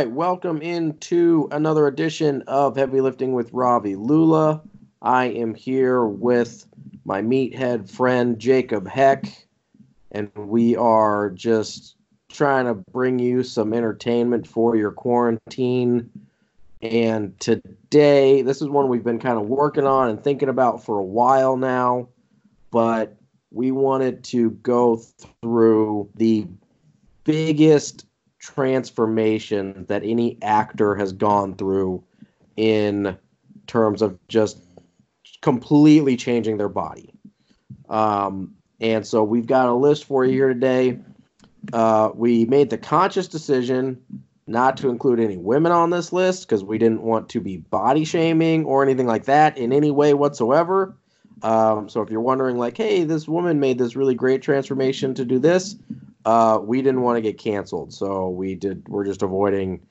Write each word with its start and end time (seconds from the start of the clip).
Right, 0.00 0.10
welcome 0.10 0.62
into 0.62 1.46
another 1.52 1.86
edition 1.86 2.42
of 2.46 2.74
Heavy 2.74 3.02
Lifting 3.02 3.34
with 3.34 3.52
Ravi 3.52 3.96
Lula. 3.96 4.62
I 5.02 5.26
am 5.26 5.54
here 5.54 6.06
with 6.06 6.64
my 7.04 7.20
meathead 7.20 7.90
friend 7.90 8.38
Jacob 8.38 8.88
Heck, 8.88 9.26
and 10.10 10.30
we 10.34 10.74
are 10.74 11.28
just 11.28 11.96
trying 12.32 12.64
to 12.64 12.72
bring 12.72 13.18
you 13.18 13.42
some 13.42 13.74
entertainment 13.74 14.46
for 14.46 14.74
your 14.74 14.90
quarantine. 14.90 16.10
And 16.80 17.38
today, 17.38 18.40
this 18.40 18.62
is 18.62 18.70
one 18.70 18.88
we've 18.88 19.04
been 19.04 19.20
kind 19.20 19.36
of 19.36 19.48
working 19.48 19.84
on 19.86 20.08
and 20.08 20.24
thinking 20.24 20.48
about 20.48 20.82
for 20.82 20.98
a 20.98 21.04
while 21.04 21.58
now, 21.58 22.08
but 22.70 23.18
we 23.50 23.70
wanted 23.70 24.24
to 24.24 24.52
go 24.62 24.96
through 25.42 26.08
the 26.14 26.46
biggest 27.24 28.06
transformation 28.40 29.84
that 29.88 30.02
any 30.04 30.38
actor 30.42 30.94
has 30.96 31.12
gone 31.12 31.54
through 31.54 32.02
in 32.56 33.16
terms 33.66 34.02
of 34.02 34.18
just 34.26 34.58
completely 35.42 36.16
changing 36.16 36.56
their 36.56 36.68
body. 36.68 37.12
Um, 37.88 38.54
and 38.80 39.06
so 39.06 39.22
we've 39.22 39.46
got 39.46 39.68
a 39.68 39.74
list 39.74 40.04
for 40.04 40.24
you 40.24 40.32
here 40.32 40.48
today. 40.48 40.98
Uh, 41.72 42.10
we 42.14 42.46
made 42.46 42.70
the 42.70 42.78
conscious 42.78 43.28
decision 43.28 44.02
not 44.46 44.76
to 44.78 44.88
include 44.88 45.20
any 45.20 45.36
women 45.36 45.70
on 45.70 45.90
this 45.90 46.12
list 46.12 46.48
because 46.48 46.64
we 46.64 46.78
didn't 46.78 47.02
want 47.02 47.28
to 47.28 47.40
be 47.40 47.58
body 47.58 48.04
shaming 48.04 48.64
or 48.64 48.82
anything 48.82 49.06
like 49.06 49.26
that 49.26 49.56
in 49.56 49.72
any 49.72 49.90
way 49.90 50.14
whatsoever. 50.14 50.96
Um, 51.42 51.88
so 51.88 52.02
if 52.02 52.10
you're 52.10 52.20
wondering, 52.20 52.58
like, 52.58 52.76
hey, 52.76 53.04
this 53.04 53.28
woman 53.28 53.60
made 53.60 53.78
this 53.78 53.96
really 53.96 54.14
great 54.14 54.42
transformation 54.42 55.14
to 55.14 55.24
do 55.24 55.38
this, 55.38 55.76
uh, 56.24 56.58
we 56.62 56.82
didn't 56.82 57.02
want 57.02 57.16
to 57.16 57.22
get 57.22 57.38
canceled, 57.38 57.92
so 57.92 58.28
we 58.28 58.54
did. 58.54 58.86
We're 58.88 59.04
just 59.04 59.22
avoiding 59.22 59.86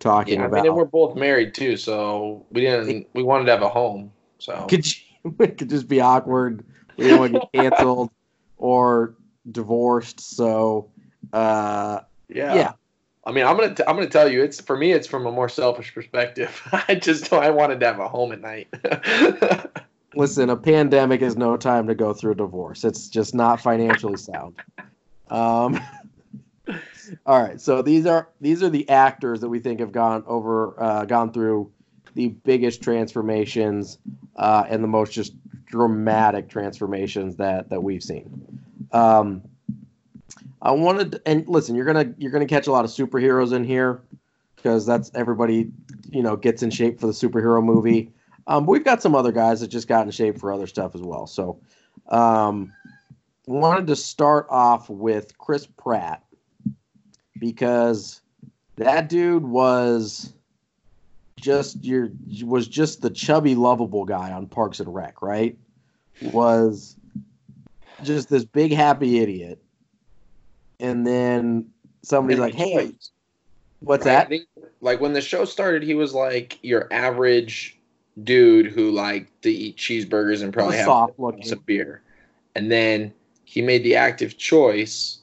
talking 0.00 0.34
Yeah, 0.34 0.44
I 0.44 0.46
about. 0.46 0.56
mean, 0.56 0.66
and 0.66 0.76
we're 0.76 0.84
both 0.84 1.16
married 1.16 1.54
too, 1.54 1.76
so 1.76 2.46
we 2.50 2.62
didn't. 2.62 3.06
We 3.14 3.22
wanted 3.22 3.44
to 3.46 3.52
have 3.52 3.62
a 3.62 3.68
home, 3.68 4.12
so 4.38 4.66
could 4.68 4.86
you, 4.86 5.34
it 5.40 5.58
could 5.58 5.70
just 5.70 5.88
be 5.88 6.00
awkward. 6.00 6.64
We 6.96 7.04
didn't 7.04 7.18
want 7.18 7.34
to 7.34 7.40
get 7.40 7.52
canceled 7.54 8.10
or 8.56 9.14
divorced. 9.50 10.20
So, 10.20 10.90
uh, 11.32 12.00
yeah. 12.28 12.54
yeah. 12.54 12.72
I 13.24 13.32
mean, 13.32 13.44
I'm 13.46 13.56
gonna 13.56 13.74
t- 13.74 13.84
I'm 13.86 13.94
gonna 13.94 14.08
tell 14.08 14.30
you, 14.30 14.42
it's 14.42 14.60
for 14.60 14.76
me, 14.76 14.92
it's 14.92 15.06
from 15.06 15.26
a 15.26 15.32
more 15.32 15.48
selfish 15.48 15.94
perspective. 15.94 16.60
I 16.88 16.94
just 16.94 17.32
I 17.32 17.50
wanted 17.50 17.78
to 17.80 17.86
have 17.86 18.00
a 18.00 18.08
home 18.08 18.32
at 18.32 18.40
night. 18.40 18.68
listen, 20.14 20.50
a 20.50 20.56
pandemic 20.56 21.20
is 21.20 21.36
no 21.36 21.56
time 21.56 21.86
to 21.88 21.94
go 21.94 22.14
through 22.14 22.32
a 22.32 22.36
divorce. 22.36 22.84
It's 22.84 23.08
just 23.08 23.34
not 23.34 23.60
financially 23.60 24.16
sound. 24.16 24.56
Um, 25.30 25.80
all 27.26 27.42
right, 27.42 27.60
so 27.60 27.82
these 27.82 28.06
are 28.06 28.28
these 28.40 28.62
are 28.62 28.68
the 28.68 28.88
actors 28.88 29.40
that 29.40 29.48
we 29.48 29.58
think 29.58 29.80
have 29.80 29.92
gone 29.92 30.24
over, 30.26 30.80
uh, 30.82 31.04
gone 31.04 31.32
through 31.32 31.70
the 32.14 32.28
biggest 32.28 32.82
transformations 32.82 33.98
uh, 34.36 34.64
and 34.68 34.82
the 34.82 34.88
most 34.88 35.12
just 35.12 35.32
dramatic 35.66 36.48
transformations 36.48 37.36
that 37.36 37.68
that 37.70 37.82
we've 37.82 38.02
seen. 38.02 38.60
Um, 38.92 39.42
I 40.60 40.72
wanted, 40.72 41.20
and 41.24 41.46
listen, 41.48 41.74
you're 41.74 41.84
gonna 41.84 42.12
you're 42.18 42.32
gonna 42.32 42.46
catch 42.46 42.66
a 42.66 42.72
lot 42.72 42.84
of 42.84 42.90
superheroes 42.90 43.52
in 43.52 43.64
here 43.64 44.02
because 44.56 44.84
that's 44.84 45.10
everybody, 45.14 45.70
you 46.10 46.22
know, 46.22 46.36
gets 46.36 46.62
in 46.62 46.70
shape 46.70 47.00
for 47.00 47.06
the 47.06 47.12
superhero 47.12 47.62
movie. 47.62 48.12
Um, 48.46 48.64
but 48.64 48.72
we've 48.72 48.84
got 48.84 49.02
some 49.02 49.14
other 49.14 49.30
guys 49.30 49.60
that 49.60 49.68
just 49.68 49.88
got 49.88 50.06
in 50.06 50.10
shape 50.10 50.38
for 50.38 50.52
other 50.52 50.66
stuff 50.66 50.94
as 50.94 51.02
well. 51.02 51.26
So, 51.26 51.60
um, 52.08 52.72
wanted 53.48 53.86
to 53.86 53.96
start 53.96 54.46
off 54.50 54.90
with 54.90 55.36
Chris 55.38 55.66
Pratt 55.66 56.22
because 57.38 58.20
that 58.76 59.08
dude 59.08 59.44
was 59.44 60.34
just 61.36 61.82
your 61.84 62.10
was 62.42 62.68
just 62.68 63.00
the 63.00 63.10
chubby 63.10 63.54
lovable 63.54 64.04
guy 64.04 64.32
on 64.32 64.46
Parks 64.46 64.80
and 64.80 64.94
Rec, 64.94 65.22
right? 65.22 65.56
Was 66.20 66.96
just 68.02 68.28
this 68.28 68.44
big 68.44 68.72
happy 68.72 69.18
idiot. 69.18 69.62
And 70.80 71.06
then 71.06 71.70
somebody's 72.02 72.38
like, 72.38 72.54
"Hey, 72.54 72.92
what's 73.80 74.04
Right? 74.04 74.12
That?" 74.12 74.28
think, 74.28 74.44
like 74.80 75.00
when 75.00 75.14
the 75.14 75.20
show 75.22 75.44
started, 75.44 75.82
he 75.82 75.94
was 75.94 76.12
like 76.12 76.58
your 76.62 76.86
average 76.92 77.78
dude 78.24 78.66
who 78.66 78.90
liked 78.90 79.42
to 79.42 79.50
eat 79.50 79.76
cheeseburgers 79.76 80.42
and 80.42 80.52
probably 80.52 80.76
have 80.76 81.10
some 81.44 81.62
beer, 81.64 82.02
and 82.54 82.70
then 82.70 83.14
he 83.48 83.62
made 83.62 83.82
the 83.82 83.96
active 83.96 84.36
choice 84.36 85.20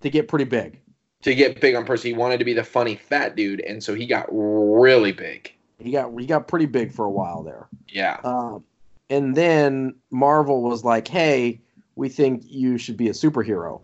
to 0.00 0.10
get 0.10 0.26
pretty 0.26 0.44
big. 0.44 0.80
to 1.22 1.34
get 1.36 1.60
big 1.60 1.76
on 1.76 1.84
purpose. 1.84 2.02
He 2.02 2.12
wanted 2.12 2.38
to 2.38 2.44
be 2.44 2.52
the 2.52 2.64
funny 2.64 2.96
fat 2.96 3.36
dude, 3.36 3.60
and 3.60 3.80
so 3.82 3.94
he 3.94 4.06
got 4.06 4.26
really 4.30 5.12
big. 5.12 5.54
He 5.78 5.92
got 5.92 6.10
he 6.18 6.26
got 6.26 6.48
pretty 6.48 6.66
big 6.66 6.90
for 6.92 7.04
a 7.04 7.10
while 7.10 7.44
there. 7.44 7.68
Yeah. 7.88 8.18
Um, 8.24 8.64
and 9.08 9.36
then 9.36 9.94
Marvel 10.10 10.62
was 10.62 10.82
like, 10.84 11.06
"Hey, 11.06 11.60
we 11.94 12.08
think 12.08 12.42
you 12.44 12.76
should 12.76 12.96
be 12.96 13.08
a 13.08 13.12
superhero." 13.12 13.82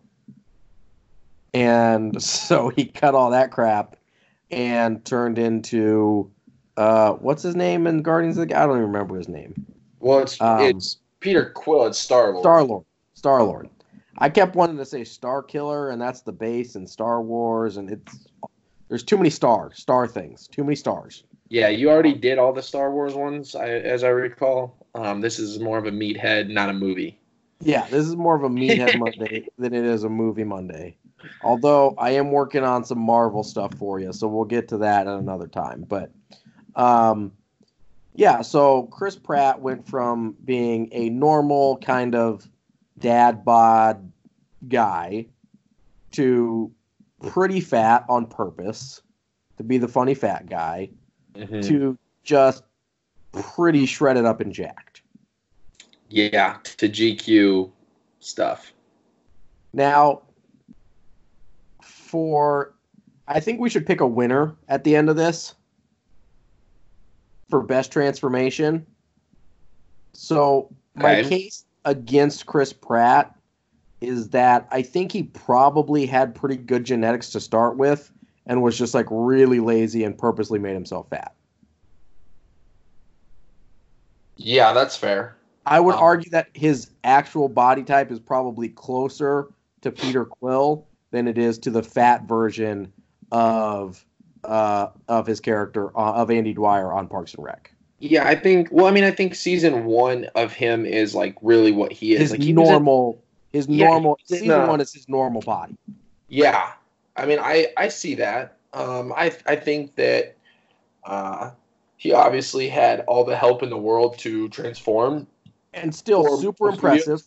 And 1.55 2.21
so 2.23 2.71
he 2.71 2.87
cut 2.87 3.15
all 3.15 3.31
that 3.31 3.53
crap 3.53 3.97
and 4.51 5.05
turned 5.05 5.39
into 5.39 6.29
uh, 6.77 7.13
what's 7.13 7.43
his 7.43 7.55
name 7.55 7.87
in 7.87 8.03
Guardians 8.03 8.37
of 8.37 8.49
the? 8.49 8.55
I 8.55 8.67
don't 8.67 8.79
even 8.79 8.83
remember 8.83 9.17
his 9.17 9.29
name. 9.29 9.55
Well, 10.01 10.19
it's 10.21 10.41
Um, 10.41 10.61
it's 10.61 10.99
Peter 11.21 11.51
Quill. 11.55 11.87
It's 11.87 11.99
Star 11.99 12.33
Lord. 12.33 12.43
Star 12.43 12.65
Lord. 12.65 12.85
Star 13.15 13.43
Lord. 13.43 13.69
I 14.19 14.29
kept 14.29 14.55
wanting 14.55 14.79
to 14.79 14.85
say 14.85 15.05
Star 15.05 15.43
Killer, 15.43 15.91
and 15.91 16.01
that's 16.01 16.23
the 16.23 16.33
base 16.33 16.77
in 16.77 16.87
Star 16.87 17.21
Wars, 17.23 17.77
and 17.77 17.91
it's 17.91 18.27
there's 18.89 19.03
too 19.03 19.17
many 19.17 19.31
star 19.31 19.73
star 19.75 20.07
things, 20.07 20.49
too 20.49 20.65
many 20.65 20.77
stars. 20.77 21.25
Yeah, 21.49 21.69
you 21.69 21.91
already 21.91 22.15
did 22.15 22.39
all 22.39 22.53
the 22.53 22.63
Star 22.63 22.91
Wars 22.91 23.15
ones, 23.15 23.55
I, 23.55 23.69
as 23.69 24.03
I 24.03 24.09
recall. 24.09 24.87
Um, 24.95 25.21
this 25.21 25.39
is 25.39 25.61
more 25.61 25.79
of 25.79 25.87
a 25.87 25.91
meathead, 25.91 26.49
not 26.49 26.71
a 26.71 26.73
movie. 26.73 27.21
Yeah, 27.61 27.87
this 27.89 28.07
is 28.07 28.17
more 28.17 28.35
of 28.35 28.43
a 28.43 28.49
meathead 28.49 28.99
Monday 28.99 29.47
than 29.59 29.73
it 29.73 29.85
is 29.85 30.05
a 30.05 30.09
movie 30.09 30.45
Monday. 30.45 30.97
Although 31.43 31.95
I 31.99 32.11
am 32.11 32.31
working 32.31 32.65
on 32.65 32.85
some 32.85 32.99
Marvel 32.99 33.43
stuff 33.43 33.75
for 33.75 34.01
you, 34.01 34.13
so 34.13 34.29
we'll 34.29 34.45
get 34.45 34.69
to 34.69 34.79
that 34.79 35.07
at 35.07 35.19
another 35.19 35.47
time. 35.47 35.85
But 35.89 36.11
um, 36.75 37.33
yeah, 38.15 38.43
so 38.43 38.85
Chris 38.85 39.17
Pratt 39.17 39.61
went 39.61 39.89
from 39.89 40.37
being 40.45 40.89
a 40.93 41.11
normal 41.11 41.79
kind 41.79 42.15
of 42.15 42.49
dad 42.99 43.45
bod 43.45 44.11
guy 44.69 45.27
to 46.13 46.71
pretty 47.23 47.61
fat 47.61 48.05
on 48.09 48.27
purpose 48.27 49.03
to 49.57 49.63
be 49.63 49.79
the 49.79 49.89
funny 49.89 50.15
fat 50.15 50.49
guy 50.49 50.89
mm-hmm. 51.35 51.61
to 51.61 51.99
just 52.23 52.63
pretty 53.33 53.87
shredded 53.87 54.25
up 54.25 54.41
and 54.41 54.53
jacked. 54.53 55.03
Yeah, 56.09 56.59
to 56.77 56.89
GQ 56.89 57.71
stuff. 58.21 58.73
Now, 59.73 60.23
for 61.83 62.75
I 63.29 63.41
think 63.41 63.61
we 63.61 63.69
should 63.69 63.87
pick 63.87 64.01
a 64.01 64.07
winner 64.07 64.55
at 64.69 64.85
the 64.85 64.95
end 64.95 65.11
of 65.11 65.17
this 65.17 65.55
for 67.49 67.63
best 67.63 67.93
transformation. 67.93 68.87
So, 70.13 70.71
my 70.95 71.21
Okay. 71.21 71.29
case 71.29 71.66
against 71.87 72.45
Chris 72.45 72.73
Pratt 72.73 73.35
is 74.03 74.29
that 74.31 74.69
I 74.71 74.83
think 74.83 75.13
he 75.13 75.23
probably 75.23 76.05
had 76.05 76.35
pretty 76.35 76.57
good 76.57 76.85
genetics 76.85 77.31
to 77.31 77.41
start 77.41 77.79
with 77.79 78.13
and 78.45 78.63
was 78.63 78.77
just 78.77 78.93
like 78.93 79.07
really 79.09 79.61
lazy 79.61 80.05
and 80.05 80.17
purposely 80.19 80.59
made 80.59 80.75
himself 80.75 81.09
fat. 81.09 81.33
Yeah, 84.37 84.75
that's 84.75 84.97
fair. 84.97 85.35
I 85.65 85.81
would 85.81 85.95
Um, 85.95 86.03
argue 86.03 86.31
that 86.31 86.49
his 86.53 86.91
actual 87.05 87.49
body 87.49 87.83
type 87.83 88.11
is 88.13 88.21
probably 88.21 88.69
closer 88.69 89.49
to 89.81 89.91
Peter 89.91 90.25
Quill 90.27 90.87
than 91.11 91.27
it 91.27 91.39
is 91.39 91.59
to 91.61 91.71
the 91.71 91.83
fat 91.83 92.25
version 92.25 92.93
of 93.33 94.05
uh, 94.45 94.89
of 95.09 95.27
his 95.27 95.41
character 95.41 95.97
uh, 95.99 96.13
of 96.13 96.31
Andy 96.31 96.53
Dwyer 96.53 96.93
on 96.93 97.09
Parks 97.09 97.35
and 97.35 97.45
Rec. 97.45 97.73
Yeah, 97.99 98.27
I 98.27 98.35
think. 98.35 98.69
Well, 98.71 98.87
I 98.87 98.91
mean, 98.91 99.05
I 99.05 99.11
think 99.11 99.35
season 99.35 99.85
one 99.87 100.27
of 100.35 100.53
him 100.53 100.85
is 100.85 101.15
like 101.15 101.35
really 101.41 101.73
what 101.73 101.93
he 101.93 102.13
is. 102.15 102.21
His 102.21 102.31
like 102.33 102.43
he 102.43 102.53
was 102.53 102.69
in- 102.69 102.73
normal, 102.75 103.23
his 103.53 103.69
Yeah, 103.69 103.87
normal 103.87 104.19
season 104.27 104.67
one 104.67 104.81
is 104.81 104.93
his 104.93 105.09
normal 105.09 105.41
body. 105.41 105.77
Yeah, 106.29 106.73
I 107.17 107.25
mean, 107.27 107.39
I 107.41 107.69
I 107.77 107.89
see 107.89 108.15
that. 108.17 108.59
Um, 108.75 109.13
I 109.17 109.33
I 109.47 109.57
think 109.57 109.95
that 109.95 110.37
uh, 111.05 111.53
he 111.97 112.13
obviously 112.13 112.69
had 112.69 113.01
all 113.07 113.25
the 113.25 113.37
help 113.37 113.63
in 113.63 113.71
the 113.71 113.79
world 113.79 114.19
to 114.19 114.49
transform. 114.51 115.27
and 115.73 115.95
still 115.95 116.37
super 116.39 116.69
impressive. 116.69 117.23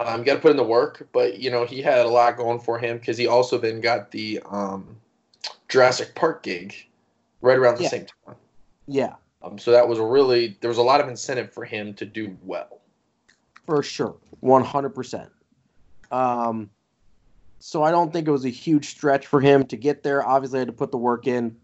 Um, 0.00 0.22
got 0.22 0.34
to 0.34 0.40
put 0.40 0.52
in 0.52 0.56
the 0.56 0.62
work, 0.64 1.08
but 1.12 1.38
you 1.38 1.50
know 1.50 1.64
he 1.64 1.82
had 1.82 1.98
a 2.04 2.08
lot 2.08 2.36
going 2.36 2.58
for 2.60 2.78
him 2.78 2.98
because 2.98 3.16
he 3.16 3.26
also 3.28 3.58
then 3.58 3.80
got 3.80 4.10
the 4.10 4.40
um, 4.50 4.96
Jurassic 5.68 6.14
Park 6.14 6.42
gig 6.42 6.74
right 7.42 7.58
around 7.58 7.76
the 7.78 7.84
Yeah. 7.84 7.88
same 7.90 8.06
time. 8.26 8.36
Yeah, 8.90 9.14
Um, 9.42 9.58
so 9.58 9.70
that 9.70 9.86
was 9.86 9.98
a 9.98 10.04
really 10.04 10.56
there 10.60 10.68
was 10.70 10.78
a 10.78 10.82
lot 10.82 11.00
of 11.00 11.08
incentive 11.08 11.52
for 11.52 11.64
him 11.64 11.92
to 11.94 12.06
do 12.06 12.36
well. 12.42 12.80
for 13.66 13.82
sure, 13.82 14.16
one 14.40 14.64
hundred 14.64 14.94
percent. 14.94 15.30
Um, 16.10 16.70
So 17.60 17.82
I 17.82 17.90
don't 17.90 18.12
think 18.12 18.26
it 18.26 18.30
was 18.30 18.44
a 18.46 18.50
huge 18.50 18.88
stretch 18.88 19.26
for 19.26 19.40
him 19.40 19.64
to 19.66 19.76
get 19.76 20.02
there. 20.02 20.26
Obviously, 20.26 20.58
I 20.58 20.60
had 20.60 20.68
to 20.68 20.72
put 20.72 20.90
the 20.90 20.96
work 20.98 21.26
in. 21.26 21.56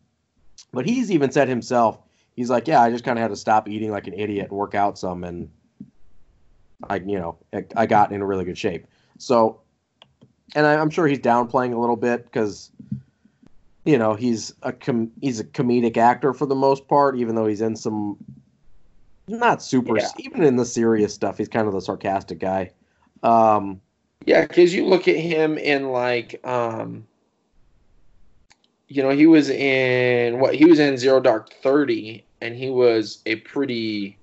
But 0.72 0.84
he's 0.86 1.10
even 1.10 1.30
said 1.30 1.48
himself, 1.48 1.98
he's 2.36 2.50
like, 2.50 2.68
yeah, 2.68 2.82
I 2.82 2.90
just 2.90 3.04
kind 3.04 3.18
of 3.18 3.22
had 3.22 3.28
to 3.28 3.36
stop 3.36 3.68
eating 3.68 3.90
like 3.90 4.06
an 4.06 4.14
idiot 4.14 4.48
and 4.50 4.58
work 4.58 4.74
out 4.74 4.98
some, 4.98 5.24
and 5.24 5.48
I, 6.90 6.96
you 6.96 7.18
know, 7.18 7.38
I, 7.52 7.64
I 7.76 7.86
got 7.86 8.12
in 8.12 8.20
a 8.20 8.26
really 8.26 8.44
good 8.44 8.58
shape. 8.58 8.86
So, 9.18 9.60
and 10.54 10.66
I, 10.66 10.74
I'm 10.74 10.90
sure 10.90 11.06
he's 11.06 11.20
downplaying 11.20 11.74
a 11.74 11.78
little 11.78 11.96
bit 11.96 12.24
because, 12.24 12.70
you 13.84 13.98
know, 13.98 14.14
he's 14.14 14.54
a 14.62 14.72
com- 14.72 15.12
he's 15.20 15.40
a 15.40 15.44
comedic 15.44 15.96
actor 15.96 16.32
for 16.32 16.46
the 16.46 16.54
most 16.54 16.88
part, 16.88 17.16
even 17.16 17.34
though 17.34 17.46
he's 17.46 17.60
in 17.60 17.76
some 17.76 18.16
not 19.28 19.62
super, 19.62 19.96
Yeah. 19.96 20.08
even 20.18 20.42
in 20.42 20.56
the 20.56 20.64
serious 20.66 21.14
stuff, 21.14 21.38
he's 21.38 21.48
kind 21.48 21.66
of 21.66 21.72
the 21.72 21.80
sarcastic 21.80 22.38
guy. 22.38 22.70
Um, 23.22 23.80
Yeah, 24.26 24.42
because 24.46 24.74
you 24.74 24.86
look 24.86 25.08
at 25.08 25.16
him 25.16 25.58
in 25.58 25.90
like, 25.90 26.40
um, 26.46 27.06
you 28.88 29.02
know, 29.02 29.10
he 29.10 29.26
was 29.26 29.50
in 29.50 30.40
what 30.40 30.54
he 30.54 30.64
was 30.64 30.78
in 30.78 30.96
Zero 30.96 31.20
Dark 31.20 31.52
Thirty, 31.62 32.24
and 32.40 32.54
he 32.54 32.70
was 32.70 33.20
a 33.26 33.36
pretty 33.36 34.16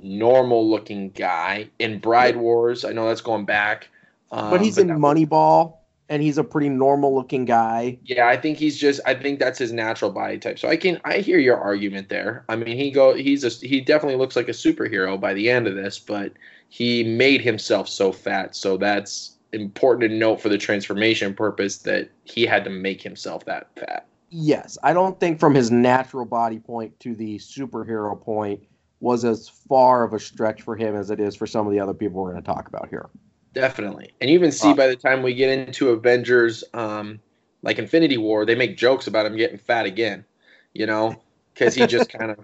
normal 0.00 0.68
looking 0.68 1.10
guy 1.10 1.68
in 1.78 1.98
Bride 1.98 2.36
Wars. 2.36 2.84
I 2.84 2.92
know 2.92 3.08
that's 3.08 3.20
going 3.20 3.44
back, 3.44 3.88
um, 4.30 4.50
but 4.50 4.60
he's 4.60 4.78
in 4.78 4.86
that- 4.88 4.98
Moneyball, 4.98 5.74
and 6.08 6.22
he's 6.22 6.38
a 6.38 6.44
pretty 6.44 6.68
normal 6.68 7.14
looking 7.14 7.44
guy. 7.44 7.98
Yeah, 8.04 8.28
I 8.28 8.36
think 8.36 8.58
he's 8.58 8.78
just. 8.78 9.00
I 9.06 9.14
think 9.14 9.38
that's 9.38 9.58
his 9.58 9.72
natural 9.72 10.10
body 10.10 10.38
type. 10.38 10.58
So 10.58 10.68
I 10.68 10.76
can. 10.76 11.00
I 11.04 11.18
hear 11.18 11.38
your 11.38 11.58
argument 11.58 12.08
there. 12.08 12.44
I 12.48 12.56
mean, 12.56 12.76
he 12.76 12.90
go. 12.90 13.14
He's 13.14 13.44
a. 13.44 13.48
He 13.48 13.80
definitely 13.80 14.18
looks 14.18 14.36
like 14.36 14.48
a 14.48 14.52
superhero 14.52 15.18
by 15.18 15.34
the 15.34 15.48
end 15.50 15.66
of 15.66 15.74
this, 15.74 15.98
but 15.98 16.32
he 16.68 17.04
made 17.04 17.40
himself 17.40 17.88
so 17.88 18.12
fat. 18.12 18.54
So 18.56 18.76
that's 18.76 19.36
important 19.52 20.10
to 20.10 20.16
note 20.16 20.40
for 20.40 20.48
the 20.48 20.58
transformation 20.58 21.34
purpose 21.34 21.78
that 21.78 22.10
he 22.24 22.46
had 22.46 22.64
to 22.64 22.70
make 22.70 23.02
himself 23.02 23.44
that 23.44 23.68
fat. 23.76 24.06
Yes, 24.30 24.78
I 24.82 24.94
don't 24.94 25.20
think 25.20 25.38
from 25.38 25.54
his 25.54 25.70
natural 25.70 26.24
body 26.24 26.58
point 26.58 26.98
to 27.00 27.14
the 27.14 27.36
superhero 27.38 28.18
point 28.18 28.62
was 29.00 29.24
as 29.24 29.48
far 29.48 30.04
of 30.04 30.14
a 30.14 30.18
stretch 30.18 30.62
for 30.62 30.76
him 30.76 30.96
as 30.96 31.10
it 31.10 31.20
is 31.20 31.36
for 31.36 31.46
some 31.46 31.66
of 31.66 31.72
the 31.72 31.80
other 31.80 31.92
people 31.92 32.22
we're 32.22 32.30
going 32.30 32.42
to 32.42 32.46
talk 32.46 32.68
about 32.68 32.88
here. 32.88 33.10
Definitely, 33.54 34.12
and 34.20 34.30
you 34.30 34.34
even 34.34 34.52
see 34.52 34.70
Uh, 34.70 34.74
by 34.74 34.86
the 34.86 34.96
time 34.96 35.22
we 35.22 35.34
get 35.34 35.50
into 35.50 35.90
Avengers, 35.90 36.64
um, 36.72 37.20
like 37.62 37.78
Infinity 37.78 38.16
War, 38.16 38.46
they 38.46 38.54
make 38.54 38.76
jokes 38.76 39.06
about 39.06 39.26
him 39.26 39.36
getting 39.36 39.58
fat 39.58 39.86
again. 39.86 40.24
You 40.72 40.86
know, 40.86 41.16
because 41.52 41.74
he 41.74 41.86
just 41.86 42.10
kind 42.18 42.30
of 42.30 42.38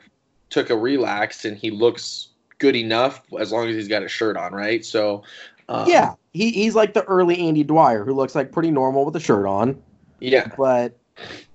took 0.50 0.70
a 0.70 0.76
relax 0.76 1.44
and 1.44 1.56
he 1.56 1.70
looks 1.70 2.28
good 2.58 2.76
enough 2.76 3.22
as 3.38 3.52
long 3.52 3.69
as 3.69 3.76
he's 3.76 3.88
got 3.88 4.02
a 4.02 4.08
shirt 4.08 4.37
on, 4.37 4.52
right? 4.52 4.84
So, 4.84 5.22
um, 5.69 5.88
yeah, 5.88 6.14
he, 6.32 6.50
he's 6.50 6.75
like 6.75 6.94
the 6.94 7.05
early 7.05 7.38
Andy 7.38 7.64
Dwyer 7.64 8.05
who 8.05 8.14
looks 8.14 8.34
like 8.34 8.52
pretty 8.52 8.70
normal 8.70 9.05
with 9.05 9.16
a 9.16 9.20
shirt 9.20 9.46
on, 9.46 9.81
yeah, 10.20 10.50
but 10.56 10.99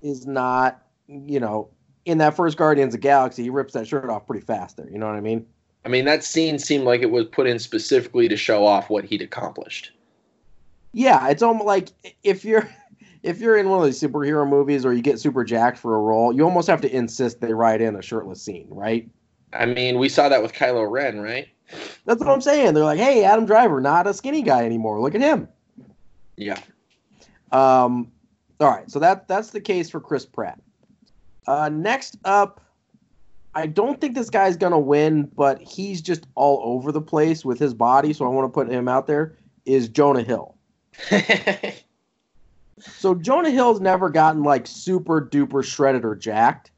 is 0.02 0.26
not, 0.26 0.82
you 1.06 1.40
know, 1.40 1.68
in 2.04 2.18
that 2.18 2.36
first 2.36 2.56
Guardians 2.56 2.94
of 2.94 3.00
the 3.00 3.06
Galaxy, 3.06 3.44
he 3.44 3.50
rips 3.50 3.72
that 3.74 3.86
shirt 3.86 4.10
off 4.10 4.26
pretty 4.26 4.44
fast 4.44 4.76
there. 4.76 4.88
You 4.90 4.98
know 4.98 5.06
what 5.06 5.16
I 5.16 5.20
mean? 5.20 5.46
I 5.84 5.88
mean 5.88 6.04
that 6.06 6.24
scene 6.24 6.58
seemed 6.58 6.84
like 6.84 7.02
it 7.02 7.10
was 7.10 7.26
put 7.26 7.46
in 7.46 7.58
specifically 7.58 8.28
to 8.28 8.36
show 8.36 8.66
off 8.66 8.90
what 8.90 9.04
he'd 9.04 9.22
accomplished. 9.22 9.92
Yeah, 10.92 11.28
it's 11.28 11.42
almost 11.42 11.66
like 11.66 11.90
if 12.22 12.44
you're 12.44 12.68
if 13.22 13.40
you're 13.40 13.56
in 13.56 13.68
one 13.68 13.80
of 13.80 13.84
these 13.84 14.00
superhero 14.00 14.48
movies 14.48 14.84
or 14.84 14.92
you 14.92 15.02
get 15.02 15.18
super 15.18 15.44
jacked 15.44 15.78
for 15.78 15.94
a 15.94 16.00
role, 16.00 16.32
you 16.32 16.44
almost 16.44 16.68
have 16.68 16.80
to 16.82 16.94
insist 16.94 17.40
they 17.40 17.54
write 17.54 17.80
in 17.80 17.96
a 17.96 18.02
shirtless 18.02 18.42
scene, 18.42 18.66
right? 18.70 19.08
I 19.52 19.66
mean, 19.66 19.98
we 19.98 20.08
saw 20.08 20.28
that 20.28 20.42
with 20.42 20.52
Kylo 20.52 20.90
Ren, 20.90 21.20
right? 21.20 21.48
That's 22.04 22.20
what 22.20 22.28
I'm 22.28 22.40
saying. 22.40 22.74
They're 22.74 22.84
like, 22.84 22.98
"Hey, 22.98 23.24
Adam 23.24 23.46
Driver, 23.46 23.80
not 23.80 24.06
a 24.06 24.14
skinny 24.14 24.42
guy 24.42 24.64
anymore. 24.64 25.00
Look 25.00 25.14
at 25.14 25.20
him." 25.20 25.48
Yeah. 26.36 26.58
Um, 27.52 28.10
all 28.60 28.70
right, 28.70 28.90
so 28.90 28.98
that 28.98 29.28
that's 29.28 29.50
the 29.50 29.60
case 29.60 29.88
for 29.90 30.00
Chris 30.00 30.26
Pratt. 30.26 30.60
Uh, 31.46 31.68
next 31.68 32.16
up, 32.24 32.60
I 33.54 33.66
don't 33.66 34.00
think 34.00 34.14
this 34.14 34.30
guy's 34.30 34.56
gonna 34.56 34.78
win, 34.78 35.30
but 35.36 35.60
he's 35.60 36.02
just 36.02 36.26
all 36.34 36.60
over 36.64 36.92
the 36.92 37.00
place 37.00 37.44
with 37.44 37.58
his 37.58 37.74
body, 37.74 38.12
so 38.12 38.24
I 38.24 38.28
want 38.28 38.46
to 38.46 38.52
put 38.52 38.68
him 38.70 38.88
out 38.88 39.06
there. 39.06 39.36
Is 39.64 39.88
Jonah 39.88 40.22
Hill? 40.22 40.56
So 42.80 43.14
Jonah 43.14 43.50
Hill's 43.50 43.80
never 43.80 44.10
gotten 44.10 44.42
like 44.42 44.66
super 44.66 45.20
duper 45.20 45.64
shredded 45.64 46.04
or 46.04 46.14
jacked. 46.14 46.70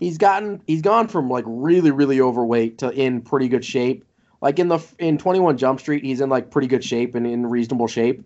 He's 0.00 0.18
gotten 0.18 0.60
he's 0.66 0.82
gone 0.82 1.08
from 1.08 1.28
like 1.28 1.44
really 1.46 1.90
really 1.90 2.20
overweight 2.20 2.78
to 2.78 2.90
in 2.90 3.20
pretty 3.20 3.48
good 3.48 3.64
shape. 3.64 4.04
Like 4.40 4.58
in 4.58 4.68
the 4.68 4.80
in 4.98 5.18
21 5.18 5.56
Jump 5.58 5.78
Street, 5.78 6.04
he's 6.04 6.20
in 6.20 6.28
like 6.28 6.50
pretty 6.50 6.66
good 6.68 6.82
shape 6.82 7.14
and 7.14 7.26
in 7.26 7.46
reasonable 7.46 7.86
shape. 7.86 8.24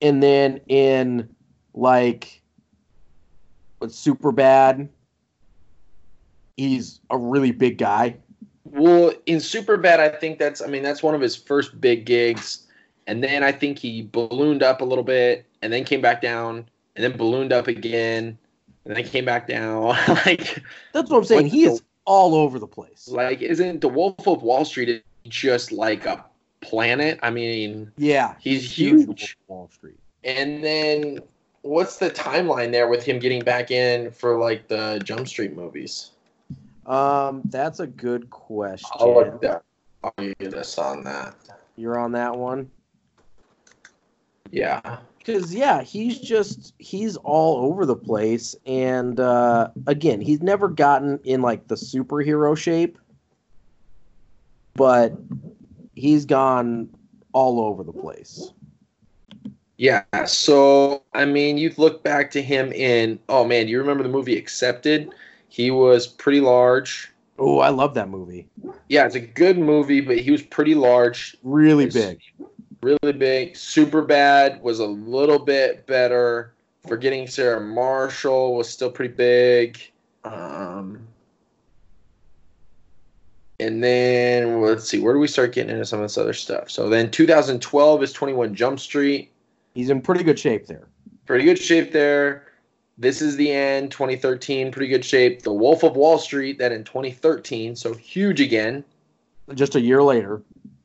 And 0.00 0.22
then 0.22 0.60
in 0.68 1.28
like 1.74 2.40
what's 3.78 3.98
super 3.98 4.32
bad, 4.32 4.88
he's 6.68 7.00
a 7.10 7.18
really 7.18 7.50
big 7.52 7.78
guy. 7.78 8.16
well, 8.64 9.12
in 9.26 9.38
Superbad, 9.38 9.98
I 10.00 10.08
think 10.08 10.38
that's. 10.38 10.62
I 10.62 10.66
mean, 10.66 10.82
that's 10.82 11.02
one 11.02 11.14
of 11.14 11.20
his 11.20 11.36
first 11.36 11.80
big 11.80 12.06
gigs, 12.06 12.66
and 13.06 13.22
then 13.22 13.42
I 13.42 13.52
think 13.52 13.78
he 13.78 14.02
ballooned 14.12 14.62
up 14.62 14.80
a 14.80 14.84
little 14.84 15.04
bit, 15.04 15.46
and 15.62 15.72
then 15.72 15.84
came 15.84 16.00
back 16.00 16.22
down, 16.22 16.66
and 16.96 17.04
then 17.04 17.16
ballooned 17.16 17.52
up 17.52 17.66
again, 17.68 18.38
and 18.84 18.96
then 18.96 19.04
came 19.04 19.24
back 19.24 19.46
down. 19.46 19.82
like, 20.26 20.62
That's 20.92 21.10
what 21.10 21.18
I'm 21.18 21.24
saying. 21.24 21.46
He 21.46 21.64
is 21.64 21.82
all 22.04 22.34
over 22.34 22.58
the 22.58 22.66
place. 22.66 23.08
like, 23.08 23.42
isn't 23.42 23.80
the 23.80 23.88
Wolf 23.88 24.26
of 24.26 24.42
Wall 24.42 24.64
Street 24.64 25.04
just 25.28 25.70
like 25.72 26.06
a 26.06 26.24
planet? 26.60 27.18
I 27.22 27.30
mean, 27.30 27.92
Yeah, 27.96 28.34
He's 28.40 28.70
huge. 28.70 29.06
huge. 29.06 29.36
Wall 29.48 29.68
Street. 29.72 29.98
And 30.24 30.62
then 30.64 31.18
what's 31.62 31.98
the 31.98 32.10
timeline 32.10 32.72
there 32.72 32.88
with 32.88 33.04
him 33.04 33.18
getting 33.18 33.42
back 33.42 33.70
in 33.70 34.10
for 34.12 34.38
like 34.38 34.68
the 34.68 35.00
Jump 35.04 35.28
Street 35.28 35.54
movies? 35.54 36.11
Um, 36.86 37.42
that's 37.46 37.80
a 37.80 37.86
good 37.86 38.30
question. 38.30 38.90
I'll 38.98 39.14
look 39.14 39.62
you 40.18 40.34
this 40.50 40.78
on 40.78 41.04
that. 41.04 41.34
You're 41.76 41.98
on 41.98 42.12
that 42.12 42.36
one 42.36 42.70
Yeah. 44.50 44.98
because 45.18 45.54
yeah, 45.54 45.82
he's 45.82 46.18
just 46.18 46.74
he's 46.78 47.16
all 47.18 47.64
over 47.64 47.86
the 47.86 47.96
place, 47.96 48.56
and 48.66 49.18
uh, 49.20 49.68
again, 49.86 50.20
he's 50.20 50.42
never 50.42 50.68
gotten 50.68 51.20
in 51.24 51.40
like 51.40 51.68
the 51.68 51.76
superhero 51.76 52.56
shape, 52.56 52.98
but 54.74 55.16
he's 55.94 56.24
gone 56.24 56.88
all 57.32 57.60
over 57.60 57.84
the 57.84 57.92
place. 57.92 58.52
Yeah. 59.76 60.04
So 60.26 61.02
I 61.14 61.24
mean, 61.24 61.58
you 61.58 61.72
look 61.76 62.02
back 62.02 62.30
to 62.32 62.42
him 62.42 62.72
in 62.72 63.18
oh 63.28 63.44
man, 63.44 63.66
do 63.66 63.72
you 63.72 63.78
remember 63.78 64.02
the 64.02 64.08
movie 64.08 64.36
Accepted? 64.36 65.12
He 65.52 65.70
was 65.70 66.06
pretty 66.06 66.40
large. 66.40 67.12
Oh, 67.38 67.58
I 67.58 67.68
love 67.68 67.92
that 67.92 68.08
movie. 68.08 68.48
Yeah, 68.88 69.04
it's 69.04 69.16
a 69.16 69.20
good 69.20 69.58
movie, 69.58 70.00
but 70.00 70.16
he 70.16 70.30
was 70.30 70.40
pretty 70.40 70.74
large, 70.74 71.36
Really 71.42 71.90
big. 71.90 72.20
really 72.80 73.12
big. 73.12 73.52
Superbad 73.52 74.62
was 74.62 74.78
a 74.78 74.86
little 74.86 75.38
bit 75.38 75.86
better. 75.86 76.54
Forgetting 76.88 77.26
Sarah 77.26 77.60
Marshall 77.60 78.54
was 78.56 78.66
still 78.70 78.90
pretty 78.90 79.12
big. 79.12 79.78
Um, 80.24 81.06
and 83.60 83.84
then 83.84 84.58
well, 84.62 84.70
let's 84.70 84.88
see, 84.88 85.00
where 85.00 85.12
do 85.12 85.20
we 85.20 85.26
start 85.28 85.52
getting 85.52 85.70
into 85.74 85.84
some 85.84 85.98
of 86.00 86.04
this 86.04 86.16
other 86.16 86.32
stuff? 86.32 86.70
So 86.70 86.88
then 86.88 87.10
2012 87.10 88.02
is 88.02 88.12
21 88.14 88.54
Jump 88.54 88.80
Street. 88.80 89.30
He's 89.74 89.90
in 89.90 90.00
pretty 90.00 90.24
good 90.24 90.38
shape 90.38 90.66
there. 90.66 90.88
Pretty 91.26 91.44
good 91.44 91.58
shape 91.58 91.92
there. 91.92 92.46
This 93.02 93.20
is 93.20 93.34
the 93.34 93.50
end, 93.50 93.90
2013, 93.90 94.70
pretty 94.70 94.86
good 94.86 95.04
shape. 95.04 95.42
The 95.42 95.52
Wolf 95.52 95.82
of 95.82 95.96
Wall 95.96 96.18
Street, 96.18 96.60
that 96.60 96.70
in 96.70 96.84
2013, 96.84 97.74
so 97.74 97.94
huge 97.94 98.40
again. 98.40 98.84
Just 99.54 99.74
a 99.74 99.80
year 99.80 100.04
later. 100.04 100.40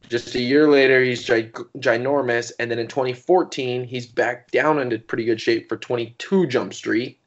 Just 0.09 0.33
a 0.33 0.41
year 0.41 0.67
later, 0.67 1.03
he's 1.03 1.23
gi- 1.23 1.51
ginormous, 1.77 2.51
and 2.57 2.71
then 2.71 2.79
in 2.79 2.87
2014, 2.87 3.83
he's 3.83 4.07
back 4.07 4.49
down 4.49 4.79
into 4.79 4.97
pretty 4.97 5.25
good 5.25 5.39
shape 5.39 5.69
for 5.69 5.77
22 5.77 6.47
Jump 6.47 6.73
Street. 6.73 7.19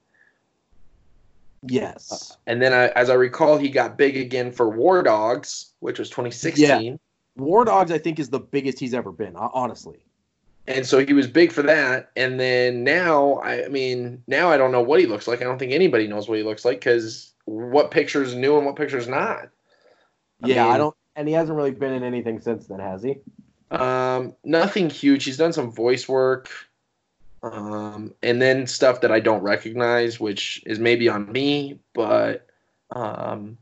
Yes. 1.62 2.36
And 2.48 2.60
then, 2.60 2.72
I, 2.72 2.88
as 2.88 3.10
I 3.10 3.14
recall, 3.14 3.58
he 3.58 3.68
got 3.68 3.96
big 3.96 4.16
again 4.16 4.50
for 4.50 4.68
War 4.68 5.04
Dogs, 5.04 5.72
which 5.78 6.00
was 6.00 6.10
2016. 6.10 6.98
War 7.36 7.64
Dogs, 7.64 7.92
I 7.92 7.98
think, 7.98 8.18
is 8.18 8.28
the 8.28 8.40
biggest 8.40 8.80
he's 8.80 8.94
ever 8.94 9.12
been. 9.12 9.36
Honestly. 9.36 10.00
And 10.66 10.86
so 10.86 11.04
he 11.04 11.12
was 11.12 11.26
big 11.26 11.50
for 11.52 11.62
that. 11.62 12.10
And 12.16 12.38
then 12.38 12.84
now, 12.84 13.34
I, 13.36 13.64
I 13.64 13.68
mean, 13.68 14.22
now 14.26 14.50
I 14.50 14.56
don't 14.56 14.70
know 14.72 14.82
what 14.82 15.00
he 15.00 15.06
looks 15.06 15.26
like. 15.26 15.40
I 15.40 15.44
don't 15.44 15.58
think 15.58 15.72
anybody 15.72 16.06
knows 16.06 16.28
what 16.28 16.38
he 16.38 16.44
looks 16.44 16.64
like 16.64 16.78
because 16.78 17.32
what 17.46 17.90
picture's 17.90 18.34
new 18.34 18.56
and 18.56 18.66
what 18.66 18.76
picture's 18.76 19.08
not. 19.08 19.48
I 20.42 20.48
yeah, 20.48 20.68
I 20.68 20.76
don't. 20.78 20.94
And 21.16 21.26
he 21.26 21.34
hasn't 21.34 21.56
really 21.56 21.72
been 21.72 21.92
in 21.92 22.04
anything 22.04 22.40
since 22.40 22.66
then, 22.66 22.78
has 22.78 23.02
he? 23.02 23.16
Um, 23.70 24.34
nothing 24.44 24.88
huge. 24.90 25.24
He's 25.24 25.36
done 25.36 25.52
some 25.52 25.70
voice 25.72 26.08
work, 26.08 26.48
um, 27.42 28.14
and 28.22 28.40
then 28.40 28.66
stuff 28.66 29.00
that 29.00 29.10
I 29.12 29.20
don't 29.20 29.42
recognize, 29.42 30.18
which 30.20 30.62
is 30.66 30.78
maybe 30.78 31.08
on 31.08 31.30
me, 31.30 31.78
but 31.94 32.46
um, 32.92 33.58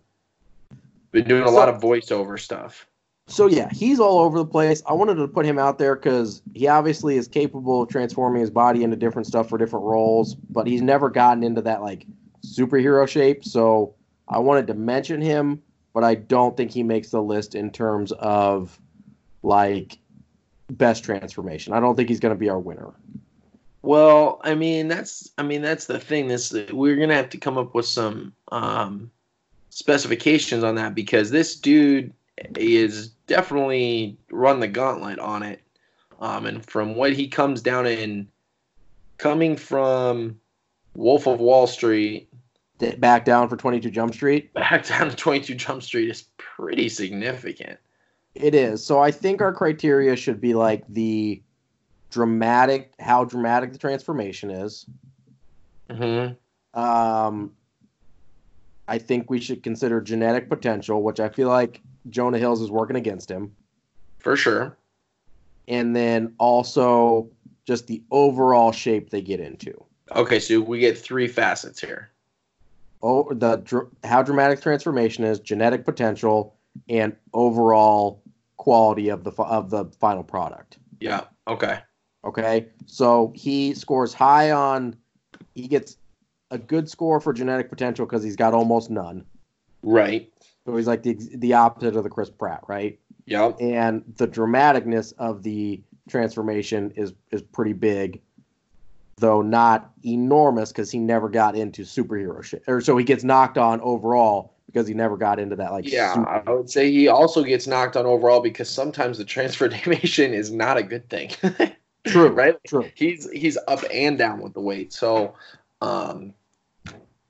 been 1.10 1.24
doing 1.26 1.42
a 1.42 1.48
So- 1.48 1.54
lot 1.54 1.68
of 1.68 1.80
voiceover 1.80 2.38
stuff. 2.38 2.86
So 3.28 3.46
yeah, 3.46 3.68
he's 3.70 4.00
all 4.00 4.20
over 4.20 4.38
the 4.38 4.46
place. 4.46 4.82
I 4.86 4.94
wanted 4.94 5.16
to 5.16 5.28
put 5.28 5.44
him 5.44 5.58
out 5.58 5.78
there 5.78 5.94
because 5.94 6.42
he 6.54 6.66
obviously 6.66 7.16
is 7.16 7.28
capable 7.28 7.82
of 7.82 7.88
transforming 7.88 8.40
his 8.40 8.50
body 8.50 8.82
into 8.82 8.96
different 8.96 9.26
stuff 9.26 9.48
for 9.50 9.58
different 9.58 9.84
roles, 9.84 10.34
but 10.34 10.66
he's 10.66 10.82
never 10.82 11.10
gotten 11.10 11.42
into 11.42 11.60
that 11.62 11.82
like 11.82 12.06
superhero 12.42 13.06
shape. 13.06 13.44
So 13.44 13.94
I 14.28 14.38
wanted 14.38 14.66
to 14.68 14.74
mention 14.74 15.20
him, 15.20 15.62
but 15.92 16.04
I 16.04 16.14
don't 16.14 16.56
think 16.56 16.70
he 16.70 16.82
makes 16.82 17.10
the 17.10 17.22
list 17.22 17.54
in 17.54 17.70
terms 17.70 18.12
of 18.12 18.80
like 19.42 19.98
best 20.70 21.04
transformation. 21.04 21.74
I 21.74 21.80
don't 21.80 21.96
think 21.96 22.08
he's 22.08 22.20
going 22.20 22.34
to 22.34 22.38
be 22.38 22.48
our 22.48 22.58
winner. 22.58 22.94
Well, 23.82 24.40
I 24.42 24.54
mean 24.54 24.88
that's 24.88 25.30
I 25.38 25.42
mean 25.42 25.62
that's 25.62 25.86
the 25.86 26.00
thing. 26.00 26.28
This 26.28 26.52
we're 26.72 26.96
gonna 26.96 27.14
have 27.14 27.30
to 27.30 27.38
come 27.38 27.56
up 27.56 27.74
with 27.74 27.86
some 27.86 28.32
um, 28.50 29.10
specifications 29.70 30.64
on 30.64 30.74
that 30.74 30.94
because 30.94 31.30
this 31.30 31.54
dude 31.54 32.12
is 32.56 33.12
definitely 33.28 34.18
run 34.32 34.58
the 34.58 34.66
gauntlet 34.66 35.20
on 35.20 35.44
it. 35.44 35.62
Um, 36.20 36.46
and 36.46 36.66
from 36.66 36.96
what 36.96 37.12
he 37.12 37.28
comes 37.28 37.62
down 37.62 37.86
in, 37.86 38.26
coming 39.18 39.56
from 39.56 40.40
Wolf 40.94 41.28
of 41.28 41.38
Wall 41.38 41.68
Street, 41.68 42.28
back 42.98 43.24
down 43.24 43.48
for 43.48 43.56
22 43.56 43.90
Jump 43.90 44.14
Street, 44.14 44.52
back 44.54 44.86
down 44.88 45.10
to 45.10 45.14
22 45.14 45.54
Jump 45.54 45.84
Street 45.84 46.10
is 46.10 46.24
pretty 46.38 46.88
significant. 46.88 47.78
It 48.34 48.54
is. 48.54 48.84
So 48.84 49.00
I 49.00 49.12
think 49.12 49.40
our 49.40 49.52
criteria 49.52 50.16
should 50.16 50.40
be 50.40 50.54
like 50.54 50.84
the 50.88 51.40
dramatic, 52.10 52.92
how 52.98 53.24
dramatic 53.24 53.72
the 53.72 53.78
transformation 53.78 54.50
is. 54.50 54.86
Mm-hmm. 55.90 56.80
Um, 56.80 57.52
I 58.86 58.98
think 58.98 59.30
we 59.30 59.40
should 59.40 59.62
consider 59.62 60.00
genetic 60.00 60.48
potential, 60.48 61.02
which 61.02 61.20
I 61.20 61.28
feel 61.28 61.48
like 61.48 61.80
Jonah 62.10 62.38
Hills 62.38 62.60
is 62.60 62.70
working 62.70 62.96
against 62.96 63.30
him. 63.30 63.54
For 64.18 64.36
sure. 64.36 64.76
And 65.66 65.94
then 65.94 66.34
also 66.38 67.30
just 67.66 67.86
the 67.86 68.02
overall 68.10 68.72
shape 68.72 69.10
they 69.10 69.20
get 69.20 69.40
into. 69.40 69.84
Okay, 70.14 70.40
so 70.40 70.60
we 70.60 70.78
get 70.78 70.96
three 70.98 71.28
facets 71.28 71.80
here. 71.80 72.10
Oh, 73.02 73.32
the 73.32 73.86
how 74.04 74.22
dramatic 74.22 74.60
transformation 74.60 75.24
is, 75.24 75.38
genetic 75.38 75.84
potential, 75.84 76.56
and 76.88 77.14
overall 77.32 78.22
quality 78.56 79.08
of 79.08 79.24
the 79.24 79.30
of 79.42 79.70
the 79.70 79.84
final 80.00 80.24
product. 80.24 80.78
Yeah. 81.00 81.24
Okay. 81.46 81.78
Okay. 82.24 82.66
So 82.86 83.32
he 83.36 83.74
scores 83.74 84.12
high 84.12 84.50
on. 84.50 84.96
He 85.54 85.68
gets 85.68 85.96
a 86.50 86.58
good 86.58 86.88
score 86.88 87.20
for 87.20 87.32
genetic 87.32 87.68
potential 87.68 88.06
because 88.06 88.22
he's 88.22 88.36
got 88.36 88.54
almost 88.54 88.90
none. 88.90 89.24
Right. 89.82 90.32
So 90.68 90.76
he's 90.76 90.86
like 90.86 91.02
the 91.02 91.16
the 91.36 91.54
opposite 91.54 91.96
of 91.96 92.04
the 92.04 92.10
Chris 92.10 92.28
Pratt, 92.28 92.62
right? 92.68 92.98
Yeah. 93.24 93.52
And 93.58 94.04
the 94.18 94.28
dramaticness 94.28 95.14
of 95.16 95.42
the 95.42 95.80
transformation 96.10 96.92
is 96.94 97.14
is 97.30 97.40
pretty 97.40 97.72
big, 97.72 98.20
though 99.16 99.40
not 99.40 99.90
enormous 100.04 100.70
because 100.70 100.90
he 100.90 100.98
never 100.98 101.30
got 101.30 101.56
into 101.56 101.84
superhero 101.84 102.44
shit. 102.44 102.64
Or 102.66 102.82
so 102.82 102.98
he 102.98 103.04
gets 103.06 103.24
knocked 103.24 103.56
on 103.56 103.80
overall 103.80 104.56
because 104.66 104.86
he 104.86 104.92
never 104.92 105.16
got 105.16 105.38
into 105.38 105.56
that 105.56 105.72
like. 105.72 105.90
Yeah, 105.90 106.12
super- 106.12 106.28
I 106.28 106.52
would 106.52 106.68
say 106.68 106.92
he 106.92 107.08
also 107.08 107.42
gets 107.44 107.66
knocked 107.66 107.96
on 107.96 108.04
overall 108.04 108.42
because 108.42 108.68
sometimes 108.68 109.16
the 109.16 109.24
transformation 109.24 110.34
is 110.34 110.52
not 110.52 110.76
a 110.76 110.82
good 110.82 111.08
thing. 111.08 111.30
True. 112.06 112.28
right. 112.28 112.56
True. 112.66 112.90
He's 112.94 113.26
he's 113.30 113.56
up 113.68 113.80
and 113.90 114.18
down 114.18 114.42
with 114.42 114.52
the 114.52 114.60
weight, 114.60 114.92
so 114.92 115.34
um, 115.80 116.34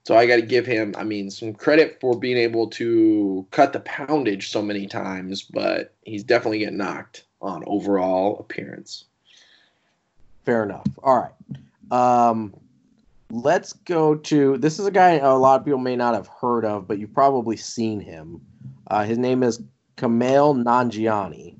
so 0.09 0.17
I 0.17 0.25
got 0.25 0.37
to 0.37 0.41
give 0.41 0.65
him, 0.65 0.95
I 0.97 1.03
mean, 1.03 1.29
some 1.29 1.53
credit 1.53 1.99
for 2.01 2.17
being 2.17 2.37
able 2.37 2.65
to 2.71 3.45
cut 3.51 3.73
the 3.73 3.79
poundage 3.81 4.49
so 4.49 4.59
many 4.59 4.87
times, 4.87 5.43
but 5.43 5.93
he's 6.03 6.23
definitely 6.23 6.57
getting 6.57 6.77
knocked 6.77 7.25
on 7.43 7.63
overall 7.67 8.39
appearance. 8.39 9.03
Fair 10.45 10.63
enough. 10.63 10.87
All 11.03 11.15
right. 11.15 12.27
Um, 12.27 12.55
let's 13.29 13.73
go 13.73 14.15
to 14.15 14.57
this 14.57 14.79
is 14.79 14.87
a 14.87 14.91
guy 14.91 15.17
a 15.17 15.35
lot 15.35 15.59
of 15.59 15.65
people 15.65 15.77
may 15.77 15.95
not 15.95 16.15
have 16.15 16.25
heard 16.25 16.65
of, 16.65 16.87
but 16.87 16.97
you've 16.97 17.13
probably 17.13 17.55
seen 17.55 17.99
him. 17.99 18.41
Uh, 18.87 19.03
his 19.03 19.19
name 19.19 19.43
is 19.43 19.61
Kumail 19.97 20.63
Nanjiani. 20.63 21.55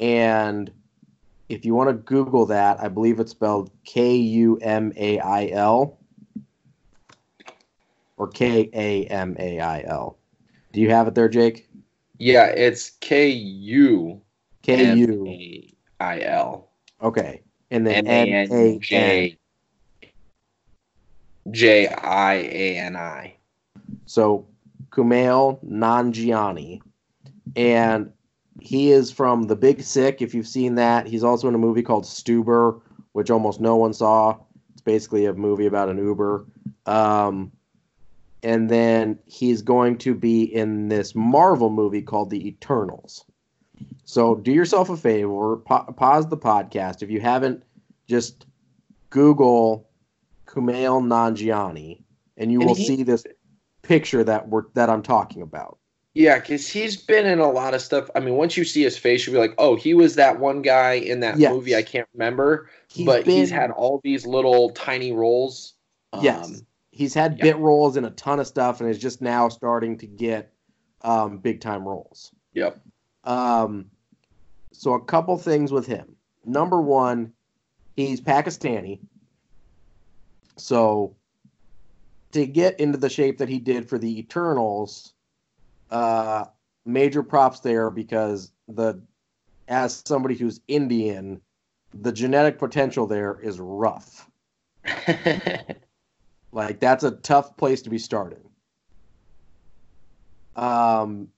And 0.00 0.68
if 1.48 1.64
you 1.64 1.76
want 1.76 1.90
to 1.90 1.94
Google 1.94 2.46
that, 2.46 2.82
I 2.82 2.88
believe 2.88 3.20
it's 3.20 3.30
spelled 3.30 3.70
K 3.84 4.16
U 4.16 4.56
M 4.56 4.92
A 4.96 5.20
I 5.20 5.50
L 5.50 5.96
or 8.16 8.28
K 8.28 8.70
A 8.72 9.06
M 9.06 9.36
A 9.38 9.60
I 9.60 9.82
L. 9.86 10.18
Do 10.72 10.80
you 10.80 10.90
have 10.90 11.08
it 11.08 11.14
there, 11.14 11.28
Jake? 11.28 11.68
Yeah, 12.18 12.46
it's 12.46 12.90
K 13.00 13.28
U 13.28 14.20
K 14.62 14.94
U 14.94 15.62
I 16.00 16.20
L. 16.20 16.70
Okay. 17.02 17.42
And 17.70 17.86
then 17.86 18.06
N 18.06 18.52
A 18.52 18.78
J 18.78 19.36
J 21.50 21.88
I 21.88 22.34
A 22.34 22.78
N 22.78 22.96
I. 22.96 23.36
So 24.06 24.46
Kumail 24.90 25.64
Nanjiani. 25.64 26.80
And 27.56 28.12
he 28.60 28.90
is 28.92 29.10
from 29.10 29.44
The 29.44 29.56
Big 29.56 29.82
Sick, 29.82 30.22
if 30.22 30.34
you've 30.34 30.48
seen 30.48 30.76
that. 30.76 31.06
He's 31.06 31.24
also 31.24 31.48
in 31.48 31.54
a 31.54 31.58
movie 31.58 31.82
called 31.82 32.04
Stuber, 32.04 32.80
which 33.12 33.30
almost 33.30 33.60
no 33.60 33.76
one 33.76 33.92
saw. 33.92 34.36
It's 34.72 34.82
basically 34.82 35.26
a 35.26 35.34
movie 35.34 35.66
about 35.66 35.88
an 35.88 35.98
Uber. 35.98 36.46
Um, 36.86 37.52
and 38.44 38.68
then 38.68 39.18
he's 39.24 39.62
going 39.62 39.96
to 39.98 40.14
be 40.14 40.42
in 40.42 40.88
this 40.88 41.14
Marvel 41.14 41.70
movie 41.70 42.02
called 42.02 42.30
The 42.30 42.46
Eternals. 42.46 43.24
So 44.04 44.36
do 44.36 44.52
yourself 44.52 44.90
a 44.90 44.96
favor, 44.96 45.56
pa- 45.56 45.90
pause 45.92 46.28
the 46.28 46.36
podcast 46.36 47.02
if 47.02 47.10
you 47.10 47.20
haven't. 47.20 47.62
Just 48.06 48.46
Google 49.08 49.88
Kumail 50.46 51.02
Nanjiani, 51.02 52.02
and 52.36 52.52
you 52.52 52.60
and 52.60 52.68
will 52.68 52.76
he, 52.76 52.86
see 52.86 53.02
this 53.02 53.24
picture 53.82 54.22
that 54.22 54.48
we're 54.48 54.64
that 54.74 54.90
I'm 54.90 55.02
talking 55.02 55.40
about. 55.40 55.78
Yeah, 56.12 56.38
because 56.38 56.68
he's 56.68 56.96
been 56.96 57.26
in 57.26 57.40
a 57.40 57.50
lot 57.50 57.74
of 57.74 57.80
stuff. 57.80 58.10
I 58.14 58.20
mean, 58.20 58.34
once 58.34 58.56
you 58.56 58.64
see 58.64 58.82
his 58.82 58.98
face, 58.98 59.26
you'll 59.26 59.34
be 59.34 59.40
like, 59.40 59.54
"Oh, 59.56 59.74
he 59.74 59.94
was 59.94 60.16
that 60.16 60.38
one 60.38 60.60
guy 60.60 60.92
in 60.92 61.20
that 61.20 61.38
yes. 61.38 61.50
movie 61.50 61.74
I 61.74 61.82
can't 61.82 62.08
remember." 62.12 62.68
He's 62.88 63.06
but 63.06 63.24
been, 63.24 63.38
he's 63.38 63.50
had 63.50 63.70
all 63.70 64.00
these 64.04 64.26
little 64.26 64.70
tiny 64.70 65.12
roles. 65.12 65.74
Yes. 66.20 66.46
Um, 66.46 66.66
He's 66.94 67.12
had 67.12 67.38
bit 67.38 67.56
roles 67.58 67.96
in 67.96 68.04
a 68.04 68.10
ton 68.10 68.38
of 68.38 68.46
stuff 68.46 68.80
and 68.80 68.88
is 68.88 69.00
just 69.00 69.20
now 69.20 69.48
starting 69.48 69.98
to 69.98 70.06
get 70.06 70.52
um, 71.02 71.38
big 71.38 71.60
time 71.60 71.86
roles. 71.86 72.30
Yep. 72.52 72.80
Um, 73.24 73.90
so 74.70 74.94
a 74.94 75.04
couple 75.04 75.36
things 75.36 75.72
with 75.72 75.86
him. 75.86 76.14
Number 76.44 76.80
one, 76.80 77.32
he's 77.96 78.20
Pakistani. 78.20 79.00
So 80.56 81.16
to 82.30 82.46
get 82.46 82.78
into 82.78 82.98
the 82.98 83.10
shape 83.10 83.38
that 83.38 83.48
he 83.48 83.58
did 83.58 83.88
for 83.88 83.98
the 83.98 84.20
Eternals, 84.20 85.14
uh, 85.90 86.44
major 86.84 87.24
props 87.24 87.58
there 87.58 87.90
because 87.90 88.52
the 88.68 89.00
as 89.66 90.00
somebody 90.06 90.36
who's 90.36 90.60
Indian, 90.68 91.40
the 91.92 92.12
genetic 92.12 92.58
potential 92.58 93.08
there 93.08 93.40
is 93.42 93.58
rough. 93.58 94.30
Like 96.54 96.78
that's 96.78 97.04
a 97.04 97.10
tough 97.10 97.56
place 97.56 97.82
to 97.82 97.90
be 97.90 97.98
starting. 97.98 98.38
Um, 100.56 101.28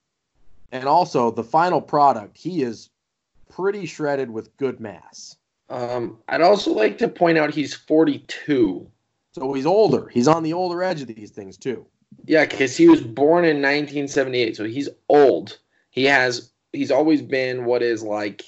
and 0.71 0.85
also 0.85 1.31
the 1.31 1.43
final 1.43 1.81
product, 1.81 2.37
he 2.37 2.61
is 2.61 2.89
pretty 3.49 3.87
shredded 3.87 4.29
with 4.29 4.55
good 4.57 4.79
mass. 4.79 5.35
Um, 5.69 6.19
I'd 6.29 6.41
also 6.41 6.71
like 6.71 6.99
to 6.99 7.07
point 7.07 7.37
out 7.37 7.53
he's 7.53 7.73
42. 7.73 8.89
So 9.33 9.53
he's 9.53 9.65
older. 9.65 10.07
He's 10.07 10.27
on 10.27 10.43
the 10.43 10.53
older 10.53 10.83
edge 10.83 11.01
of 11.01 11.07
these 11.07 11.31
things 11.31 11.57
too. 11.57 11.85
Yeah, 12.25 12.45
because 12.45 12.77
he 12.77 12.87
was 12.87 13.01
born 13.01 13.43
in 13.43 13.57
1978, 13.57 14.55
so 14.55 14.63
he's 14.65 14.89
old. 15.09 15.57
He 15.89 16.05
has 16.05 16.51
he's 16.73 16.91
always 16.91 17.21
been 17.21 17.65
what 17.65 17.81
is 17.81 18.03
like 18.03 18.43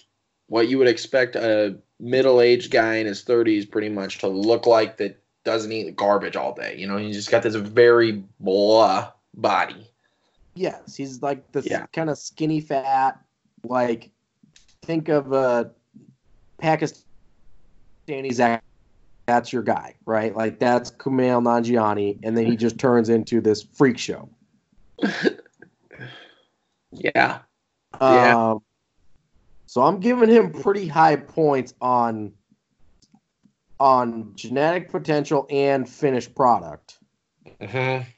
what 0.48 0.68
you 0.68 0.78
would 0.78 0.88
expect 0.88 1.36
a 1.36 1.78
middle-aged 2.00 2.72
guy 2.72 2.96
in 2.96 3.06
his 3.06 3.24
30s 3.24 3.70
pretty 3.70 3.90
much 3.90 4.20
to 4.20 4.28
look 4.28 4.66
like 4.66 4.98
that 4.98 5.22
doesn't 5.50 5.72
eat 5.72 5.96
garbage 5.96 6.36
all 6.36 6.54
day. 6.54 6.76
You 6.78 6.86
know, 6.86 6.98
he's 6.98 7.16
just 7.16 7.32
got 7.32 7.42
this 7.42 7.56
very 7.56 8.24
blah 8.40 9.12
body. 9.34 9.90
Yes, 10.54 10.96
he's 10.96 11.24
like 11.24 11.52
this 11.52 11.66
yeah. 11.66 11.88
kind 11.88 12.12
of 12.12 12.20
skinny 12.20 12.62
fat. 12.62 13.20
Like, 13.64 14.12
think 14.84 15.10
of 15.10 15.34
a 15.34 15.72
Pakistani 16.62 18.32
Zach. 18.32 18.64
That's 19.26 19.52
your 19.52 19.64
guy, 19.64 19.96
right? 20.06 20.36
Like 20.36 20.60
that's 20.60 20.92
Kumail 20.92 21.42
Nanjiani, 21.42 22.20
and 22.22 22.38
then 22.38 22.46
he 22.46 22.56
just 22.56 22.78
turns 22.78 23.10
into 23.10 23.42
this 23.42 23.64
freak 23.64 23.98
show. 23.98 24.30
yeah. 26.92 27.40
Um, 28.00 28.14
yeah. 28.14 28.54
So 29.66 29.82
I'm 29.82 30.00
giving 30.00 30.30
him 30.30 30.52
pretty 30.52 30.88
high 30.88 31.16
points 31.16 31.74
on 31.82 32.34
on 33.80 34.32
genetic 34.36 34.90
potential 34.92 35.46
and 35.50 35.88
finished 35.88 36.36
product. 36.36 37.00
Mm-hmm. 37.62 38.10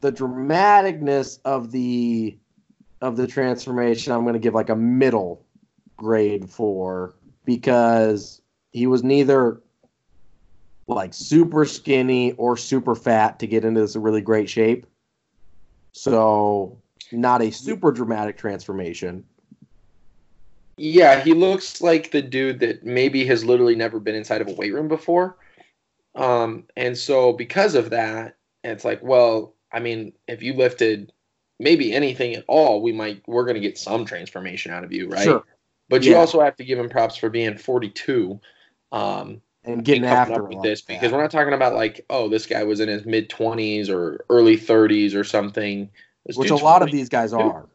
The 0.00 0.12
dramaticness 0.12 1.38
of 1.44 1.70
the 1.70 2.38
of 3.02 3.16
the 3.16 3.26
transformation, 3.26 4.12
I'm 4.12 4.22
going 4.22 4.34
to 4.34 4.38
give 4.40 4.54
like 4.54 4.68
a 4.68 4.76
middle 4.76 5.44
grade 5.96 6.48
for 6.50 7.14
because 7.44 8.40
he 8.72 8.86
was 8.86 9.02
neither 9.02 9.60
like 10.86 11.14
super 11.14 11.64
skinny 11.64 12.32
or 12.32 12.56
super 12.56 12.94
fat 12.94 13.38
to 13.38 13.46
get 13.46 13.64
into 13.64 13.80
this 13.80 13.96
really 13.96 14.20
great 14.20 14.50
shape. 14.50 14.86
So, 15.92 16.78
not 17.12 17.42
a 17.42 17.50
super 17.50 17.90
dramatic 17.92 18.36
transformation. 18.36 19.24
Yeah, 20.82 21.20
he 21.20 21.34
looks 21.34 21.82
like 21.82 22.10
the 22.10 22.22
dude 22.22 22.60
that 22.60 22.86
maybe 22.86 23.26
has 23.26 23.44
literally 23.44 23.74
never 23.74 24.00
been 24.00 24.14
inside 24.14 24.40
of 24.40 24.48
a 24.48 24.54
weight 24.54 24.72
room 24.72 24.88
before. 24.88 25.36
Um, 26.14 26.64
and 26.74 26.96
so 26.96 27.34
because 27.34 27.74
of 27.74 27.90
that, 27.90 28.38
it's 28.64 28.82
like, 28.82 29.02
well, 29.02 29.54
I 29.70 29.80
mean, 29.80 30.14
if 30.26 30.42
you 30.42 30.54
lifted 30.54 31.12
maybe 31.58 31.92
anything 31.92 32.34
at 32.34 32.46
all, 32.48 32.80
we 32.80 32.92
might 32.92 33.22
we're 33.26 33.44
gonna 33.44 33.60
get 33.60 33.76
some 33.76 34.06
transformation 34.06 34.72
out 34.72 34.82
of 34.82 34.90
you, 34.90 35.06
right? 35.06 35.24
Sure. 35.24 35.44
But 35.90 36.04
you 36.04 36.16
also 36.16 36.40
have 36.40 36.56
to 36.56 36.64
give 36.64 36.78
him 36.78 36.88
props 36.88 37.16
for 37.16 37.28
being 37.28 37.58
42. 37.58 38.40
Um, 38.90 39.42
and 39.64 39.84
getting 39.84 40.06
after 40.06 40.42
with 40.42 40.62
this 40.62 40.80
because 40.80 41.12
we're 41.12 41.20
not 41.20 41.30
talking 41.30 41.52
about 41.52 41.74
like, 41.74 42.06
oh, 42.08 42.30
this 42.30 42.46
guy 42.46 42.62
was 42.62 42.80
in 42.80 42.88
his 42.88 43.04
mid 43.04 43.28
20s 43.28 43.90
or 43.90 44.24
early 44.30 44.56
30s 44.56 45.14
or 45.14 45.24
something. 45.24 45.90
This 46.24 46.38
Which 46.38 46.50
a 46.50 46.56
lot 46.56 46.80
of 46.80 46.90
these 46.90 47.10
guys 47.10 47.34
are. 47.34 47.68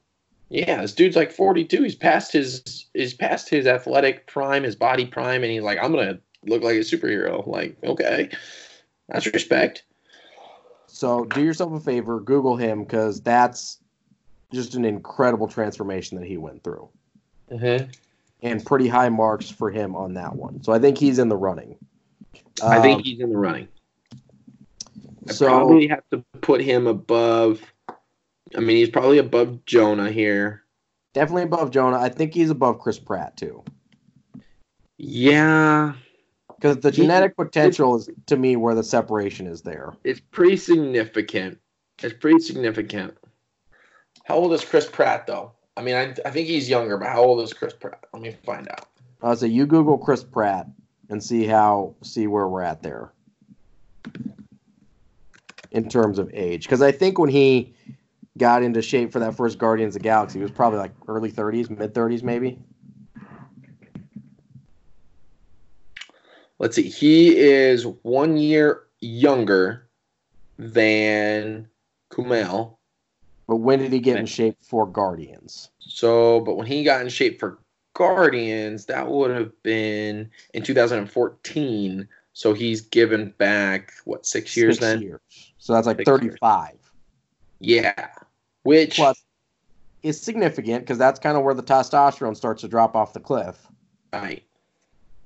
Yeah, 0.49 0.81
this 0.81 0.93
dude's 0.93 1.15
like 1.15 1.31
42. 1.31 1.83
He's 1.83 1.95
past 1.95 2.31
his 2.31 2.87
he's 2.93 3.13
past 3.13 3.49
his 3.49 3.65
athletic 3.65 4.27
prime, 4.27 4.63
his 4.63 4.75
body 4.75 5.05
prime, 5.05 5.43
and 5.43 5.51
he's 5.51 5.63
like, 5.63 5.79
I'm 5.81 5.91
gonna 5.91 6.19
look 6.43 6.63
like 6.63 6.75
a 6.75 6.79
superhero. 6.79 7.45
Like, 7.47 7.77
okay, 7.83 8.29
that's 9.09 9.25
respect. 9.27 9.83
So 10.87 11.25
do 11.25 11.43
yourself 11.43 11.73
a 11.73 11.79
favor, 11.79 12.19
Google 12.19 12.55
him 12.55 12.83
because 12.83 13.21
that's 13.21 13.79
just 14.53 14.75
an 14.75 14.85
incredible 14.85 15.47
transformation 15.47 16.17
that 16.17 16.25
he 16.25 16.37
went 16.37 16.63
through. 16.63 16.87
Mm-hmm. 17.51 17.89
And 18.41 18.65
pretty 18.65 18.87
high 18.87 19.09
marks 19.09 19.49
for 19.49 19.71
him 19.71 19.95
on 19.95 20.13
that 20.13 20.35
one. 20.35 20.63
So 20.63 20.71
I 20.71 20.79
think 20.79 20.97
he's 20.97 21.19
in 21.19 21.29
the 21.29 21.35
running. 21.35 21.75
I 22.63 22.79
think 22.79 22.97
um, 22.97 23.03
he's 23.03 23.19
in 23.19 23.29
the 23.29 23.37
running. 23.37 23.67
I 25.27 25.33
so, 25.33 25.47
probably 25.47 25.87
have 25.87 26.03
to 26.11 26.23
put 26.41 26.61
him 26.61 26.87
above. 26.87 27.61
I 28.55 28.59
mean, 28.59 28.77
he's 28.77 28.89
probably 28.89 29.17
above 29.17 29.65
Jonah 29.65 30.11
here. 30.11 30.63
Definitely 31.13 31.43
above 31.43 31.71
Jonah. 31.71 31.99
I 31.99 32.09
think 32.09 32.33
he's 32.33 32.49
above 32.49 32.79
Chris 32.79 32.99
Pratt 32.99 33.37
too. 33.37 33.63
Yeah, 34.97 35.93
because 36.55 36.77
the 36.79 36.91
genetic 36.91 37.35
potential 37.35 37.95
is 37.95 38.09
to 38.27 38.37
me 38.37 38.55
where 38.55 38.75
the 38.75 38.83
separation 38.83 39.47
is 39.47 39.61
there. 39.61 39.93
It's 40.03 40.19
pretty 40.19 40.57
significant. 40.57 41.59
It's 42.01 42.15
pretty 42.15 42.39
significant. 42.39 43.17
How 44.25 44.35
old 44.35 44.53
is 44.53 44.63
Chris 44.63 44.89
Pratt 44.89 45.27
though? 45.27 45.51
I 45.77 45.81
mean, 45.81 45.95
I, 45.95 46.15
I 46.25 46.31
think 46.31 46.47
he's 46.47 46.69
younger, 46.69 46.97
but 46.97 47.09
how 47.09 47.23
old 47.23 47.41
is 47.41 47.53
Chris 47.53 47.73
Pratt? 47.73 48.05
Let 48.13 48.21
me 48.21 48.35
find 48.45 48.67
out. 48.69 48.87
Uh, 49.21 49.35
so 49.35 49.45
you 49.45 49.65
Google 49.65 49.97
Chris 49.97 50.23
Pratt 50.23 50.67
and 51.09 51.23
see 51.23 51.45
how 51.45 51.95
see 52.01 52.27
where 52.27 52.47
we're 52.47 52.61
at 52.61 52.81
there 52.81 53.11
in 55.71 55.89
terms 55.89 56.19
of 56.19 56.29
age. 56.33 56.63
Because 56.63 56.81
I 56.81 56.91
think 56.91 57.19
when 57.19 57.29
he 57.29 57.73
got 58.37 58.63
into 58.63 58.81
shape 58.81 59.11
for 59.11 59.19
that 59.19 59.35
first 59.35 59.57
Guardians 59.57 59.95
of 59.95 60.01
the 60.01 60.03
Galaxy, 60.03 60.39
he 60.39 60.43
was 60.43 60.51
probably 60.51 60.79
like 60.79 60.93
early 61.07 61.31
30s, 61.31 61.69
mid 61.69 61.93
30s, 61.93 62.23
maybe. 62.23 62.59
Let's 66.59 66.75
see. 66.75 66.89
He 66.89 67.37
is 67.37 67.85
one 68.03 68.37
year 68.37 68.83
younger 69.01 69.89
than 70.57 71.67
Kumail. 72.11 72.77
But 73.47 73.57
when 73.57 73.79
did 73.79 73.91
he 73.91 73.99
get 73.99 74.17
in 74.17 74.25
shape 74.25 74.57
for 74.61 74.87
Guardians? 74.87 75.69
So, 75.79 76.39
but 76.39 76.55
when 76.55 76.65
he 76.65 76.83
got 76.83 77.01
in 77.01 77.09
shape 77.09 77.39
for 77.39 77.59
Guardians, 77.93 78.85
that 78.87 79.07
would 79.07 79.31
have 79.31 79.51
been 79.63 80.29
in 80.53 80.63
2014. 80.63 82.07
So 82.33 82.53
he's 82.53 82.81
given 82.81 83.33
back 83.37 83.93
what 84.05 84.25
six 84.25 84.57
years 84.57 84.75
six 84.75 84.85
then? 84.85 85.01
Years. 85.01 85.21
So 85.57 85.73
that's 85.73 85.87
like 85.87 85.97
six 85.97 86.09
35. 86.09 86.71
Years. 86.71 86.81
Yeah, 87.59 88.09
which 88.65 88.95
plus 88.95 89.23
is 90.03 90.21
significant 90.21 90.83
because 90.83 90.97
that's 90.97 91.19
kind 91.19 91.37
of 91.37 91.43
where 91.43 91.53
the 91.53 91.63
testosterone 91.63 92.35
starts 92.35 92.61
to 92.61 92.67
drop 92.67 92.95
off 92.95 93.13
the 93.13 93.19
cliff. 93.19 93.67
Right. 94.13 94.43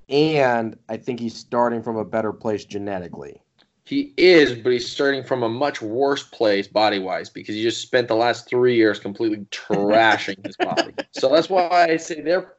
And 0.08 0.78
I 0.88 0.98
think 0.98 1.20
he's 1.20 1.36
starting 1.36 1.84
from 1.84 1.98
a 1.98 2.06
better 2.06 2.32
place 2.32 2.66
genetically. 2.66 3.42
He 3.86 4.14
is, 4.18 4.54
but 4.54 4.72
he's 4.72 4.90
starting 4.90 5.24
from 5.24 5.42
a 5.42 5.50
much 5.50 5.82
worse 5.82 6.22
place 6.22 6.68
body 6.68 7.00
wise 7.00 7.30
because 7.30 7.56
he 7.56 7.64
just 7.64 7.82
spent 7.82 8.08
the 8.08 8.16
last 8.16 8.48
three 8.48 8.76
years 8.76 9.00
completely 9.00 9.46
trashing 9.52 10.46
his 10.46 10.56
body. 10.58 10.94
So 11.12 11.28
that's 11.34 11.50
why 11.50 11.68
I 11.70 11.98
say 11.98 12.22
they're. 12.22 12.54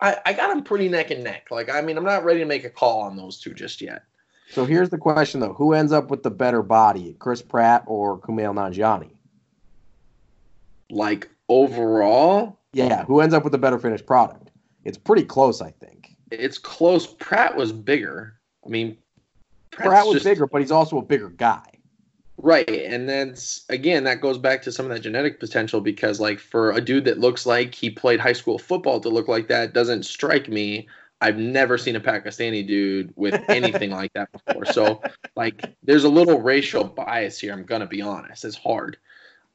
I, 0.00 0.16
I 0.26 0.32
got 0.32 0.50
him 0.50 0.62
pretty 0.64 0.88
neck 0.88 1.10
and 1.10 1.22
neck. 1.22 1.46
Like, 1.50 1.70
I 1.70 1.80
mean, 1.80 1.96
I'm 1.96 2.04
not 2.04 2.24
ready 2.24 2.40
to 2.40 2.44
make 2.44 2.64
a 2.64 2.70
call 2.70 3.02
on 3.02 3.16
those 3.16 3.38
two 3.38 3.54
just 3.54 3.80
yet. 3.80 4.02
So 4.50 4.64
here's 4.64 4.90
the 4.90 4.98
question, 4.98 5.40
though: 5.40 5.54
Who 5.54 5.72
ends 5.72 5.92
up 5.92 6.10
with 6.10 6.24
the 6.24 6.30
better 6.30 6.62
body, 6.62 7.14
Chris 7.20 7.40
Pratt 7.40 7.84
or 7.86 8.18
Kumail 8.18 8.52
Nanjiani? 8.52 9.13
Like 10.90 11.28
overall? 11.48 12.58
Yeah, 12.72 13.04
who 13.04 13.20
ends 13.20 13.34
up 13.34 13.44
with 13.44 13.52
the 13.52 13.58
better 13.58 13.78
finished 13.78 14.06
product? 14.06 14.50
It's 14.84 14.98
pretty 14.98 15.24
close, 15.24 15.60
I 15.60 15.70
think. 15.70 16.16
It's 16.30 16.58
close. 16.58 17.06
Pratt 17.06 17.56
was 17.56 17.72
bigger. 17.72 18.38
I 18.64 18.68
mean, 18.68 18.96
Pratt 19.70 20.06
was 20.06 20.14
just, 20.14 20.24
bigger, 20.24 20.46
but 20.46 20.60
he's 20.60 20.70
also 20.70 20.98
a 20.98 21.02
bigger 21.02 21.30
guy. 21.30 21.62
Right. 22.36 22.68
And 22.68 23.08
then 23.08 23.36
again, 23.68 24.04
that 24.04 24.20
goes 24.20 24.38
back 24.38 24.62
to 24.62 24.72
some 24.72 24.86
of 24.86 24.92
that 24.92 25.00
genetic 25.00 25.38
potential 25.38 25.80
because, 25.80 26.20
like, 26.20 26.40
for 26.40 26.72
a 26.72 26.80
dude 26.80 27.04
that 27.04 27.20
looks 27.20 27.46
like 27.46 27.74
he 27.74 27.90
played 27.90 28.20
high 28.20 28.32
school 28.32 28.58
football 28.58 29.00
to 29.00 29.08
look 29.08 29.28
like 29.28 29.48
that 29.48 29.72
doesn't 29.72 30.04
strike 30.04 30.48
me. 30.48 30.88
I've 31.20 31.38
never 31.38 31.78
seen 31.78 31.96
a 31.96 32.00
Pakistani 32.00 32.66
dude 32.66 33.12
with 33.16 33.40
anything 33.48 33.90
like 33.90 34.12
that 34.14 34.30
before. 34.32 34.66
So, 34.66 35.00
like, 35.36 35.64
there's 35.82 36.04
a 36.04 36.08
little 36.08 36.40
racial 36.40 36.84
bias 36.84 37.38
here. 37.38 37.52
I'm 37.52 37.64
to 37.64 37.86
be 37.86 38.02
honest. 38.02 38.44
It's 38.44 38.56
hard 38.56 38.98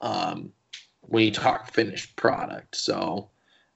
um, 0.02 0.52
when 1.10 1.24
you 1.24 1.32
talk 1.32 1.72
finished 1.72 2.16
product. 2.16 2.76
So, 2.76 3.30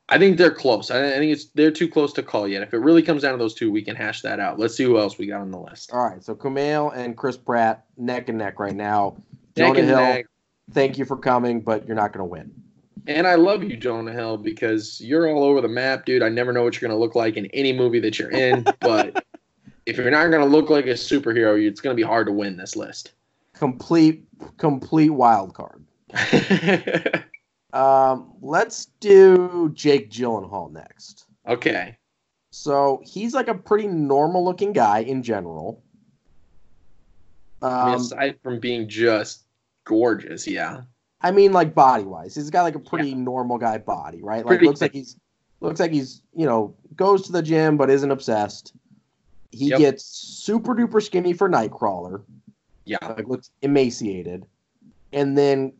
I 0.09 0.17
think 0.17 0.37
they're 0.37 0.51
close. 0.51 0.91
I 0.91 1.17
think 1.17 1.31
it's 1.31 1.45
they're 1.45 1.71
too 1.71 1.87
close 1.87 2.13
to 2.13 2.23
call 2.23 2.47
yet. 2.47 2.61
If 2.61 2.73
it 2.73 2.79
really 2.79 3.01
comes 3.01 3.21
down 3.21 3.31
to 3.31 3.37
those 3.37 3.53
two, 3.53 3.71
we 3.71 3.81
can 3.81 3.95
hash 3.95 4.21
that 4.21 4.39
out. 4.39 4.59
Let's 4.59 4.75
see 4.75 4.83
who 4.83 4.97
else 4.97 5.17
we 5.17 5.27
got 5.27 5.41
on 5.41 5.51
the 5.51 5.59
list. 5.59 5.91
All 5.93 6.07
right, 6.07 6.23
so 6.23 6.35
Kumail 6.35 6.95
and 6.95 7.15
Chris 7.15 7.37
Pratt 7.37 7.85
neck 7.97 8.29
and 8.29 8.37
neck 8.37 8.59
right 8.59 8.75
now. 8.75 9.15
Neck 9.55 9.75
Jonah 9.75 9.81
Hill, 9.81 9.97
neck. 9.97 10.25
thank 10.71 10.97
you 10.97 11.05
for 11.05 11.15
coming, 11.15 11.61
but 11.61 11.87
you're 11.87 11.95
not 11.95 12.11
going 12.11 12.19
to 12.19 12.25
win. 12.25 12.53
And 13.07 13.27
I 13.27 13.35
love 13.35 13.63
you, 13.63 13.75
Jonah 13.75 14.11
Hill, 14.11 14.37
because 14.37 14.99
you're 15.01 15.29
all 15.29 15.43
over 15.43 15.61
the 15.61 15.67
map, 15.67 16.05
dude. 16.05 16.21
I 16.21 16.29
never 16.29 16.53
know 16.53 16.63
what 16.63 16.79
you're 16.79 16.87
going 16.87 16.97
to 16.97 17.01
look 17.01 17.15
like 17.15 17.35
in 17.35 17.47
any 17.47 17.73
movie 17.73 17.99
that 17.99 18.19
you're 18.19 18.31
in, 18.31 18.65
but 18.81 19.25
if 19.85 19.97
you're 19.97 20.11
not 20.11 20.27
going 20.29 20.43
to 20.43 20.49
look 20.49 20.69
like 20.69 20.85
a 20.85 20.93
superhero, 20.93 21.61
it's 21.65 21.81
going 21.81 21.95
to 21.95 21.99
be 21.99 22.07
hard 22.07 22.27
to 22.27 22.33
win 22.33 22.57
this 22.57 22.75
list. 22.75 23.13
Complete, 23.53 24.25
complete 24.57 25.09
wild 25.09 25.53
card. 25.53 25.82
Um, 27.73 28.35
let's 28.41 28.85
do 28.99 29.71
Jake 29.73 30.11
Gyllenhaal 30.11 30.71
next. 30.71 31.25
Okay. 31.47 31.97
So 32.51 33.01
he's 33.03 33.33
like 33.33 33.47
a 33.47 33.55
pretty 33.55 33.87
normal 33.87 34.45
looking 34.45 34.73
guy 34.73 34.99
in 34.99 35.23
general. 35.23 35.81
Um, 37.63 37.71
I 37.71 37.85
mean, 37.87 37.95
aside 37.95 38.39
from 38.43 38.59
being 38.59 38.87
just 38.87 39.45
gorgeous, 39.85 40.47
yeah. 40.47 40.81
I 41.21 41.31
mean, 41.31 41.51
like 41.51 41.73
body 41.73 42.03
wise, 42.03 42.35
he's 42.35 42.51
got 42.51 42.61
like 42.61 42.75
a 42.75 42.79
pretty 42.79 43.09
yeah. 43.09 43.15
normal 43.15 43.57
guy 43.57 43.79
body, 43.79 44.21
right? 44.21 44.45
Like 44.45 44.45
pretty 44.45 44.67
looks 44.67 44.81
like 44.81 44.93
he's 44.93 45.17
looks 45.59 45.79
like 45.79 45.91
he's 45.91 46.21
you 46.35 46.45
know 46.45 46.75
goes 46.95 47.23
to 47.23 47.31
the 47.31 47.41
gym 47.41 47.75
but 47.75 47.89
isn't 47.89 48.11
obsessed. 48.11 48.73
He 49.51 49.67
yep. 49.67 49.79
gets 49.79 50.03
super 50.03 50.75
duper 50.75 51.01
skinny 51.01 51.33
for 51.33 51.49
Nightcrawler. 51.49 52.21
Yeah, 52.85 52.97
like 53.01 53.27
looks 53.27 53.49
emaciated, 53.61 54.45
and 55.11 55.37
then 55.37 55.73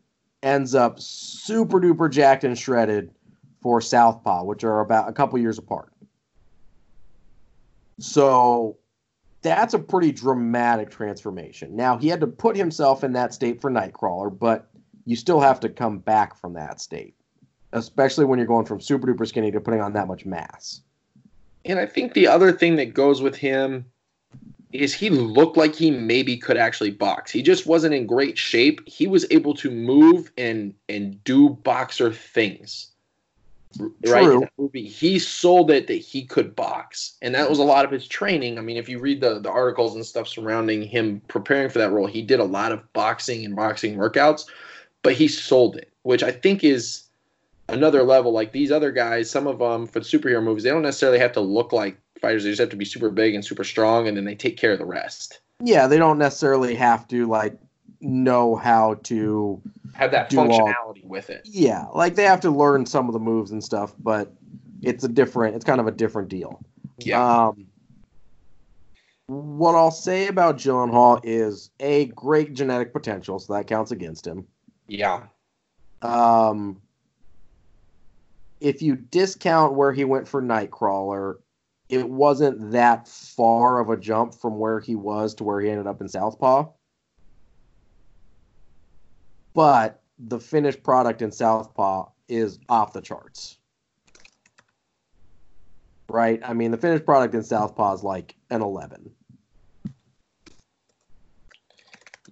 ends 0.43 0.75
up 0.75 0.99
super 0.99 1.79
duper 1.79 2.11
jacked 2.11 2.43
and 2.43 2.57
shredded 2.57 3.09
for 3.61 3.81
Southpaw, 3.81 4.43
which 4.43 4.63
are 4.63 4.81
about 4.81 5.09
a 5.09 5.13
couple 5.13 5.39
years 5.39 5.57
apart. 5.57 5.91
So 7.99 8.77
that's 9.41 9.73
a 9.73 9.79
pretty 9.79 10.11
dramatic 10.11 10.89
transformation. 10.89 11.75
Now, 11.75 11.97
he 11.97 12.07
had 12.07 12.19
to 12.21 12.27
put 12.27 12.55
himself 12.55 13.03
in 13.03 13.13
that 13.13 13.33
state 13.33 13.61
for 13.61 13.71
Nightcrawler, 13.71 14.37
but 14.37 14.69
you 15.05 15.15
still 15.15 15.39
have 15.39 15.59
to 15.61 15.69
come 15.69 15.99
back 15.99 16.37
from 16.37 16.53
that 16.53 16.81
state, 16.81 17.15
especially 17.71 18.25
when 18.25 18.39
you're 18.39 18.47
going 18.47 18.65
from 18.65 18.81
super 18.81 19.07
duper 19.07 19.27
skinny 19.27 19.51
to 19.51 19.61
putting 19.61 19.81
on 19.81 19.93
that 19.93 20.07
much 20.07 20.25
mass. 20.25 20.81
And 21.65 21.79
I 21.79 21.85
think 21.85 22.13
the 22.13 22.27
other 22.27 22.51
thing 22.51 22.75
that 22.77 22.93
goes 22.93 23.21
with 23.21 23.35
him 23.35 23.85
is 24.73 24.93
he 24.93 25.09
looked 25.09 25.57
like 25.57 25.75
he 25.75 25.91
maybe 25.91 26.35
could 26.37 26.57
actually 26.57 26.91
box. 26.91 27.31
He 27.31 27.41
just 27.41 27.65
wasn't 27.65 27.93
in 27.93 28.07
great 28.07 28.37
shape. 28.37 28.81
He 28.87 29.07
was 29.07 29.25
able 29.31 29.53
to 29.55 29.71
move 29.71 30.31
and 30.37 30.73
and 30.89 31.23
do 31.23 31.49
boxer 31.49 32.11
things. 32.11 32.89
True. 33.75 33.93
Right? 34.57 34.71
He 34.73 35.17
sold 35.19 35.71
it 35.71 35.87
that 35.87 35.93
he 35.95 36.25
could 36.25 36.55
box. 36.55 37.17
And 37.21 37.33
that 37.33 37.49
was 37.49 37.59
a 37.59 37.63
lot 37.63 37.85
of 37.85 37.91
his 37.91 38.07
training. 38.07 38.57
I 38.57 38.61
mean, 38.61 38.77
if 38.77 38.87
you 38.87 38.99
read 38.99 39.21
the, 39.21 39.39
the 39.39 39.49
articles 39.49 39.95
and 39.95 40.05
stuff 40.05 40.27
surrounding 40.27 40.83
him 40.83 41.21
preparing 41.27 41.69
for 41.69 41.79
that 41.79 41.91
role, 41.91 42.07
he 42.07 42.21
did 42.21 42.39
a 42.39 42.45
lot 42.45 42.71
of 42.71 42.93
boxing 42.93 43.45
and 43.45 43.55
boxing 43.55 43.95
workouts, 43.95 44.45
but 45.01 45.13
he 45.13 45.27
sold 45.27 45.75
it, 45.75 45.91
which 46.03 46.21
I 46.21 46.31
think 46.31 46.63
is 46.63 47.05
another 47.67 48.03
level. 48.03 48.31
Like 48.31 48.51
these 48.51 48.71
other 48.71 48.91
guys, 48.91 49.29
some 49.29 49.47
of 49.47 49.59
them 49.59 49.87
for 49.87 49.99
the 49.99 50.05
superhero 50.05 50.43
movies, 50.43 50.63
they 50.63 50.69
don't 50.69 50.83
necessarily 50.83 51.19
have 51.19 51.33
to 51.33 51.41
look 51.41 51.73
like 51.73 51.97
fighters. 52.23 52.43
They 52.43 52.49
just 52.49 52.59
have 52.61 52.69
to 52.69 52.75
be 52.75 52.85
super 52.85 53.11
big 53.11 53.35
and 53.35 53.45
super 53.45 53.63
strong, 53.63 54.07
and 54.07 54.17
then 54.17 54.23
they 54.25 54.33
take 54.33 54.57
care 54.57 54.71
of 54.71 54.79
the 54.79 54.85
rest. 54.85 55.41
Yeah, 55.61 55.85
they 55.85 55.97
don't 55.97 56.17
necessarily 56.17 56.73
have 56.75 57.07
to 57.09 57.27
like 57.27 57.55
know 58.01 58.55
how 58.55 58.95
to 59.03 59.61
Have 59.93 60.11
that 60.11 60.29
Do 60.29 60.39
all- 60.39 60.47
functionality 60.47 61.05
with 61.05 61.29
it. 61.29 61.41
Yeah, 61.45 61.85
like 61.93 62.15
they 62.15 62.23
have 62.23 62.39
to 62.41 62.49
learn 62.49 62.85
some 62.87 63.07
of 63.07 63.13
the 63.13 63.19
moves 63.19 63.51
and 63.51 63.63
stuff, 63.63 63.93
but 63.99 64.33
it's 64.81 65.03
a 65.03 65.07
different. 65.07 65.55
It's 65.55 65.65
kind 65.65 65.79
of 65.79 65.85
a 65.87 65.91
different 65.91 66.29
deal. 66.29 66.63
Yeah. 66.99 67.45
Um, 67.47 67.67
what 69.27 69.73
I'll 69.75 69.91
say 69.91 70.27
about 70.27 70.57
Gyllenhaal 70.57 71.19
is 71.23 71.69
a 71.79 72.05
great 72.07 72.53
genetic 72.53 72.91
potential, 72.93 73.39
so 73.39 73.53
that 73.53 73.67
counts 73.67 73.91
against 73.91 74.25
him. 74.25 74.47
yeah. 74.87 75.23
Um, 76.01 76.81
if 78.59 78.81
you 78.81 78.95
discount 78.97 79.73
where 79.75 79.93
he 79.93 80.03
went 80.03 80.27
for 80.27 80.41
Nightcrawler, 80.41 81.35
it 81.93 82.09
wasn't 82.09 82.71
that 82.71 83.07
far 83.07 83.79
of 83.79 83.89
a 83.89 83.97
jump 83.97 84.33
from 84.33 84.57
where 84.57 84.79
he 84.79 84.95
was 84.95 85.35
to 85.35 85.43
where 85.43 85.61
he 85.61 85.69
ended 85.69 85.87
up 85.87 86.01
in 86.01 86.07
Southpaw. 86.09 86.67
But 89.53 90.01
the 90.17 90.39
finished 90.39 90.83
product 90.83 91.21
in 91.21 91.31
Southpaw 91.31 92.09
is 92.27 92.59
off 92.69 92.93
the 92.93 93.01
charts. 93.01 93.59
Right? 96.09 96.41
I 96.43 96.53
mean, 96.53 96.71
the 96.71 96.77
finished 96.77 97.05
product 97.05 97.35
in 97.35 97.43
Southpaw 97.43 97.93
is 97.93 98.03
like 98.03 98.35
an 98.49 98.61
11. 98.61 99.11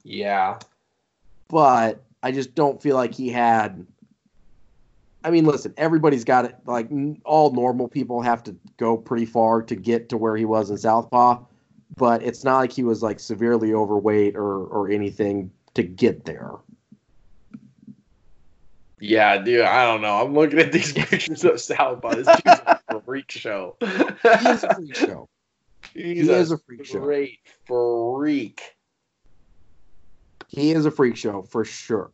Yeah. 0.04 0.58
but 1.50 2.04
I 2.24 2.32
just 2.32 2.56
don't 2.56 2.82
feel 2.82 2.96
like 2.96 3.14
he 3.14 3.30
had. 3.30 3.86
I 5.24 5.30
mean, 5.30 5.46
listen, 5.46 5.74
everybody's 5.78 6.24
got 6.24 6.46
it. 6.46 6.56
Like 6.66 6.92
n- 6.92 7.22
all 7.26 7.52
normal 7.52 7.88
people 7.88 8.22
have 8.22 8.44
to 8.44 8.56
go 8.78 8.98
pretty 8.98 9.26
far 9.26 9.62
to 9.64 9.76
get 9.76 10.10
to 10.10 10.18
where 10.18 10.36
he 10.36 10.46
was 10.46 10.70
in 10.70 10.78
Southpaw, 10.78 11.44
but 11.96 12.24
it's 12.24 12.44
not 12.44 12.58
like 12.58 12.72
he 12.72 12.84
was 12.84 13.04
like 13.04 13.20
severely 13.20 13.74
overweight 13.74 14.36
or 14.36 14.66
or 14.66 14.90
anything 14.90 15.52
to 15.76 15.84
get 15.84 16.26
there. 16.26 16.52
Yeah, 19.00 19.38
dude, 19.38 19.62
I 19.62 19.86
don't 19.86 20.02
know. 20.02 20.22
I'm 20.22 20.34
looking 20.34 20.60
at 20.60 20.72
these 20.72 20.94
pictures 20.94 21.44
of 21.44 21.60
Southpaw. 21.60 22.16
This 22.16 22.28
dude's 22.28 22.62
a 22.90 23.02
freak 23.06 23.32
show. 23.32 23.76
He's 23.80 24.64
a 24.64 24.76
freak 24.76 24.96
show. 24.96 25.30
He's 25.94 26.28
He 26.28 26.30
is 26.30 26.52
a 26.52 26.58
freak 26.58 26.86
show. 26.86 27.00
Great 27.00 27.40
freak. 27.66 28.76
He 30.48 30.72
is 30.72 30.86
a 30.86 30.92
freak 30.92 31.16
show 31.16 31.44
for 31.44 31.66
sure. 31.66 32.12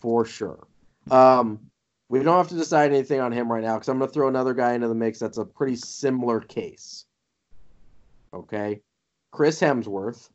For 0.00 0.24
sure. 0.24 0.66
Um, 1.10 1.67
we 2.08 2.22
don't 2.22 2.36
have 2.38 2.48
to 2.48 2.54
decide 2.54 2.90
anything 2.90 3.20
on 3.20 3.32
him 3.32 3.50
right 3.52 3.62
now 3.62 3.74
because 3.74 3.88
I'm 3.88 3.98
going 3.98 4.08
to 4.08 4.14
throw 4.14 4.28
another 4.28 4.54
guy 4.54 4.72
into 4.72 4.88
the 4.88 4.94
mix 4.94 5.18
that's 5.18 5.38
a 5.38 5.44
pretty 5.44 5.76
similar 5.76 6.40
case. 6.40 7.04
Okay. 8.32 8.80
Chris 9.30 9.60
Hemsworth, 9.60 10.30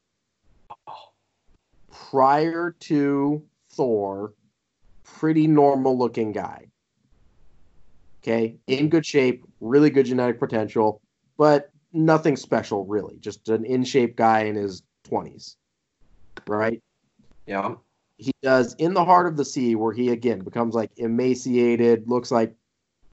prior 1.92 2.76
to 2.82 3.44
Thor, 3.72 4.34
pretty 5.04 5.48
normal 5.48 5.98
looking 5.98 6.32
guy. 6.32 6.68
Okay. 8.22 8.56
In 8.68 8.90
good 8.90 9.06
shape, 9.06 9.44
really 9.60 9.90
good 9.90 10.06
genetic 10.06 10.40
potential, 10.40 11.02
but 11.38 11.72
nothing 11.92 12.36
special 12.36 12.86
really. 12.86 13.18
Just 13.20 13.50
an 13.50 13.66
in 13.66 13.84
shape 13.84 14.16
guy 14.16 14.42
in 14.42 14.56
his 14.56 14.84
20s. 15.10 15.56
Right 16.48 16.82
Yeah. 17.46 17.76
He 18.24 18.34
does 18.42 18.74
in 18.76 18.94
the 18.94 19.04
heart 19.04 19.28
of 19.28 19.36
the 19.38 19.46
sea 19.46 19.76
where 19.76 19.94
he 19.94 20.10
again 20.10 20.40
becomes 20.40 20.74
like 20.74 20.92
emaciated 20.98 22.08
looks 22.08 22.32
like 22.32 22.56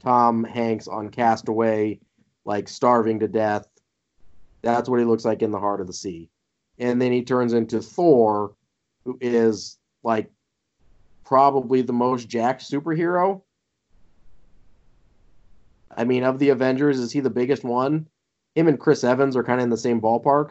tom 0.03 0.45
hanks 0.45 0.87
on 0.89 1.09
castaway 1.11 1.99
like 2.45 2.69
starving 2.69 3.21
to 3.21 3.29
death. 3.29 3.67
That's 4.63 4.89
what 4.89 4.99
he 4.99 5.05
looks 5.05 5.25
like 5.25 5.43
in 5.43 5.51
the 5.51 5.59
heart 5.59 5.81
of 5.81 5.87
the 5.87 5.93
sea. 5.93 6.31
And 6.79 7.01
then 7.01 7.13
he 7.13 7.23
turns 7.23 7.53
into 7.53 7.81
thor 7.81 8.55
who 9.05 9.19
is 9.21 9.79
like 10.03 10.31
probably 11.25 11.83
the 11.83 11.93
most 11.93 12.29
jacked 12.29 12.63
superhero. 12.63 13.43
I 15.97 16.05
mean 16.05 16.25
of 16.25 16.39
the 16.39 16.51
avengers 16.51 16.99
is 16.99 17.13
he 17.13 17.21
the 17.21 17.31
biggest 17.31 17.65
one? 17.65 18.07
Him 18.55 18.69
and 18.69 18.79
chris 18.81 19.05
evans 19.05 19.37
are 19.37 19.45
kind 19.45 19.61
of 19.61 19.65
in 19.65 19.71
the 19.71 19.77
same 19.77 20.01
ballpark. 20.01 20.51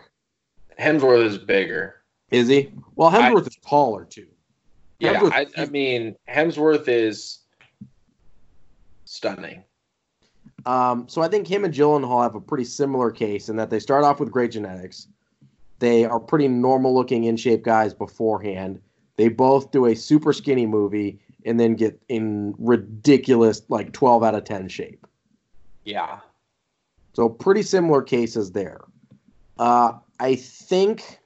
Hemsworth 0.79 1.25
is 1.25 1.37
bigger. 1.37 1.95
is 2.31 2.47
he? 2.47 2.71
Well 2.95 3.09
I- 3.09 3.31
hemsworth 3.31 3.47
is 3.47 3.57
taller 3.57 4.05
too 4.05 4.27
Yeah, 4.99 5.19
Hemsworth- 5.19 5.53
I, 5.57 5.61
I 5.61 5.65
mean 5.67 6.15
Hemsworth 6.29 6.87
is 6.87 7.39
stunning. 9.05 9.63
Um, 10.65 11.07
so 11.07 11.21
I 11.21 11.27
think 11.27 11.47
him 11.47 11.63
and 11.63 11.73
Gyllenhaal 11.73 12.21
have 12.21 12.35
a 12.35 12.41
pretty 12.41 12.65
similar 12.65 13.11
case 13.11 13.49
in 13.49 13.55
that 13.55 13.69
they 13.69 13.79
start 13.79 14.03
off 14.03 14.19
with 14.19 14.29
great 14.29 14.51
genetics. 14.51 15.07
They 15.79 16.03
are 16.03 16.19
pretty 16.19 16.49
normal 16.49 16.93
looking 16.93 17.23
in 17.23 17.37
shape 17.37 17.63
guys 17.63 17.93
beforehand. 17.93 18.81
They 19.15 19.29
both 19.29 19.71
do 19.71 19.85
a 19.85 19.95
super 19.95 20.33
skinny 20.33 20.65
movie 20.65 21.19
and 21.45 21.59
then 21.59 21.75
get 21.75 22.01
in 22.09 22.53
ridiculous 22.57 23.61
like 23.69 23.93
12 23.93 24.23
out 24.23 24.35
of 24.35 24.43
10 24.43 24.67
shape. 24.67 25.07
Yeah. 25.85 26.19
So 27.13 27.29
pretty 27.29 27.63
similar 27.63 28.01
cases 28.01 28.51
there. 28.51 28.81
Uh, 29.57 29.93
I 30.19 30.35
think 30.35 31.18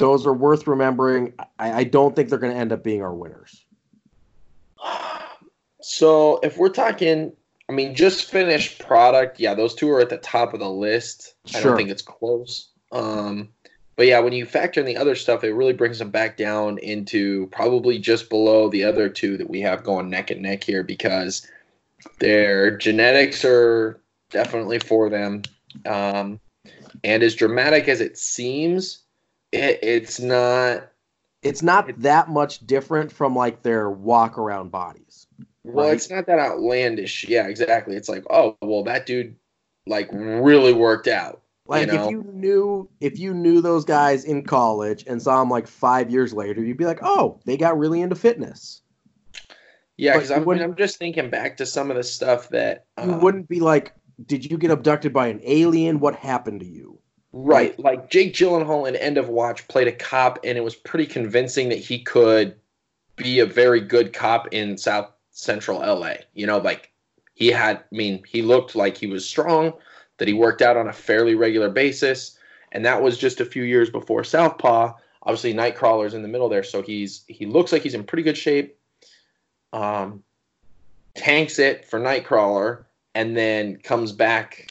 those 0.00 0.26
are 0.26 0.32
worth 0.32 0.66
remembering. 0.66 1.34
I, 1.58 1.72
I 1.72 1.84
don't 1.84 2.16
think 2.16 2.28
they're 2.28 2.38
going 2.38 2.52
to 2.52 2.58
end 2.58 2.72
up 2.72 2.82
being 2.82 3.02
our 3.02 3.14
winners. 3.14 3.64
So 5.82 6.38
if 6.42 6.58
we're 6.58 6.68
talking, 6.68 7.32
I 7.66 7.72
mean, 7.72 7.94
just 7.94 8.30
finished 8.30 8.80
product, 8.80 9.40
yeah, 9.40 9.54
those 9.54 9.74
two 9.74 9.90
are 9.90 10.00
at 10.00 10.10
the 10.10 10.18
top 10.18 10.52
of 10.52 10.60
the 10.60 10.68
list. 10.68 11.36
I 11.54 11.62
don't 11.62 11.74
think 11.74 11.88
it's 11.88 12.02
close. 12.02 12.68
Um, 12.92 13.48
but 13.96 14.06
yeah, 14.06 14.18
when 14.18 14.34
you 14.34 14.44
factor 14.44 14.80
in 14.80 14.86
the 14.86 14.98
other 14.98 15.14
stuff, 15.14 15.42
it 15.42 15.54
really 15.54 15.72
brings 15.72 15.98
them 15.98 16.10
back 16.10 16.36
down 16.36 16.76
into 16.78 17.46
probably 17.46 17.98
just 17.98 18.28
below 18.28 18.68
the 18.68 18.84
other 18.84 19.08
two 19.08 19.38
that 19.38 19.48
we 19.48 19.62
have 19.62 19.82
going 19.82 20.10
neck 20.10 20.30
and 20.30 20.42
neck 20.42 20.62
here 20.62 20.82
because 20.82 21.48
their 22.18 22.76
genetics 22.76 23.42
are 23.42 24.02
definitely 24.28 24.80
for 24.80 25.08
them. 25.08 25.42
Um, 25.86 26.40
and 27.04 27.22
as 27.22 27.34
dramatic 27.34 27.88
as 27.88 28.02
it 28.02 28.18
seems, 28.18 29.02
it, 29.52 29.78
it's 29.82 30.20
not 30.20 30.90
It's 31.42 31.62
not 31.62 31.90
that 32.00 32.28
much 32.28 32.66
different 32.66 33.10
from 33.12 33.34
like 33.34 33.62
their 33.62 33.90
walk 33.90 34.38
around 34.38 34.70
bodies. 34.70 35.26
Well, 35.64 35.86
Right. 35.86 35.94
it's 35.94 36.10
not 36.10 36.26
that 36.26 36.38
outlandish. 36.38 37.26
Yeah, 37.28 37.46
exactly. 37.46 37.96
It's 37.96 38.08
like, 38.08 38.24
oh, 38.30 38.56
well, 38.62 38.82
that 38.84 39.06
dude 39.06 39.36
like 39.86 40.08
really 40.12 40.72
worked 40.72 41.08
out. 41.08 41.42
Like 41.66 41.88
know? 41.88 42.04
if 42.04 42.10
you 42.10 42.22
knew 42.32 42.88
if 43.00 43.18
you 43.18 43.32
knew 43.32 43.60
those 43.60 43.84
guys 43.84 44.24
in 44.24 44.42
college 44.42 45.04
and 45.06 45.22
saw 45.22 45.38
them 45.38 45.50
like 45.50 45.66
five 45.66 46.10
years 46.10 46.32
later, 46.32 46.64
you'd 46.64 46.76
be 46.76 46.86
like, 46.86 47.00
oh, 47.02 47.40
they 47.44 47.56
got 47.56 47.78
really 47.78 48.00
into 48.00 48.16
fitness. 48.16 48.82
Yeah, 49.96 50.14
because 50.14 50.30
you 50.30 50.36
I 50.36 50.38
mean, 50.40 50.62
I'm 50.62 50.74
just 50.76 50.96
thinking 50.96 51.30
back 51.30 51.58
to 51.58 51.66
some 51.66 51.90
of 51.90 51.96
the 51.96 52.02
stuff 52.02 52.48
that 52.48 52.86
You 53.04 53.12
uh, 53.12 53.18
wouldn't 53.18 53.48
be 53.48 53.60
like, 53.60 53.94
did 54.26 54.50
you 54.50 54.56
get 54.56 54.70
abducted 54.70 55.12
by 55.12 55.28
an 55.28 55.40
alien? 55.44 56.00
What 56.00 56.16
happened 56.16 56.60
to 56.60 56.66
you? 56.66 56.98
Right. 57.32 57.78
Like 57.78 58.10
Jake 58.10 58.34
Gyllenhaal 58.34 58.88
in 58.88 58.96
End 58.96 59.18
of 59.18 59.28
Watch 59.28 59.66
played 59.68 59.88
a 59.88 59.92
cop, 59.92 60.38
and 60.44 60.56
it 60.56 60.64
was 60.64 60.74
pretty 60.74 61.06
convincing 61.06 61.68
that 61.68 61.78
he 61.78 62.02
could 62.02 62.56
be 63.16 63.40
a 63.40 63.46
very 63.46 63.80
good 63.80 64.12
cop 64.12 64.48
in 64.52 64.76
South 64.76 65.10
Central 65.30 65.78
LA. 65.78 66.14
You 66.34 66.46
know, 66.46 66.58
like 66.58 66.92
he 67.34 67.48
had. 67.48 67.78
I 67.78 67.82
mean, 67.90 68.22
he 68.26 68.42
looked 68.42 68.74
like 68.74 68.96
he 68.96 69.06
was 69.06 69.28
strong. 69.28 69.72
That 70.18 70.28
he 70.28 70.34
worked 70.34 70.60
out 70.60 70.76
on 70.76 70.88
a 70.88 70.92
fairly 70.92 71.34
regular 71.34 71.70
basis, 71.70 72.38
and 72.72 72.84
that 72.84 73.02
was 73.02 73.16
just 73.16 73.40
a 73.40 73.44
few 73.46 73.62
years 73.62 73.88
before 73.88 74.22
Southpaw. 74.22 74.92
Obviously, 75.22 75.54
Nightcrawler's 75.54 76.14
in 76.14 76.22
the 76.22 76.28
middle 76.28 76.48
there, 76.48 76.62
so 76.62 76.82
he's 76.82 77.24
he 77.26 77.46
looks 77.46 77.72
like 77.72 77.82
he's 77.82 77.94
in 77.94 78.04
pretty 78.04 78.22
good 78.22 78.36
shape. 78.36 78.76
Um, 79.72 80.22
tanks 81.14 81.58
it 81.58 81.84
for 81.84 81.98
Nightcrawler, 81.98 82.84
and 83.14 83.36
then 83.36 83.76
comes 83.76 84.12
back, 84.12 84.70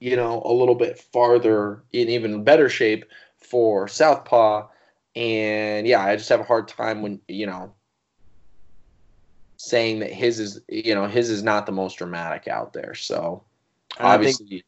you 0.00 0.16
know, 0.16 0.42
a 0.44 0.52
little 0.52 0.74
bit 0.74 0.98
farther 0.98 1.82
in 1.92 2.08
even 2.08 2.44
better 2.44 2.68
shape 2.68 3.04
for 3.38 3.88
Southpaw. 3.88 4.68
And 5.16 5.86
yeah, 5.86 6.04
I 6.04 6.16
just 6.16 6.28
have 6.28 6.40
a 6.40 6.44
hard 6.44 6.68
time 6.68 7.02
when 7.02 7.20
you 7.28 7.46
know 7.46 7.74
saying 9.56 9.98
that 10.00 10.12
his 10.12 10.38
is 10.38 10.60
you 10.68 10.94
know 10.94 11.06
his 11.06 11.30
is 11.30 11.42
not 11.42 11.66
the 11.66 11.72
most 11.72 11.98
dramatic 11.98 12.48
out 12.48 12.72
there. 12.72 12.94
So 12.94 13.42
And 13.98 14.08
I 14.08 14.18
think 14.18 14.40
obviously 14.40 14.64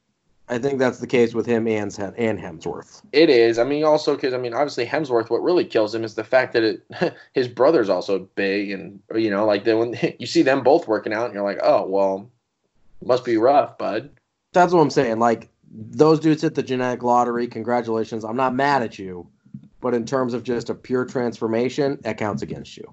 I 0.50 0.58
think 0.58 0.80
that's 0.80 0.98
the 0.98 1.06
case 1.06 1.32
with 1.32 1.46
him 1.46 1.68
and 1.68 1.96
and 2.18 2.38
Hemsworth. 2.38 3.02
it 3.12 3.30
is. 3.30 3.58
I 3.58 3.64
mean, 3.64 3.84
also 3.84 4.16
because 4.16 4.34
I 4.34 4.38
mean, 4.38 4.52
obviously 4.52 4.84
Hemsworth. 4.84 5.30
What 5.30 5.42
really 5.42 5.64
kills 5.64 5.94
him 5.94 6.02
is 6.02 6.16
the 6.16 6.24
fact 6.24 6.52
that 6.54 6.64
it, 6.64 7.14
his 7.32 7.46
brother's 7.46 7.88
also 7.88 8.28
big, 8.34 8.72
and 8.72 9.00
you 9.14 9.30
know, 9.30 9.46
like 9.46 9.64
the, 9.64 9.76
when 9.76 9.96
you 10.18 10.26
see 10.26 10.42
them 10.42 10.64
both 10.64 10.88
working 10.88 11.12
out, 11.12 11.26
and 11.26 11.34
you're 11.34 11.44
like, 11.44 11.60
oh 11.62 11.86
well, 11.86 12.28
must 13.04 13.24
be 13.24 13.36
rough, 13.36 13.78
bud. 13.78 14.10
That's 14.52 14.72
what 14.72 14.80
I'm 14.80 14.90
saying. 14.90 15.18
Like 15.18 15.48
those 15.72 16.20
dudes 16.20 16.42
hit 16.42 16.54
the 16.54 16.62
genetic 16.62 17.02
lottery. 17.02 17.46
Congratulations. 17.46 18.24
I'm 18.24 18.36
not 18.36 18.54
mad 18.54 18.82
at 18.82 18.98
you, 18.98 19.28
but 19.80 19.94
in 19.94 20.04
terms 20.04 20.34
of 20.34 20.42
just 20.42 20.70
a 20.70 20.74
pure 20.74 21.04
transformation, 21.04 21.98
that 22.02 22.18
counts 22.18 22.42
against 22.42 22.76
you. 22.76 22.84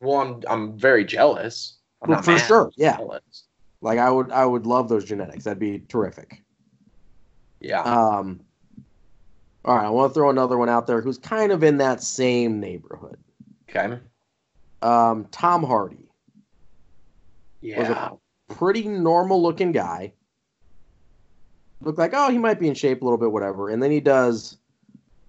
Well, 0.00 0.20
I'm 0.20 0.42
I'm 0.48 0.78
very 0.78 1.04
jealous. 1.04 1.78
I'm 2.02 2.10
Well, 2.10 2.18
not 2.18 2.24
for 2.24 2.32
mad, 2.32 2.46
sure, 2.46 2.70
yeah. 2.76 2.96
jealous. 2.98 3.44
Like 3.80 3.98
I 3.98 4.10
would, 4.10 4.30
I 4.30 4.44
would 4.44 4.66
love 4.66 4.88
those 4.88 5.04
genetics. 5.04 5.44
That'd 5.44 5.58
be 5.58 5.80
terrific. 5.88 6.42
Yeah. 7.60 7.82
Um, 7.82 8.40
all 9.64 9.76
right, 9.76 9.86
I 9.86 9.90
want 9.90 10.10
to 10.10 10.14
throw 10.14 10.30
another 10.30 10.56
one 10.58 10.68
out 10.68 10.86
there 10.86 11.00
who's 11.00 11.18
kind 11.18 11.50
of 11.50 11.62
in 11.64 11.78
that 11.78 12.02
same 12.02 12.60
neighborhood. 12.60 13.18
Okay. 13.68 13.98
Um, 14.82 15.26
Tom 15.32 15.64
Hardy, 15.64 16.08
Yeah. 17.60 18.10
pretty 18.48 18.86
normal 18.86 19.42
looking 19.42 19.72
guy. 19.72 20.12
Looked 21.80 21.98
like 21.98 22.12
oh 22.14 22.30
he 22.30 22.38
might 22.38 22.58
be 22.58 22.68
in 22.68 22.74
shape 22.74 23.02
a 23.02 23.04
little 23.04 23.18
bit, 23.18 23.32
whatever. 23.32 23.68
And 23.68 23.82
then 23.82 23.90
he 23.90 24.00
does. 24.00 24.56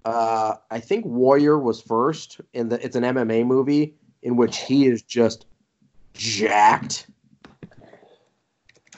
Uh, 0.05 0.55
I 0.71 0.79
think 0.79 1.05
Warrior 1.05 1.59
was 1.59 1.81
first, 1.81 2.39
and 2.53 2.71
it's 2.71 2.95
an 2.95 3.03
MMA 3.03 3.45
movie 3.45 3.93
in 4.23 4.37
which 4.37 4.57
he 4.59 4.87
is 4.87 5.01
just 5.01 5.45
jacked. 6.13 7.07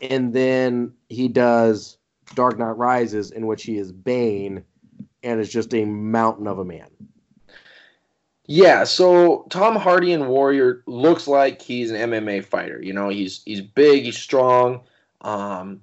And 0.01 0.33
then 0.33 0.93
he 1.09 1.27
does 1.27 1.97
Dark 2.35 2.59
Knight 2.59 2.77
Rises, 2.77 3.31
in 3.31 3.47
which 3.47 3.63
he 3.63 3.77
is 3.77 3.91
Bane, 3.91 4.63
and 5.23 5.39
is 5.39 5.49
just 5.49 5.73
a 5.73 5.85
mountain 5.85 6.47
of 6.47 6.59
a 6.59 6.65
man. 6.65 6.89
Yeah, 8.45 8.83
so 8.83 9.45
Tom 9.49 9.75
Hardy 9.75 10.11
in 10.11 10.27
Warrior 10.27 10.81
looks 10.87 11.27
like 11.27 11.61
he's 11.61 11.91
an 11.91 12.09
MMA 12.09 12.43
fighter. 12.43 12.81
You 12.81 12.93
know, 12.93 13.09
he's 13.09 13.43
he's 13.45 13.61
big, 13.61 14.05
he's 14.05 14.17
strong, 14.17 14.81
um, 15.21 15.81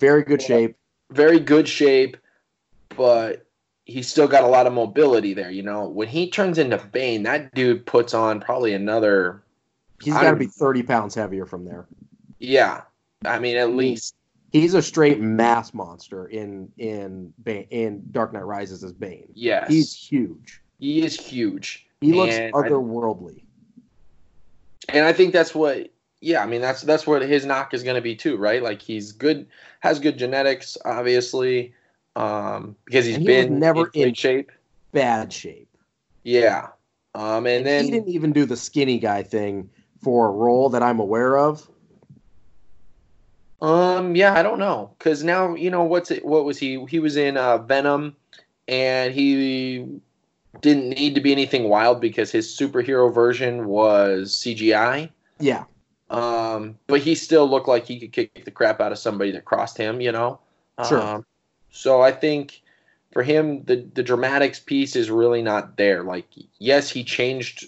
Very 0.00 0.22
good 0.24 0.42
shape. 0.42 0.76
very 1.10 1.38
good 1.40 1.68
shape, 1.68 2.16
but 2.96 3.46
he's 3.84 4.08
still 4.08 4.26
got 4.28 4.44
a 4.44 4.46
lot 4.46 4.66
of 4.66 4.72
mobility 4.72 5.34
there. 5.34 5.50
You 5.50 5.62
know, 5.62 5.88
when 5.88 6.08
he 6.08 6.30
turns 6.30 6.56
into 6.58 6.78
Bane, 6.78 7.22
that 7.24 7.52
dude 7.54 7.84
puts 7.86 8.14
on 8.14 8.40
probably 8.40 8.72
another. 8.74 9.42
He's 10.02 10.14
got 10.14 10.30
to 10.30 10.36
be 10.36 10.46
30 10.46 10.82
pounds 10.84 11.14
heavier 11.14 11.44
from 11.46 11.64
there. 11.64 11.86
Yeah, 12.38 12.82
I 13.24 13.38
mean 13.38 13.56
at 13.56 13.74
least. 13.74 14.14
He's 14.52 14.74
a 14.74 14.82
straight 14.82 15.20
mass 15.20 15.74
monster 15.74 16.26
in 16.26 16.72
in 16.78 17.32
Bane, 17.44 17.66
in 17.70 18.02
Dark 18.10 18.32
Knight 18.32 18.46
Rises 18.46 18.82
as 18.82 18.92
Bane. 18.92 19.28
Yes, 19.34 19.68
He's 19.68 19.94
huge. 19.94 20.60
he 20.78 21.04
is 21.04 21.18
huge. 21.20 21.86
He 22.00 22.12
looks 22.14 22.34
And 22.34 22.54
I- 22.54 22.58
otherworldly. 22.58 23.42
and 24.88 25.04
I 25.04 25.12
think 25.12 25.32
that's 25.32 25.54
what 25.54 25.88
yeah, 26.20 26.42
I 26.42 26.46
mean 26.46 26.60
that's 26.60 26.82
that's 26.82 27.06
what 27.06 27.22
his 27.22 27.46
knock 27.46 27.72
is 27.74 27.82
going 27.82 27.96
to 27.96 28.02
be 28.02 28.14
too, 28.14 28.36
right? 28.36 28.62
Like 28.62 28.82
he's 28.82 29.12
good 29.12 29.46
has 29.80 29.98
good 29.98 30.18
genetics 30.18 30.76
obviously 30.84 31.74
um 32.16 32.76
because 32.84 33.06
he's 33.06 33.16
he 33.16 33.24
been 33.24 33.58
never 33.58 33.90
in 33.94 34.08
in- 34.08 34.14
shape. 34.14 34.52
Bad 34.92 35.32
shape. 35.32 35.68
Yeah. 36.24 36.68
Um 37.14 37.46
and 37.46 37.64
then 37.64 37.84
he 37.84 37.90
didn't 37.90 38.08
even 38.08 38.32
do 38.32 38.44
the 38.44 38.56
skinny 38.56 38.98
guy 38.98 39.22
thing 39.22 39.70
for 40.02 40.28
a 40.28 40.32
role 40.32 40.68
that 40.70 40.82
I'm 40.82 41.00
aware 41.00 41.38
of. 41.38 41.68
um 43.62 44.16
yeah, 44.16 44.34
I 44.34 44.42
don't 44.42 44.58
know 44.58 44.94
cuz 44.98 45.22
now, 45.22 45.54
you 45.54 45.70
know, 45.70 45.84
what's 45.84 46.10
it 46.10 46.24
what 46.24 46.44
was 46.44 46.58
he 46.58 46.84
he 46.86 46.98
was 46.98 47.16
in 47.16 47.36
uh 47.36 47.58
Venom 47.58 48.16
and 48.68 49.14
he 49.14 49.86
didn't 50.60 50.90
need 50.90 51.14
to 51.14 51.20
be 51.20 51.32
anything 51.32 51.68
wild 51.68 52.00
because 52.00 52.30
his 52.30 52.48
superhero 52.48 53.12
version 53.12 53.66
was 53.66 54.32
CGI. 54.32 55.10
Yeah. 55.38 55.64
Um, 56.10 56.76
but 56.88 57.00
he 57.00 57.14
still 57.14 57.48
looked 57.48 57.68
like 57.68 57.86
he 57.86 58.00
could 58.00 58.12
kick 58.12 58.44
the 58.44 58.50
crap 58.50 58.80
out 58.80 58.92
of 58.92 58.98
somebody 58.98 59.30
that 59.30 59.44
crossed 59.44 59.78
him, 59.78 60.00
you 60.00 60.10
know. 60.10 60.40
Sure. 60.88 61.00
Um, 61.00 61.26
so 61.70 62.00
I 62.02 62.10
think 62.10 62.62
for 63.12 63.22
him, 63.22 63.64
the 63.64 63.86
the 63.94 64.02
dramatics 64.02 64.58
piece 64.58 64.96
is 64.96 65.10
really 65.10 65.42
not 65.42 65.76
there. 65.76 66.02
Like, 66.02 66.26
yes, 66.58 66.90
he 66.90 67.04
changed 67.04 67.66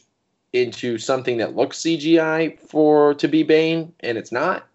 into 0.53 0.99
something 0.99 1.39
that 1.39 1.57
looks 1.57 1.79
CGI 1.79 2.59
for 2.61 3.15
to 3.15 3.29
be 3.29 3.43
Bane, 3.43 3.93
and 4.01 4.19
it's 4.19 4.33
not. 4.33 4.67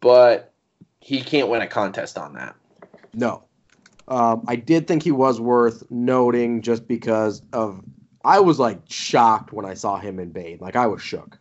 But 0.00 0.52
he 1.00 1.20
can't 1.20 1.48
win 1.48 1.60
a 1.60 1.66
contest 1.66 2.16
on 2.16 2.34
that. 2.34 2.54
No. 3.14 3.42
Um, 4.06 4.44
I 4.46 4.56
did 4.56 4.86
think 4.86 5.02
he 5.02 5.10
was 5.10 5.40
worth 5.40 5.82
noting 5.90 6.62
just 6.62 6.86
because 6.86 7.42
of 7.52 7.82
I 8.24 8.40
was 8.40 8.58
like 8.58 8.78
shocked 8.88 9.52
when 9.52 9.66
I 9.66 9.74
saw 9.74 9.98
him 9.98 10.18
in 10.18 10.30
Bane. 10.30 10.58
Like 10.60 10.76
I 10.76 10.86
was 10.86 11.02
shook. 11.02 11.38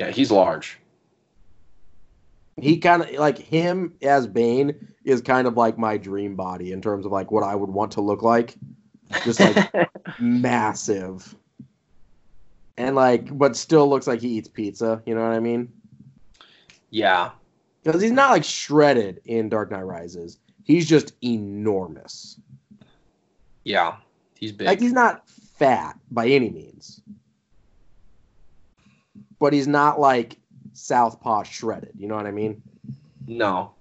Yeah, 0.00 0.10
he's 0.10 0.30
large. 0.30 0.78
He 2.56 2.78
kind 2.78 3.02
of 3.02 3.10
like 3.12 3.36
him 3.36 3.92
as 4.00 4.26
Bane 4.26 4.88
is 5.04 5.20
kind 5.20 5.46
of 5.46 5.58
like 5.58 5.76
my 5.76 5.98
dream 5.98 6.36
body 6.36 6.72
in 6.72 6.80
terms 6.80 7.04
of 7.04 7.12
like 7.12 7.30
what 7.30 7.42
I 7.44 7.54
would 7.54 7.68
want 7.68 7.92
to 7.92 8.00
look 8.00 8.22
like. 8.22 8.54
Just 9.24 9.40
like 9.40 9.70
massive. 10.18 11.36
And 12.78 12.96
like 12.96 13.36
but 13.36 13.56
still 13.56 13.90
looks 13.90 14.06
like 14.06 14.22
he 14.22 14.28
eats 14.28 14.48
pizza, 14.48 15.02
you 15.04 15.14
know 15.14 15.22
what 15.22 15.32
I 15.32 15.40
mean? 15.40 15.70
yeah, 16.88 17.32
Because 17.84 18.00
he's 18.00 18.10
not 18.10 18.30
like 18.30 18.42
shredded 18.44 19.20
in 19.26 19.50
Dark 19.50 19.70
Knight 19.70 19.82
Rises. 19.82 20.38
He's 20.64 20.88
just 20.88 21.12
enormous. 21.22 22.40
yeah, 23.64 23.96
he's 24.38 24.52
big. 24.52 24.66
Like 24.66 24.80
he's 24.80 24.94
not 24.94 25.28
fat 25.28 25.98
by 26.10 26.26
any 26.26 26.48
means. 26.48 27.02
But 29.40 29.52
he's 29.52 29.66
not 29.66 29.98
like 29.98 30.38
Southpaw 30.74 31.42
shredded, 31.42 31.92
you 31.96 32.06
know 32.06 32.14
what 32.14 32.26
I 32.26 32.30
mean? 32.30 32.62
no, 33.26 33.72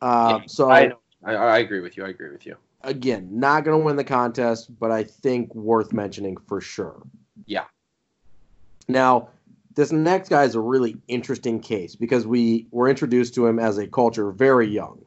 Uh, 0.00 0.38
Yeah, 0.40 0.46
so 0.46 0.70
I, 0.70 0.92
I 1.24 1.34
I 1.34 1.58
agree 1.58 1.80
with 1.80 1.96
you. 1.96 2.04
I 2.04 2.08
agree 2.08 2.30
with 2.30 2.46
you. 2.46 2.56
again, 2.82 3.28
not 3.32 3.64
going 3.64 3.78
to 3.78 3.84
win 3.84 3.96
the 3.96 4.04
contest, 4.04 4.78
but 4.78 4.90
I 4.90 5.02
think 5.04 5.54
worth 5.54 5.92
mentioning 5.92 6.36
for 6.36 6.60
sure. 6.60 7.02
Yeah. 7.46 7.64
Now, 8.88 9.28
this 9.74 9.90
next 9.92 10.28
guy 10.28 10.44
is 10.44 10.54
a 10.54 10.60
really 10.60 10.96
interesting 11.08 11.58
case 11.60 11.96
because 11.96 12.26
we 12.26 12.66
were 12.70 12.88
introduced 12.88 13.34
to 13.34 13.46
him 13.46 13.58
as 13.58 13.78
a 13.78 13.86
culture 13.86 14.30
very 14.32 14.68
young, 14.68 15.04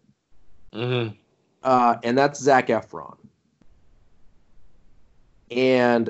Mm-hmm. 0.73 1.15
uh, 1.63 1.95
and 2.04 2.17
that's 2.17 2.39
Zac 2.39 2.67
Efron. 2.67 3.17
And 5.52 6.10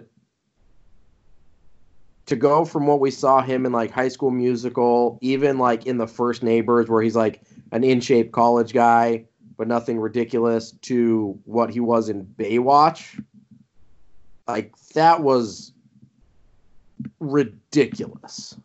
to 2.29 2.35
go 2.35 2.63
from 2.63 2.85
what 2.87 2.99
we 2.99 3.11
saw 3.11 3.41
him 3.41 3.65
in 3.65 3.71
like 3.71 3.91
High 3.91 4.07
School 4.07 4.31
Musical, 4.31 5.17
even 5.21 5.57
like 5.57 5.85
in 5.85 5.97
the 5.97 6.07
first 6.07 6.43
Neighbors, 6.43 6.87
where 6.87 7.01
he's 7.01 7.15
like 7.15 7.41
an 7.71 7.83
in 7.83 7.99
shape 7.99 8.31
college 8.31 8.71
guy, 8.71 9.25
but 9.57 9.67
nothing 9.67 9.99
ridiculous, 9.99 10.71
to 10.83 11.37
what 11.45 11.69
he 11.71 11.79
was 11.79 12.07
in 12.07 12.25
Baywatch, 12.25 13.21
like 14.47 14.73
that 14.93 15.21
was 15.21 15.73
ridiculous. 17.19 18.55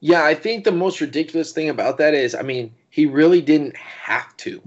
Yeah, 0.00 0.24
I 0.24 0.34
think 0.34 0.64
the 0.64 0.72
most 0.72 1.00
ridiculous 1.00 1.52
thing 1.52 1.70
about 1.70 1.96
that 1.98 2.12
is, 2.12 2.34
I 2.34 2.42
mean, 2.42 2.74
he 2.90 3.06
really 3.06 3.40
didn't 3.40 3.76
have 3.76 4.36
to, 4.38 4.60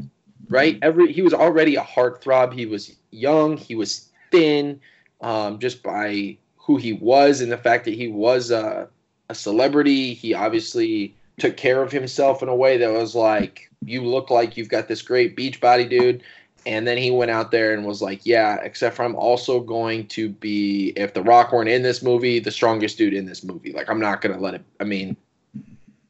right? 0.50 0.80
Every 0.82 1.12
he 1.14 1.22
was 1.22 1.34
already 1.34 1.76
a 1.76 1.84
heartthrob. 1.84 2.54
He 2.54 2.66
was 2.66 2.96
young. 3.12 3.58
He 3.58 3.76
was 3.76 4.10
thin, 4.32 4.80
um, 5.22 5.60
just 5.60 5.84
by 5.84 6.38
who 6.58 6.78
he 6.78 6.94
was 6.94 7.42
and 7.42 7.52
the 7.52 7.58
fact 7.58 7.86
that 7.86 7.94
he 7.94 8.08
was 8.08 8.52
a, 8.52 8.88
a 9.30 9.36
celebrity. 9.36 10.14
He 10.14 10.34
obviously 10.34 11.16
took 11.38 11.56
care 11.56 11.82
of 11.82 11.92
himself 11.92 12.44
in 12.44 12.50
a 12.50 12.56
way 12.56 12.78
that 12.78 12.92
was 12.92 13.16
like, 13.16 13.70
you 13.86 14.04
look 14.04 14.30
like 14.30 14.58
you've 14.58 14.70
got 14.70 14.88
this 14.88 15.02
great 15.02 15.36
beach 15.36 15.62
body, 15.62 15.86
dude. 15.86 16.24
And 16.66 16.86
then 16.86 16.98
he 16.98 17.12
went 17.12 17.32
out 17.32 17.52
there 17.52 17.74
and 17.74 17.86
was 17.86 18.02
like, 18.02 18.26
yeah, 18.26 18.58
except 18.62 18.98
for 18.98 19.04
I'm 19.04 19.16
also 19.16 19.62
going 19.62 20.08
to 20.08 20.28
be, 20.28 20.90
if 20.98 21.14
The 21.14 21.24
Rock 21.24 21.54
weren't 21.54 21.70
in 21.70 21.82
this 21.82 22.04
movie, 22.04 22.40
the 22.40 22.52
strongest 22.52 22.98
dude 22.98 23.14
in 23.14 23.26
this 23.26 23.44
movie. 23.44 23.72
Like, 23.72 23.90
I'm 23.90 24.02
not 24.02 24.20
going 24.20 24.36
to 24.36 24.42
let 24.42 24.56
it, 24.56 24.66
I 24.82 24.84
mean, 24.84 25.16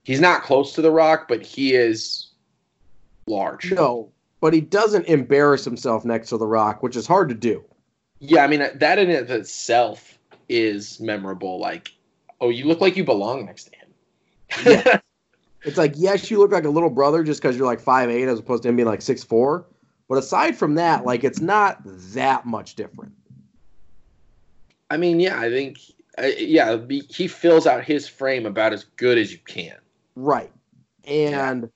he's 0.03 0.21
not 0.21 0.41
close 0.41 0.73
to 0.73 0.81
The 0.81 0.89
Rock, 0.89 1.27
but 1.27 1.43
he 1.43 1.75
is 1.75 2.29
large. 3.27 3.71
No, 3.71 4.09
but 4.41 4.53
he 4.53 4.61
doesn't 4.61 5.05
embarrass 5.05 5.63
himself 5.63 6.05
next 6.05 6.29
to 6.29 6.37
The 6.37 6.47
Rock, 6.47 6.81
which 6.81 6.95
is 6.95 7.05
hard 7.05 7.29
to 7.29 7.35
do. 7.35 7.63
Yeah, 8.19 8.43
I 8.43 8.47
mean, 8.47 8.65
that 8.75 8.99
in 8.99 9.09
itself 9.09 10.17
is 10.49 10.99
memorable. 10.99 11.59
Like, 11.59 11.91
oh, 12.41 12.49
you 12.49 12.65
look 12.65 12.81
like 12.81 12.97
you 12.97 13.03
belong 13.03 13.45
next 13.45 13.65
to 13.65 13.71
him. 13.75 14.83
Yeah. 14.85 14.99
It's 15.63 15.75
like, 15.77 15.93
yes, 15.97 16.31
you 16.31 16.37
look 16.39 16.51
like 16.51 16.63
a 16.63 16.69
little 16.69 16.89
brother 16.89 17.23
just 17.23 17.41
because 17.41 17.57
you're 17.57 17.65
like 17.65 17.81
five 17.81 18.09
eight 18.09 18.27
as 18.29 18.39
opposed 18.39 18.63
to 18.63 18.69
him 18.69 18.77
being 18.77 18.87
like 18.87 19.01
six 19.01 19.21
four. 19.23 19.65
But 20.07 20.17
aside 20.17 20.55
from 20.55 20.75
that, 20.75 21.03
like 21.03 21.25
it's 21.25 21.41
not 21.41 21.79
that 21.83 22.45
much 22.45 22.75
different. 22.75 23.11
I 24.89 24.95
mean, 24.95 25.19
yeah, 25.19 25.39
I 25.41 25.49
think, 25.49 25.79
uh, 26.17 26.27
yeah, 26.37 26.77
be- 26.77 27.03
he 27.09 27.27
fills 27.27 27.67
out 27.67 27.83
his 27.83 28.07
frame 28.07 28.45
about 28.45 28.71
as 28.71 28.85
good 28.95 29.17
as 29.17 29.31
you 29.33 29.39
can. 29.39 29.75
Right. 30.15 30.51
And 31.03 31.69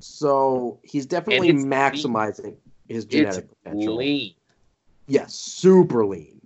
so 0.00 0.80
he's 0.82 1.06
definitely 1.06 1.52
maximizing 1.52 2.56
his 2.88 3.06
genetic 3.06 3.44
It's 3.44 3.54
potential. 3.62 3.96
lean. 3.96 4.34
Yes, 5.08 5.34
super 5.34 6.06
lean. 6.06 6.40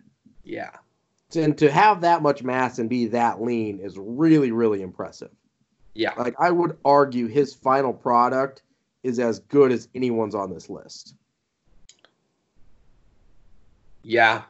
Yeah. 0.45 0.71
And 1.35 1.57
to 1.59 1.71
have 1.71 2.01
that 2.03 2.23
much 2.23 2.43
mass 2.43 2.79
and 2.79 2.89
be 2.89 3.07
that 3.07 3.43
lean 3.43 3.81
is 3.81 3.99
really, 3.99 4.53
really 4.53 4.83
impressive. 4.83 5.31
Yeah. 5.95 6.15
Like 6.17 6.35
I 6.39 6.51
would 6.51 6.79
argue 6.85 7.27
his 7.27 7.53
final 7.53 7.93
product 7.93 8.63
is 9.03 9.19
as 9.19 9.41
good 9.41 9.73
as 9.73 9.89
anyone's 9.95 10.35
on 10.35 10.53
this 10.53 10.71
list. 10.71 11.15
Yeah. 14.03 14.43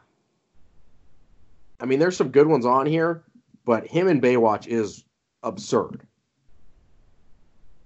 I 1.79 1.85
mean, 1.85 1.99
there's 1.99 2.17
some 2.17 2.29
good 2.29 2.47
ones 2.47 2.65
on 2.65 2.85
here, 2.85 3.23
but 3.65 3.87
him 3.87 4.07
and 4.07 4.21
Baywatch 4.21 4.67
is 4.67 5.03
absurd. 5.41 6.05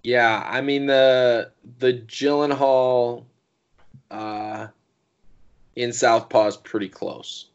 Yeah, 0.04 0.44
I 0.46 0.62
mean 0.62 0.86
the 0.86 1.52
the 1.80 1.94
Gyllenhaal 1.94 3.26
uh 4.10 4.68
in 5.78 5.94
Southpaw 5.94 6.48
is 6.48 6.58
pretty 6.58 6.90
close. 6.90 7.50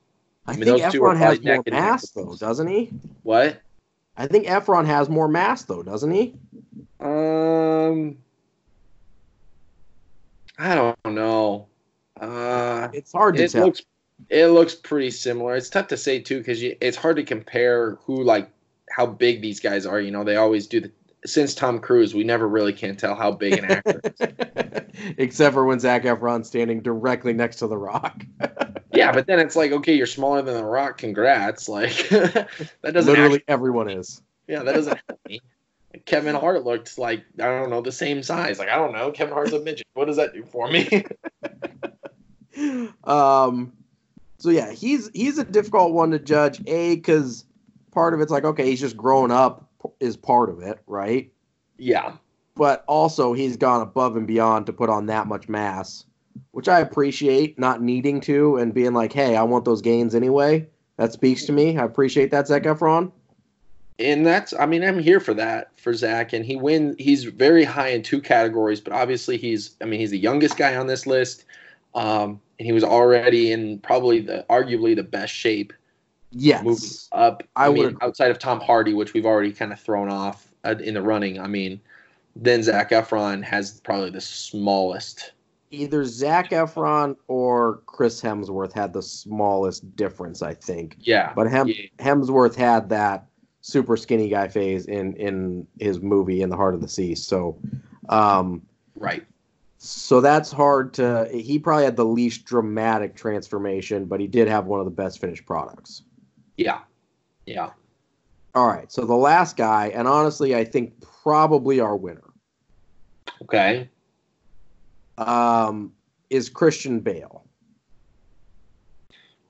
I, 0.47 0.53
I 0.53 0.57
mean, 0.57 0.65
think 0.65 0.83
those 0.83 0.93
two 0.93 1.05
are 1.05 1.15
Efron 1.15 1.19
has 1.19 1.41
more 1.43 1.57
neck 1.57 1.63
and 1.67 1.75
neck 1.75 1.83
mass 1.83 2.11
though, 2.11 2.37
doesn't 2.37 2.67
he? 2.69 2.91
What? 3.23 3.61
I 4.17 4.27
think 4.27 4.47
Efron 4.47 4.87
has 4.87 5.09
more 5.09 5.29
mass 5.29 5.65
though, 5.65 5.83
doesn't 5.83 6.11
he? 6.11 6.35
Um 7.01 8.19
I 10.59 10.75
don't 10.75 11.15
know. 11.15 11.67
Uh 12.21 12.89
It's 12.93 13.13
hard 13.13 13.37
to 13.37 13.45
it 13.45 13.51
tell. 13.51 13.67
looks 13.67 13.83
it 14.29 14.47
looks 14.49 14.75
pretty 14.75 15.11
similar. 15.11 15.57
It's 15.57 15.69
tough 15.69 15.89
to 15.89 15.97
say 15.97 16.21
too 16.21 16.39
because 16.39 16.63
it's 16.63 16.97
hard 16.97 17.17
to 17.17 17.25
compare 17.25 17.97
who 18.07 18.23
like 18.23 18.49
how 18.89 19.07
big 19.07 19.43
these 19.43 19.59
guys 19.59 19.85
are. 19.85 20.01
You 20.01 20.13
know, 20.13 20.23
they 20.23 20.37
always 20.37 20.67
do 20.69 20.81
the 20.81 20.93
since 21.25 21.55
Tom 21.55 21.79
Cruise, 21.79 22.15
we 22.15 22.25
never 22.25 22.49
really 22.49 22.73
can 22.73 22.97
tell 22.97 23.15
how 23.15 23.31
big 23.33 23.55
an 23.59 23.65
actor. 23.67 24.01
is. 24.05 25.15
Except 25.19 25.55
for 25.55 25.65
when 25.65 25.81
Zac 25.81 26.03
Efron's 26.05 26.49
standing 26.49 26.81
directly 26.83 27.33
next 27.33 27.57
to 27.57 27.67
The 27.67 27.77
Rock. 27.79 28.25
yeah, 28.93 29.13
but 29.13 29.27
then 29.27 29.39
it's 29.39 29.57
like, 29.57 29.73
okay, 29.73 29.95
you're 29.95 30.07
smaller 30.07 30.43
than 30.43 30.55
The 30.55 30.65
Rock. 30.65 30.99
Congrats! 30.99 31.69
Like 31.69 32.09
that 32.11 32.49
doesn't 32.83 33.07
Literally 33.07 33.37
actually- 33.37 33.45
everyone 33.49 33.89
is. 33.91 34.21
yeah, 34.49 34.63
that 34.63 34.75
doesn't 34.75 34.99
help 35.09 35.21
me. 35.29 35.41
Kevin 36.07 36.35
Hart 36.35 36.65
looked 36.65 36.99
like 36.99 37.25
I 37.39 37.45
don't 37.45 37.71
know 37.71 37.83
the 37.83 37.93
same 37.93 38.23
size. 38.23 38.59
Like 38.59 38.69
I 38.71 38.77
don't 38.77 38.93
know, 38.93 39.11
Kevin 39.13 39.35
Hart's 39.35 39.53
a 39.53 39.61
midget. 39.61 39.87
What 39.95 40.07
does 40.07 40.17
that 40.17 40.33
do 40.35 40.45
for 40.45 40.71
me? 40.71 41.05
um 43.05 43.73
so 44.39 44.51
yeah 44.51 44.73
he's 44.73 45.11
he's 45.15 45.39
a 45.39 45.45
difficult 45.45 45.93
one 45.93 46.11
to 46.11 46.19
judge 46.19 46.61
a 46.67 46.97
because 46.97 47.47
part 47.93 48.13
of 48.13 48.21
it's 48.21 48.31
like 48.31 48.45
okay 48.45 48.67
he's 48.67 48.81
just 48.81 48.97
grown 48.97 49.31
up 49.31 49.71
is 50.01 50.17
part 50.17 50.51
of 50.51 50.61
it 50.61 50.81
right? 50.87 51.33
Yeah, 51.79 52.17
but 52.55 52.85
also 52.87 53.33
he's 53.33 53.57
gone 53.57 53.83
above 53.83 54.17
and 54.17 54.27
beyond 54.27 54.67
to 54.67 54.73
put 54.73 54.91
on 54.91 55.07
that 55.07 55.27
much 55.27 55.49
mass 55.49 56.05
which 56.53 56.67
i 56.67 56.81
appreciate 56.81 57.59
not 57.59 57.83
needing 57.83 58.19
to 58.19 58.57
and 58.57 58.73
being 58.73 58.95
like 58.95 59.13
hey 59.13 59.37
i 59.37 59.43
want 59.43 59.67
those 59.67 59.83
gains 59.83 60.15
anyway. 60.15 60.67
That 60.97 61.13
speaks 61.13 61.45
to 61.47 61.53
me. 61.53 61.77
I 61.79 61.85
appreciate 61.85 62.31
that 62.31 62.47
Zac 62.47 62.63
Efron. 62.65 63.11
And 63.99 64.27
that's 64.27 64.55
I 64.55 64.67
mean 64.67 64.83
I'm 64.83 64.99
here 64.99 65.21
for 65.21 65.35
that 65.35 65.79
for 65.79 65.95
Zac, 65.95 66.33
and 66.33 66.45
he 66.45 66.57
win. 66.57 66.97
He's 66.99 67.25
very 67.25 67.65
high 67.65 67.89
in 67.89 68.03
two 68.03 68.21
categories, 68.21 68.81
but 68.81 68.93
obviously 68.93 69.37
he's 69.37 69.77
I 69.81 69.85
mean 69.85 70.01
he's 70.01 70.11
the 70.11 70.19
youngest 70.19 70.57
guy 70.57 70.77
on 70.77 70.87
this 70.87 71.07
list, 71.07 71.45
um, 71.95 72.41
and 72.59 72.67
he 72.67 72.73
was 72.73 72.85
already 72.85 73.53
in 73.53 73.79
probably 73.81 74.21
the 74.21 74.45
arguably 74.49 74.97
the 74.97 75.03
best 75.03 75.33
shape 75.33 75.73
yes 76.33 76.65
moving 76.65 76.89
up. 77.13 77.43
I 77.57 77.67
I, 77.67 77.71
mean 77.73 77.85
agree. 77.87 77.99
outside 78.03 78.31
of 78.31 78.39
Tom 78.39 78.61
Hardy, 78.61 78.95
which 78.95 79.15
we've 79.15 79.27
already 79.27 79.53
kind 79.53 79.73
of 79.73 79.81
thrown 79.81 80.09
off 80.09 80.53
uh, 80.65 80.75
in 80.83 80.95
the 80.95 81.03
running. 81.03 81.41
I 81.41 81.47
mean, 81.47 81.81
then 82.37 82.63
Zac 82.63 82.91
Efron 82.91 83.43
has 83.45 83.81
probably 83.81 84.11
the 84.11 84.21
smallest. 84.21 85.33
either 85.71 86.05
Zac 86.05 86.51
Efron 86.51 87.17
or 87.29 87.81
Chris 87.87 88.21
Hemsworth 88.21 88.73
had 88.73 88.93
the 88.93 89.03
smallest 89.03 89.95
difference 89.97 90.43
i 90.43 90.53
think 90.55 90.97
Yeah, 91.01 91.33
But 91.35 91.49
Hem- 91.51 91.69
Yeah. 91.69 91.87
Hemsworth 91.99 92.55
had 92.55 92.89
that 92.91 93.27
super 93.61 93.97
skinny 93.97 94.29
guy 94.29 94.49
phase 94.49 94.87
in 94.87 95.15
in 95.17 95.67
his 95.79 96.01
movie 96.01 96.43
In 96.43 96.49
the 96.51 96.57
Heart 96.57 96.75
of 96.75 96.81
the 96.81 96.89
Sea. 96.89 97.15
So, 97.15 97.57
um, 98.09 98.61
right. 98.97 99.23
so 99.79 100.21
that's 100.21 100.51
hard 100.51 100.93
to. 100.95 101.29
He 101.33 101.59
probably 101.59 101.85
had 101.85 101.97
the 101.97 102.05
least 102.05 102.45
dramatic 102.45 103.15
transformation, 103.15 104.05
but 104.07 104.19
he 104.21 104.27
did 104.27 104.49
have 104.49 104.67
one 104.67 104.81
of 104.81 104.85
the 104.87 104.91
best 104.91 105.21
finished 105.21 105.47
products. 105.47 106.03
Yeah, 106.57 106.81
yeah. 107.47 107.71
All 108.55 108.69
right, 108.69 108.91
so 108.93 109.05
the 109.07 109.15
last 109.15 109.57
guy, 109.57 109.89
and 109.95 110.07
honestly, 110.07 110.55
I 110.55 110.65
think 110.65 110.93
probably 111.23 111.81
our 111.81 111.97
winner, 111.97 112.31
Okay. 113.43 113.89
um, 115.19 115.93
is 116.31 116.49
Christian 116.49 117.01
Bale 117.01 117.45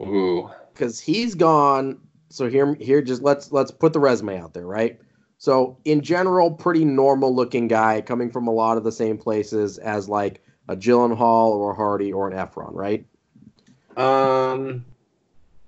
Ooh. 0.01 0.49
because 0.73 1.01
he's 1.01 1.35
gone. 1.35 2.01
So 2.29 2.49
here, 2.49 2.75
here, 2.77 3.03
just 3.03 3.23
let's 3.23 3.53
let's 3.53 3.71
put 3.71 3.93
the 3.93 4.01
resume 4.01 4.39
out 4.39 4.55
there, 4.55 4.67
right? 4.67 4.99
So 5.39 5.77
in 5.85 6.01
general, 6.03 6.53
pretty 6.53 6.85
normal 6.85 7.35
looking 7.35 7.67
guy, 7.67 8.01
coming 8.01 8.31
from 8.31 8.47
a 8.47 8.53
lot 8.53 8.77
of 8.77 8.85
the 8.85 8.93
same 8.93 9.19
places 9.19 9.79
as 9.79 10.09
like 10.09 10.41
a 10.69 10.77
Gyllenhaal 10.77 11.51
or 11.51 11.73
a 11.73 11.75
Hardy 11.75 12.13
or 12.13 12.31
an 12.31 12.37
Efron, 12.37 12.73
right? 12.73 13.05
Um, 13.97 14.85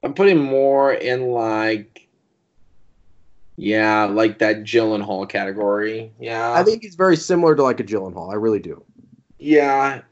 I'm 0.05 0.15
putting 0.15 0.39
more 0.39 0.93
in 0.93 1.29
like, 1.31 2.07
yeah, 3.57 4.05
like 4.05 4.39
that 4.39 4.63
Gyllenhaal 4.63 5.29
category. 5.29 6.13
Yeah, 6.21 6.53
I 6.53 6.63
think 6.63 6.83
he's 6.83 6.95
very 6.95 7.17
similar 7.17 7.57
to 7.57 7.63
like 7.63 7.81
a 7.81 7.85
Gyllenhaal. 7.85 8.31
I 8.31 8.37
really 8.37 8.61
do. 8.61 8.85
yeah, 9.39 10.03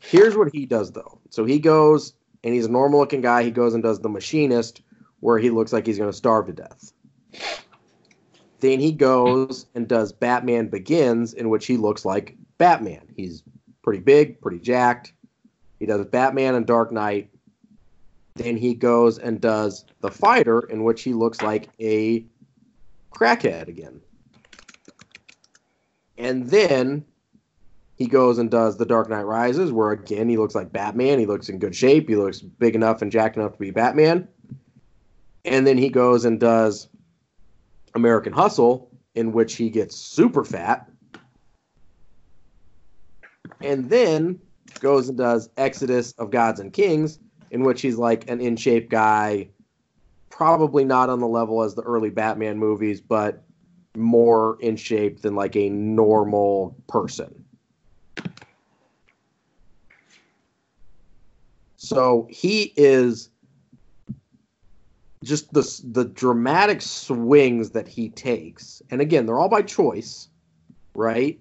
Here's 0.00 0.36
what 0.36 0.48
he 0.52 0.64
does 0.64 0.92
though. 0.92 1.18
So 1.30 1.44
he 1.44 1.58
goes 1.58 2.14
and 2.42 2.54
he's 2.54 2.66
a 2.66 2.70
normal 2.70 3.00
looking 3.00 3.20
guy. 3.20 3.42
He 3.42 3.50
goes 3.50 3.74
and 3.74 3.82
does 3.82 4.00
the 4.00 4.08
machinist 4.08 4.80
where 5.20 5.38
he 5.38 5.50
looks 5.50 5.72
like 5.72 5.86
he's 5.86 5.98
going 5.98 6.10
to 6.10 6.16
starve 6.16 6.46
to 6.46 6.52
death. 6.52 6.92
Then 8.60 8.80
he 8.80 8.90
goes 8.90 9.66
and 9.74 9.86
does 9.86 10.12
Batman 10.12 10.68
Begins 10.68 11.34
in 11.34 11.50
which 11.50 11.66
he 11.66 11.76
looks 11.76 12.04
like 12.04 12.36
Batman. 12.56 13.06
He's 13.16 13.42
pretty 13.82 14.00
big, 14.00 14.40
pretty 14.40 14.58
jacked. 14.58 15.12
He 15.78 15.86
does 15.86 16.04
Batman 16.06 16.54
and 16.54 16.66
Dark 16.66 16.90
Knight. 16.90 17.30
Then 18.38 18.56
he 18.56 18.74
goes 18.74 19.18
and 19.18 19.40
does 19.40 19.84
The 20.00 20.10
Fighter 20.10 20.60
in 20.60 20.84
which 20.84 21.02
he 21.02 21.12
looks 21.12 21.42
like 21.42 21.68
a 21.80 22.24
crackhead 23.12 23.66
again. 23.66 24.00
And 26.16 26.48
then 26.48 27.04
he 27.96 28.06
goes 28.06 28.38
and 28.38 28.48
does 28.48 28.76
The 28.76 28.86
Dark 28.86 29.10
Knight 29.10 29.26
Rises, 29.26 29.72
where 29.72 29.90
again 29.90 30.28
he 30.28 30.36
looks 30.36 30.54
like 30.54 30.72
Batman. 30.72 31.18
He 31.18 31.26
looks 31.26 31.48
in 31.48 31.58
good 31.58 31.74
shape. 31.74 32.08
He 32.08 32.14
looks 32.14 32.40
big 32.40 32.76
enough 32.76 33.02
and 33.02 33.10
jacked 33.10 33.36
enough 33.36 33.52
to 33.52 33.58
be 33.58 33.72
Batman. 33.72 34.28
And 35.44 35.66
then 35.66 35.76
he 35.76 35.88
goes 35.88 36.24
and 36.24 36.38
does 36.38 36.88
American 37.94 38.32
Hustle, 38.32 38.90
in 39.16 39.32
which 39.32 39.56
he 39.56 39.68
gets 39.68 39.96
super 39.96 40.44
fat. 40.44 40.88
And 43.60 43.90
then 43.90 44.38
goes 44.80 45.08
and 45.08 45.18
does 45.18 45.50
Exodus 45.56 46.12
of 46.12 46.30
Gods 46.30 46.60
and 46.60 46.72
Kings, 46.72 47.18
in 47.50 47.62
which 47.62 47.80
he's 47.80 47.96
like 47.96 48.28
an 48.30 48.40
in 48.40 48.56
shape 48.56 48.90
guy, 48.90 49.48
probably 50.30 50.84
not 50.84 51.10
on 51.10 51.20
the 51.20 51.28
level 51.28 51.62
as 51.62 51.74
the 51.74 51.82
early 51.82 52.10
Batman 52.10 52.58
movies, 52.58 53.00
but 53.00 53.44
more 53.96 54.58
in 54.60 54.76
shape 54.76 55.22
than 55.22 55.34
like 55.34 55.56
a 55.56 55.68
normal 55.68 56.76
person. 56.88 57.44
So 61.76 62.26
he 62.30 62.72
is 62.76 63.30
just 65.24 65.52
the 65.52 65.82
the 65.84 66.04
dramatic 66.04 66.82
swings 66.82 67.70
that 67.70 67.88
he 67.88 68.10
takes, 68.10 68.82
and 68.90 69.00
again, 69.00 69.26
they're 69.26 69.38
all 69.38 69.48
by 69.48 69.62
choice, 69.62 70.28
right? 70.94 71.38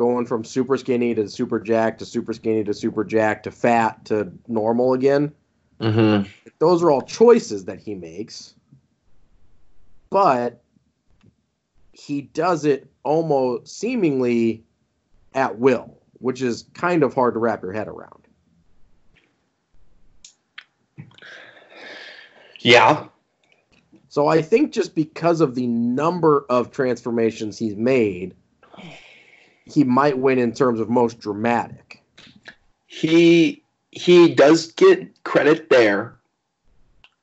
Going 0.00 0.24
from 0.24 0.44
super 0.44 0.78
skinny 0.78 1.14
to 1.14 1.28
super 1.28 1.60
jack 1.60 1.98
to 1.98 2.06
super 2.06 2.32
skinny 2.32 2.64
to 2.64 2.72
super 2.72 3.04
jack 3.04 3.42
to 3.42 3.50
fat 3.50 4.02
to 4.06 4.32
normal 4.48 4.94
again. 4.94 5.30
mm-hmm. 5.78 6.26
Those 6.58 6.82
are 6.82 6.90
all 6.90 7.02
choices 7.02 7.66
that 7.66 7.80
he 7.80 7.94
makes, 7.94 8.54
but 10.08 10.62
he 11.92 12.22
does 12.22 12.64
it 12.64 12.90
almost 13.02 13.78
seemingly 13.78 14.64
at 15.34 15.58
will, 15.58 15.98
which 16.14 16.40
is 16.40 16.64
kind 16.72 17.02
of 17.02 17.12
hard 17.12 17.34
to 17.34 17.38
wrap 17.38 17.62
your 17.62 17.72
head 17.72 17.86
around. 17.86 18.26
yeah, 22.60 23.06
So 24.08 24.28
I 24.28 24.40
think 24.40 24.72
just 24.72 24.94
because 24.94 25.42
of 25.42 25.54
the 25.54 25.66
number 25.66 26.46
of 26.48 26.70
transformations 26.70 27.58
he's 27.58 27.76
made, 27.76 28.34
he 29.64 29.84
might 29.84 30.18
win 30.18 30.38
in 30.38 30.52
terms 30.52 30.80
of 30.80 30.88
most 30.90 31.18
dramatic. 31.20 32.02
he 32.86 33.62
he 33.92 34.34
does 34.34 34.70
get 34.72 35.22
credit 35.24 35.68
there. 35.70 36.16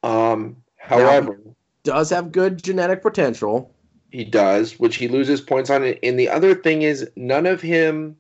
Um, 0.04 0.58
however, 0.78 1.40
Does 1.84 2.10
have 2.10 2.32
good 2.32 2.62
genetic 2.62 3.02
potential. 3.02 3.74
he 4.12 4.24
does, 4.26 4.78
which 4.80 4.98
he 4.98 5.08
loses 5.08 5.40
points 5.42 5.70
on. 5.70 5.84
it. 5.84 6.00
And 6.04 6.20
the 6.20 6.30
other 6.30 6.54
thing 6.56 6.82
is, 6.82 7.10
none 7.16 7.46
of 7.46 7.62
him, 7.62 8.18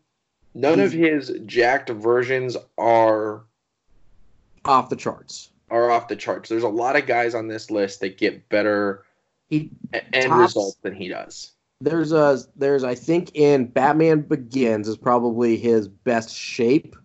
none 0.53 0.79
of 0.79 0.91
his 0.93 1.33
jacked 1.45 1.89
versions 1.89 2.55
are 2.77 3.43
Off 4.65 4.89
the 4.89 4.95
charts. 4.95 5.49
are 5.69 5.91
off 5.91 6.07
the 6.07 6.15
charts. 6.15 6.49
There's 6.49 6.63
a 6.63 6.69
lot 6.69 6.95
of 6.95 7.05
guys 7.05 7.35
on 7.35 7.47
this 7.47 7.69
list 7.69 7.99
that 7.99 8.17
get 8.17 8.47
better 8.49 9.03
He 9.49 9.71
end 10.13 10.29
Tops- 10.29 10.39
results 10.55 10.77
than 10.81 10.95
he 10.95 11.09
does. 11.09 11.51
There's 11.81 12.11
a 12.11 12.39
there's 12.55 12.83
I 12.83 12.95
think 12.95 13.31
in 13.33 13.67
Batman 13.67 14.21
Begins 14.21 14.87
is 14.87 14.97
probably 14.97 15.57
his 15.57 15.87
best 15.87 16.35
shape. 16.35 16.95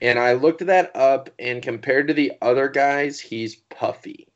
And 0.00 0.18
I 0.18 0.34
looked 0.34 0.64
that 0.66 0.94
up, 0.94 1.30
and 1.38 1.62
compared 1.62 2.08
to 2.08 2.14
the 2.14 2.32
other 2.42 2.68
guys, 2.68 3.18
he's 3.18 3.56
puffy. 3.56 4.28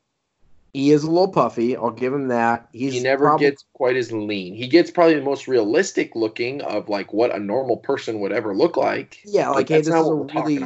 He 0.73 0.91
is 0.91 1.03
a 1.03 1.09
little 1.11 1.31
puffy. 1.31 1.75
I'll 1.75 1.91
give 1.91 2.13
him 2.13 2.27
that. 2.29 2.69
He's 2.73 2.93
he 2.93 2.99
never 2.99 3.25
prob- 3.25 3.39
gets 3.39 3.65
quite 3.73 3.95
as 3.95 4.11
lean. 4.11 4.53
He 4.53 4.67
gets 4.67 4.91
probably 4.91 5.15
the 5.15 5.21
most 5.21 5.47
realistic 5.47 6.15
looking 6.15 6.61
of 6.61 6.89
like 6.89 7.13
what 7.13 7.33
a 7.35 7.39
normal 7.39 7.77
person 7.77 8.19
would 8.19 8.31
ever 8.31 8.55
look 8.55 8.77
like. 8.77 9.19
Yeah, 9.25 9.49
like 9.49 9.69
hey, 9.69 9.79
this 9.79 9.89
not 9.89 10.01
is 10.01 10.07
a 10.07 10.13
really 10.13 10.57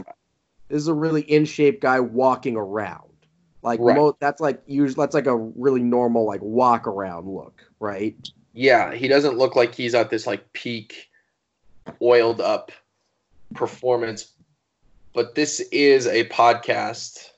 this 0.69 0.81
is 0.81 0.87
a 0.87 0.93
really 0.93 1.21
in 1.21 1.45
shape 1.45 1.81
guy 1.81 1.99
walking 1.99 2.55
around. 2.55 3.09
Like 3.61 3.79
Right. 3.79 3.95
mo- 3.95 4.17
that's 4.19 4.41
like 4.41 4.61
usually 4.67 5.01
that's 5.01 5.13
like 5.13 5.27
a 5.27 5.37
really 5.37 5.83
normal 5.83 6.25
like 6.25 6.41
walk 6.41 6.87
around 6.87 7.29
look, 7.29 7.63
right? 7.79 8.15
Yeah, 8.53 8.93
he 8.93 9.07
doesn't 9.07 9.37
look 9.37 9.55
like 9.55 9.73
he's 9.73 9.95
at 9.95 10.09
this 10.09 10.27
like 10.27 10.53
peak 10.53 11.09
oiled 12.01 12.39
up 12.39 12.71
performance. 13.53 14.31
But 15.13 15.35
this 15.35 15.59
is 15.71 16.07
a 16.07 16.27
podcast 16.29 17.31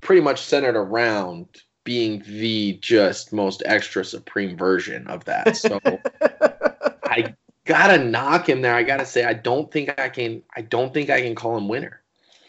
pretty 0.00 0.22
much 0.22 0.42
centered 0.42 0.76
around 0.76 1.46
being 1.84 2.22
the 2.26 2.78
just 2.80 3.32
most 3.32 3.62
extra 3.66 4.04
supreme 4.04 4.56
version 4.56 5.06
of 5.06 5.24
that. 5.24 5.56
So 5.56 5.78
I 7.04 7.34
gotta 7.64 8.02
knock 8.02 8.48
him 8.48 8.62
there. 8.62 8.74
I 8.74 8.82
gotta 8.82 9.06
say 9.06 9.24
I 9.24 9.34
don't 9.34 9.70
think 9.70 9.98
I 9.98 10.08
can 10.08 10.42
I 10.56 10.62
don't 10.62 10.92
think 10.92 11.10
I 11.10 11.20
can 11.20 11.34
call 11.34 11.56
him 11.56 11.68
winner. 11.68 12.02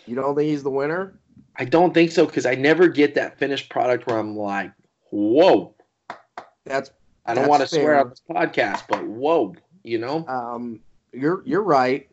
you 0.06 0.16
don't 0.16 0.36
think 0.36 0.50
he's 0.50 0.64
the 0.64 0.70
winner? 0.70 1.18
I 1.58 1.66
don't 1.66 1.94
think 1.94 2.12
so 2.12 2.26
because 2.26 2.46
I 2.46 2.56
never 2.56 2.88
get 2.88 3.16
that 3.16 3.38
finished 3.38 3.70
product 3.70 4.08
where 4.08 4.18
I'm 4.18 4.38
like, 4.38 4.72
whoa. 5.10 5.76
That's 6.66 6.92
I 7.26 7.34
don't 7.34 7.48
want 7.48 7.62
to 7.62 7.68
swear 7.68 8.00
on 8.00 8.10
this 8.10 8.22
podcast, 8.30 8.84
but 8.88 9.06
whoa, 9.06 9.56
you 9.84 9.98
know? 9.98 10.26
um 10.28 10.80
you're 11.14 11.44
you're 11.46 11.64
right. 11.64 12.08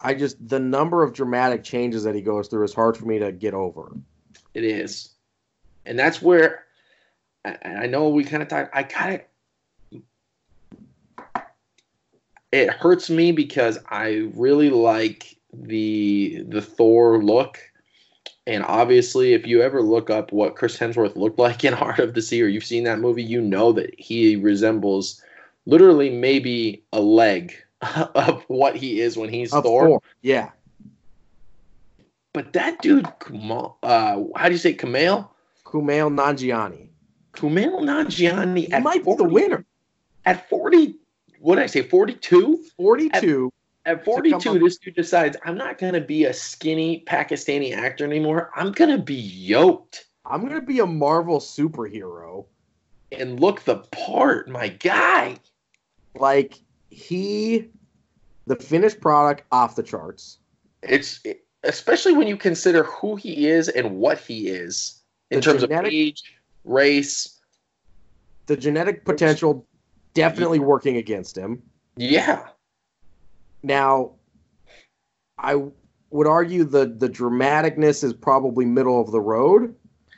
I 0.00 0.14
just 0.14 0.36
the 0.48 0.60
number 0.60 1.02
of 1.02 1.12
dramatic 1.12 1.64
changes 1.64 2.04
that 2.04 2.14
he 2.14 2.20
goes 2.20 2.48
through 2.48 2.64
is 2.64 2.74
hard 2.74 2.96
for 2.96 3.06
me 3.06 3.18
to 3.18 3.32
get 3.32 3.54
over. 3.54 3.92
It 4.54 4.64
is, 4.64 5.10
and 5.86 5.98
that's 5.98 6.22
where 6.22 6.64
I, 7.44 7.56
I 7.64 7.86
know 7.86 8.08
we 8.08 8.24
kind 8.24 8.42
of 8.42 8.48
talk. 8.48 8.70
I 8.72 8.82
kind 8.82 9.14
of 9.14 9.20
It 12.50 12.70
hurts 12.70 13.10
me 13.10 13.32
because 13.32 13.78
I 13.88 14.30
really 14.34 14.70
like 14.70 15.36
the 15.52 16.44
the 16.48 16.62
Thor 16.62 17.22
look, 17.22 17.58
and 18.48 18.64
obviously, 18.64 19.34
if 19.34 19.46
you 19.46 19.60
ever 19.60 19.82
look 19.82 20.08
up 20.08 20.32
what 20.32 20.56
Chris 20.56 20.78
Hemsworth 20.78 21.16
looked 21.16 21.38
like 21.46 21.64
in 21.64 21.74
Heart 21.74 21.98
of 21.98 22.14
the 22.14 22.22
Sea, 22.22 22.42
or 22.42 22.48
you've 22.48 22.64
seen 22.64 22.84
that 22.84 22.98
movie, 22.98 23.22
you 23.22 23.40
know 23.40 23.72
that 23.72 23.94
he 24.00 24.36
resembles 24.36 25.22
literally 25.66 26.08
maybe 26.08 26.82
a 26.92 27.00
leg 27.00 27.54
of 28.14 28.42
what 28.48 28.74
he 28.74 29.00
is 29.00 29.16
when 29.18 29.28
he's 29.28 29.50
Thor. 29.50 29.62
Thor. 29.62 30.02
Yeah. 30.22 30.50
But 32.32 32.54
that 32.54 32.80
dude, 32.80 33.04
Kumail, 33.20 33.74
uh, 33.82 34.22
how 34.36 34.46
do 34.48 34.52
you 34.52 34.58
say 34.58 34.74
Kumail? 34.74 35.28
Kumail 35.64 36.10
Nanjiani. 36.10 36.88
Kumail 37.34 37.80
Nanjiani 37.80 38.66
He 38.66 38.72
at 38.72 38.82
might 38.82 39.04
be 39.04 39.14
the 39.14 39.24
winner. 39.24 39.64
At 40.24 40.48
40, 40.48 40.94
what 41.40 41.56
did 41.56 41.64
I 41.64 41.66
say, 41.66 41.82
42? 41.82 42.64
42. 42.76 43.46
At 43.46 43.52
come 43.84 44.00
42, 44.00 44.58
this 44.58 44.78
dude 44.78 44.94
decides, 44.94 45.36
I'm 45.44 45.56
not 45.56 45.78
going 45.78 45.94
to 45.94 46.00
be 46.00 46.24
a 46.26 46.34
skinny 46.34 47.04
Pakistani 47.06 47.74
actor 47.74 48.04
anymore. 48.04 48.50
I'm 48.56 48.72
going 48.72 48.90
to 48.90 49.02
be 49.02 49.14
yoked 49.14 50.08
I'm 50.28 50.46
gonna 50.46 50.60
be 50.60 50.80
a 50.80 50.86
Marvel 50.86 51.38
superhero. 51.40 52.46
and 53.10 53.40
look 53.40 53.62
the 53.62 53.76
part. 53.90 54.48
My 54.48 54.68
guy. 54.68 55.38
Like 56.14 56.58
he, 56.90 57.68
the 58.46 58.56
finished 58.56 59.00
product 59.00 59.44
off 59.50 59.76
the 59.76 59.82
charts. 59.82 60.38
It's 60.82 61.22
especially 61.64 62.12
when 62.12 62.28
you 62.28 62.36
consider 62.36 62.84
who 62.84 63.16
he 63.16 63.48
is 63.48 63.68
and 63.68 63.96
what 63.98 64.18
he 64.18 64.48
is 64.48 65.02
in 65.30 65.38
The 65.38 65.42
terms 65.42 65.60
genetic- 65.62 65.86
of 65.88 65.92
age, 65.92 66.22
race. 66.64 67.40
The 68.46 68.56
genetic 68.56 69.04
potential 69.04 69.66
definitely 70.14 70.58
working 70.58 70.96
against 70.96 71.36
him. 71.36 71.62
Yeah. 71.96 72.48
Now, 73.62 74.12
I 75.38 75.62
would 76.10 76.26
argue 76.26 76.64
the 76.64 76.86
the 76.86 77.08
dramaticness 77.08 78.02
is 78.02 78.12
probably 78.12 78.64
middle 78.64 79.00
of 79.00 79.10
the 79.10 79.20
road, 79.20 79.74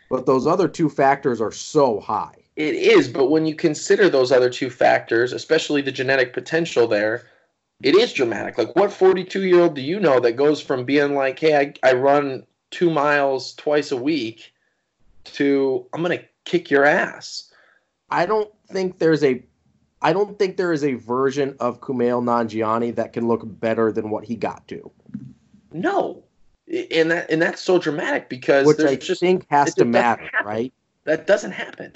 but 0.08 0.26
those 0.26 0.46
other 0.46 0.68
two 0.68 0.88
factors 0.88 1.40
are 1.40 1.52
so 1.52 2.00
high. 2.00 2.36
It 2.56 2.74
is, 2.74 3.08
but 3.08 3.30
when 3.30 3.46
you 3.46 3.54
consider 3.54 4.08
those 4.08 4.32
other 4.32 4.50
two 4.50 4.70
factors, 4.70 5.32
especially 5.32 5.82
the 5.82 5.92
genetic 5.92 6.32
potential 6.32 6.86
there, 6.86 7.26
it 7.82 7.94
is 7.94 8.12
dramatic. 8.12 8.58
Like, 8.58 8.76
what 8.76 8.92
42 8.92 9.44
year 9.44 9.60
old 9.60 9.74
do 9.74 9.80
you 9.80 9.98
know 9.98 10.20
that 10.20 10.32
goes 10.32 10.60
from 10.60 10.84
being 10.84 11.14
like, 11.14 11.38
hey, 11.38 11.56
I, 11.56 11.88
I 11.88 11.92
run 11.94 12.44
two 12.70 12.90
miles 12.90 13.54
twice 13.54 13.90
a 13.90 13.96
week 13.96 14.52
to 15.24 15.86
I'm 15.92 16.02
going 16.02 16.18
to 16.18 16.24
kick 16.44 16.70
your 16.70 16.84
ass? 16.84 17.50
I 18.10 18.26
don't 18.26 18.50
think 18.68 18.98
there's 18.98 19.24
a 19.24 19.42
I 20.02 20.12
don't 20.12 20.38
think 20.38 20.56
there 20.56 20.72
is 20.72 20.82
a 20.84 20.94
version 20.94 21.56
of 21.60 21.80
Kumail 21.80 22.22
Nanjiani 22.22 22.94
that 22.94 23.12
can 23.12 23.28
look 23.28 23.42
better 23.44 23.92
than 23.92 24.08
what 24.10 24.24
he 24.24 24.34
got 24.36 24.66
to, 24.68 24.90
No. 25.72 26.24
And 26.90 27.10
that 27.10 27.30
and 27.30 27.42
that's 27.42 27.60
so 27.60 27.78
dramatic 27.78 28.28
because 28.28 28.66
which 28.66 28.76
there's 28.76 28.90
I 28.90 28.96
just 28.96 29.20
think 29.20 29.44
has 29.50 29.74
to 29.74 29.84
matter, 29.84 30.22
happen. 30.32 30.46
right? 30.46 30.72
that 31.04 31.26
doesn't 31.26 31.50
happen. 31.52 31.92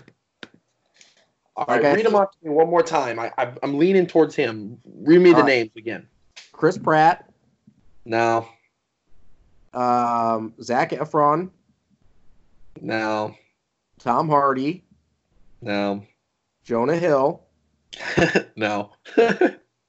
All 1.57 1.65
Like 1.69 1.83
right, 1.83 1.93
I 1.93 1.95
read 1.95 2.05
them 2.05 2.17
off 2.17 2.33
to 2.33 2.39
me 2.43 2.51
one 2.51 2.69
more 2.69 2.83
time. 2.83 3.21
I, 3.21 3.33
I, 3.39 3.53
I'm 3.63 3.79
leaning 3.79 4.07
towards 4.09 4.35
him. 4.35 4.81
Read 4.85 5.21
me 5.21 5.31
the 5.31 5.37
All 5.37 5.43
right. 5.43 5.47
names 5.47 5.71
again. 5.77 6.09
Chris 6.51 6.77
Pratt, 6.77 7.31
No, 8.05 8.49
um, 9.73 10.55
Zac 10.61 10.91
Efron, 10.91 11.51
no, 12.81 13.37
Tom 14.01 14.29
Hardy, 14.29 14.83
no, 15.63 16.05
Jonah 16.65 16.97
Hill, 16.97 17.44
no. 18.57 18.91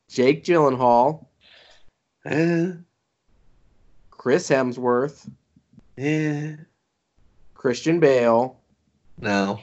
Jake 0.09 0.43
Gyllenhaal, 0.43 1.25
Eh, 2.25 2.71
Chris 4.09 4.49
Hemsworth, 4.49 5.29
eh, 5.97 6.55
Christian 7.53 7.99
Bale, 7.99 8.57
no. 9.19 9.59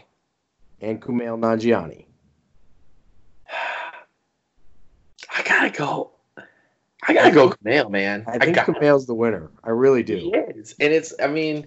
and 0.80 1.00
Kumail 1.02 1.38
Nanjiani. 1.38 2.04
I 5.34 5.42
gotta 5.44 5.70
go. 5.70 6.10
I 7.08 7.14
gotta 7.14 7.32
go 7.32 7.50
Kumail, 7.50 7.90
man. 7.90 8.24
I 8.28 8.38
think 8.38 8.54
got 8.54 8.66
Kumail's 8.66 9.06
the 9.06 9.14
winner. 9.14 9.50
I 9.64 9.70
really 9.70 10.02
do. 10.04 10.16
He 10.16 10.30
is, 10.30 10.74
and 10.78 10.92
it's. 10.92 11.12
I 11.20 11.26
mean, 11.26 11.66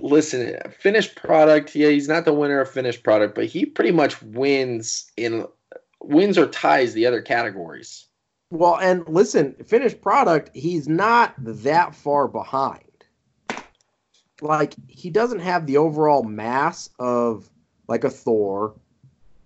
listen, 0.00 0.58
finished 0.78 1.16
product. 1.16 1.74
Yeah, 1.74 1.88
he's 1.88 2.08
not 2.08 2.24
the 2.24 2.32
winner 2.32 2.60
of 2.60 2.70
finished 2.70 3.02
product, 3.02 3.34
but 3.34 3.46
he 3.46 3.66
pretty 3.66 3.92
much 3.92 4.20
wins 4.22 5.10
in 5.16 5.46
wins 6.02 6.38
or 6.38 6.46
ties 6.46 6.94
the 6.94 7.06
other 7.06 7.22
categories. 7.22 8.06
Well, 8.50 8.78
and 8.80 9.06
listen, 9.08 9.54
finished 9.66 10.00
product, 10.00 10.50
he's 10.54 10.88
not 10.88 11.34
that 11.38 11.94
far 11.94 12.26
behind. 12.26 12.82
Like, 14.40 14.74
he 14.88 15.10
doesn't 15.10 15.40
have 15.40 15.66
the 15.66 15.76
overall 15.76 16.22
mass 16.24 16.88
of 16.98 17.48
like 17.86 18.04
a 18.04 18.10
Thor, 18.10 18.74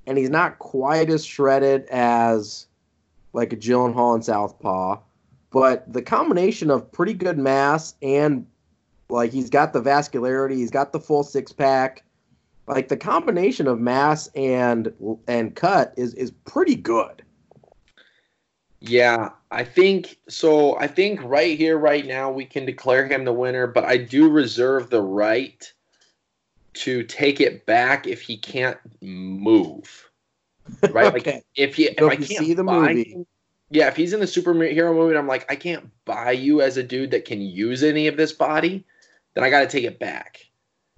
and 0.07 0.17
he's 0.17 0.31
not 0.31 0.59
quite 0.59 1.11
as 1.11 1.25
shredded 1.25 1.87
as 1.87 2.67
like 3.33 3.53
a 3.53 3.57
Gyllenhaal 3.57 4.15
and 4.15 4.25
Southpaw. 4.25 5.01
But 5.51 5.93
the 5.93 6.03
combination 6.03 6.71
of 6.71 6.91
pretty 6.91 7.15
good 7.15 7.39
mass 7.39 7.95
and 8.03 8.47
like 9.09 9.33
he's 9.33 9.51
got 9.51 9.73
the 9.73 9.83
vascularity, 9.83 10.57
he's 10.57 10.71
got 10.71 10.93
the 10.93 11.01
full 11.01 11.23
six 11.23 11.53
pack. 11.53 12.05
Like 12.67 12.89
the 12.89 12.97
combination 12.97 13.67
of 13.67 13.79
mass 13.79 14.29
and 14.35 14.93
and 15.29 15.55
cut 15.55 15.93
is 15.97 16.15
is 16.15 16.31
pretty 16.47 16.77
good. 16.77 17.23
Yeah, 18.81 19.31
I 19.51 19.65
think 19.65 20.19
so. 20.29 20.77
I 20.79 20.87
think 20.87 21.23
right 21.23 21.57
here, 21.59 21.79
right 21.79 22.05
now, 22.07 22.31
we 22.31 22.45
can 22.45 22.67
declare 22.67 23.07
him 23.07 23.25
the 23.25 23.33
winner, 23.33 23.67
but 23.67 23.85
I 23.85 23.97
do 23.97 24.29
reserve 24.31 24.91
the 24.91 25.01
right 25.03 25.71
to 26.75 27.03
take 27.05 27.41
it 27.41 27.65
back 27.67 28.07
if 28.07 28.21
he 28.21 28.37
can't 28.37 28.79
move. 29.01 30.11
Right? 30.91 31.13
Like 31.13 31.29
okay. 31.29 31.43
if 31.57 31.75
he 31.75 31.91
So 31.99 32.07
if 32.07 32.11
I 32.11 32.15
if 32.15 32.21
you 32.21 32.27
can't 32.37 32.47
see 32.47 32.55
the 32.55 32.65
buy 32.65 32.95
movie- 32.95 33.13
him- 33.13 33.27
yeah, 33.71 33.89
if 33.89 33.97
he's 33.97 34.13
in 34.15 34.21
the 34.21 34.27
superhero 34.27 34.95
movie, 34.95 35.15
I'm 35.17 35.27
like, 35.27 35.51
I 35.51 35.57
can't 35.57 35.91
buy 36.07 36.31
you 36.33 36.63
as 36.63 36.77
a 36.79 36.83
dude 36.83 37.11
that 37.11 37.25
can 37.27 37.41
use 37.43 37.83
any 37.83 38.07
of 38.07 38.17
this 38.17 38.33
body, 38.33 38.85
then 39.35 39.45
I 39.45 39.51
got 39.51 39.61
to 39.61 39.67
take 39.67 39.85
it 39.85 39.99
back 39.99 40.47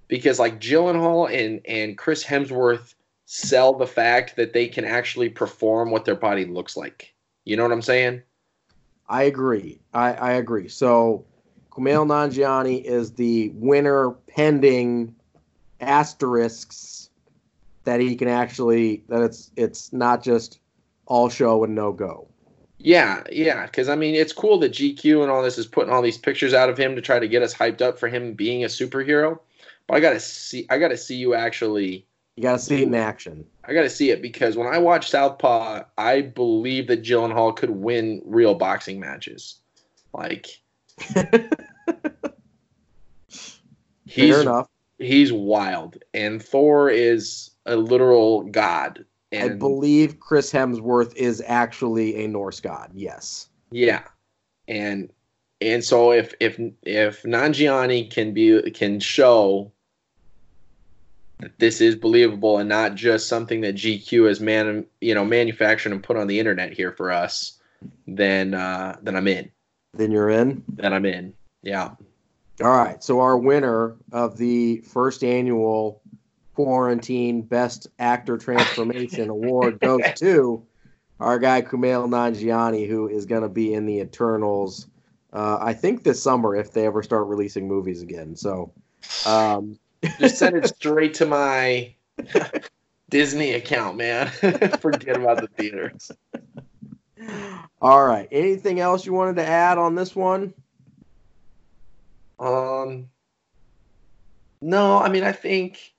because 0.09 0.39
like 0.39 0.61
Gyllenhaal 0.61 1.33
and 1.33 1.61
and 1.67 1.99
Chris 1.99 2.25
Hemsworth 2.25 2.95
sell 3.25 3.75
the 3.75 3.87
fact 3.87 4.37
that 4.37 4.53
they 4.53 4.69
can 4.69 4.85
actually 4.85 5.29
perform 5.29 5.91
what 5.91 6.05
their 6.05 6.15
body 6.15 6.45
looks 6.45 6.77
like. 6.77 7.13
You 7.45 7.57
know 7.57 7.65
what 7.65 7.73
I'm 7.73 7.83
saying? 7.83 8.23
I 9.09 9.25
agree. 9.25 9.81
I, 9.95 10.13
I 10.15 10.33
agree. 10.33 10.69
So 10.69 11.25
Kumail 11.71 12.07
Nanjiani 12.07 12.83
is 12.83 13.13
the 13.13 13.51
winner 13.55 14.11
pending 14.29 15.15
asterisks 15.81 17.11
that 17.85 18.01
he 18.01 18.17
can 18.17 18.29
actually 18.29 19.03
that 19.09 19.23
it's 19.23 19.51
it's 19.57 19.93
not 19.93 20.23
just 20.23 20.61
all 21.07 21.29
show 21.29 21.65
and 21.65 21.75
no 21.75 21.93
go. 21.93 22.29
Yeah, 22.79 23.23
yeah, 23.33 23.67
because 23.67 23.89
I 23.89 23.97
mean, 23.97 24.15
it's 24.15 24.33
cool 24.33 24.59
that 24.59 24.73
GQ 24.73 25.23
and 25.23 25.31
all 25.31 25.43
this 25.43 25.59
is 25.59 25.67
putting 25.67 25.93
all 25.93 26.03
these 26.03 26.19
pictures 26.19 26.53
out 26.55 26.69
of 26.69 26.79
him 26.79 26.95
to 26.95 27.01
try 27.03 27.19
to 27.19 27.29
get 27.29 27.43
us 27.43 27.55
hyped 27.55 27.81
up 27.81 27.99
for 27.99 28.09
him 28.09 28.35
being 28.35 28.65
a 28.65 28.69
superhero. 28.69 29.39
But 29.87 29.97
I 29.97 30.01
gotta 30.01 30.21
see, 30.21 30.67
I 30.69 30.79
gotta 30.79 30.97
see 30.97 31.17
you 31.17 31.35
actually. 31.35 32.07
You 32.37 32.43
gotta 32.43 32.59
see 32.59 32.83
it 32.83 32.89
in 32.89 32.95
action. 32.95 33.47
I 33.65 33.73
gotta 33.73 33.89
see 33.89 34.11
it 34.11 34.21
because 34.21 34.57
when 34.57 34.67
I 34.67 34.79
watch 34.79 35.09
Southpaw, 35.11 35.85
I 35.97 36.21
believe 36.21 36.89
that 36.89 37.03
Gyllenhaal 37.03 37.57
could 37.57 37.71
win 37.71 38.21
real 38.25 38.55
boxing 38.55 39.01
matches. 39.01 39.61
Like, 40.13 40.61
he's 44.07 44.35
Fair 44.35 44.43
enough. 44.43 44.69
he's 44.99 45.33
wild, 45.33 46.03
and 46.13 46.43
Thor 46.43 46.91
is 46.91 47.51
a 47.65 47.77
literal 47.77 48.43
god. 48.45 49.05
And 49.33 49.53
I 49.53 49.55
believe 49.57 50.21
Chris 50.21 50.53
Hemsworth 50.53 51.15
is 51.17 51.43
actually 51.47 52.25
a 52.25 52.29
Norse 52.29 52.61
god. 52.61 52.91
Yes. 52.95 53.49
Yeah, 53.71 54.03
and 54.69 55.11
and 55.61 55.83
so 55.83 56.13
if 56.13 56.35
if 56.41 56.61
if 56.83 57.23
Nanjiani 57.23 58.11
can 58.11 58.33
be 58.33 58.71
can 58.71 59.01
show 59.01 59.73
that 61.39 61.59
this 61.59 61.81
is 61.81 61.95
believable 61.95 62.59
and 62.59 62.69
not 62.69 62.95
just 62.95 63.29
something 63.29 63.61
that 63.61 63.75
GQ 63.75 64.29
has 64.29 64.41
man 64.41 64.87
you 65.01 65.15
know 65.15 65.25
manufactured 65.25 65.93
and 65.93 66.03
put 66.03 66.17
on 66.17 66.27
the 66.27 66.39
internet 66.39 66.73
here 66.73 66.93
for 66.93 67.11
us, 67.11 67.59
then 68.07 68.55
uh, 68.55 68.97
then 69.03 69.17
I'm 69.17 69.29
in. 69.29 69.51
Then 69.95 70.11
you're 70.11 70.31
in. 70.31 70.63
Then 70.69 70.93
I'm 70.93 71.07
in. 71.07 71.33
Yeah. 71.63 71.91
All 72.63 72.71
right. 72.71 73.03
So 73.03 73.21
our 73.21 73.37
winner 73.37 73.97
of 74.13 74.39
the 74.39 74.79
first 74.79 75.25
annual 75.25 76.01
quarantine 76.57 77.43
best 77.43 77.87
actor 77.99 78.39
transformation 78.39 79.29
award 79.29 79.79
goes 79.79 80.01
to 80.17 80.67
our 81.21 81.39
guy 81.39 81.61
Kumail 81.61 82.09
Nanjiani, 82.09 82.89
who 82.89 83.09
is 83.09 83.27
going 83.27 83.43
to 83.43 83.49
be 83.51 83.75
in 83.75 83.85
the 83.85 84.01
Eternals. 84.01 84.89
Uh, 85.35 85.59
I 85.61 85.75
think 85.75 86.03
this 86.03 86.23
summer 86.23 86.57
if 86.57 86.73
they 86.73 86.87
ever 86.87 87.03
start 87.03 87.27
releasing 87.27 87.69
movies 87.69 88.01
again. 88.01 88.37
So, 88.37 88.73
um, 89.27 89.79
Just 90.19 90.39
send 90.39 90.57
it 90.57 90.67
straight 90.69 91.15
to 91.15 91.27
my 91.27 91.95
Disney 93.11 93.53
account, 93.53 93.99
man. 93.99 94.29
Forget 94.81 95.17
about 95.17 95.43
the 95.43 95.49
theaters. 95.49 96.11
all 97.83 98.05
right. 98.05 98.29
Anything 98.33 98.81
else 98.81 99.05
you 99.05 99.13
wanted 99.13 99.37
to 99.37 99.47
add 99.47 99.77
on 99.77 99.95
this 99.95 100.17
one? 100.17 100.55
Um, 102.39 103.09
no, 104.61 104.99
I 104.99 105.09
mean, 105.09 105.25
I 105.25 105.33
think, 105.33 105.93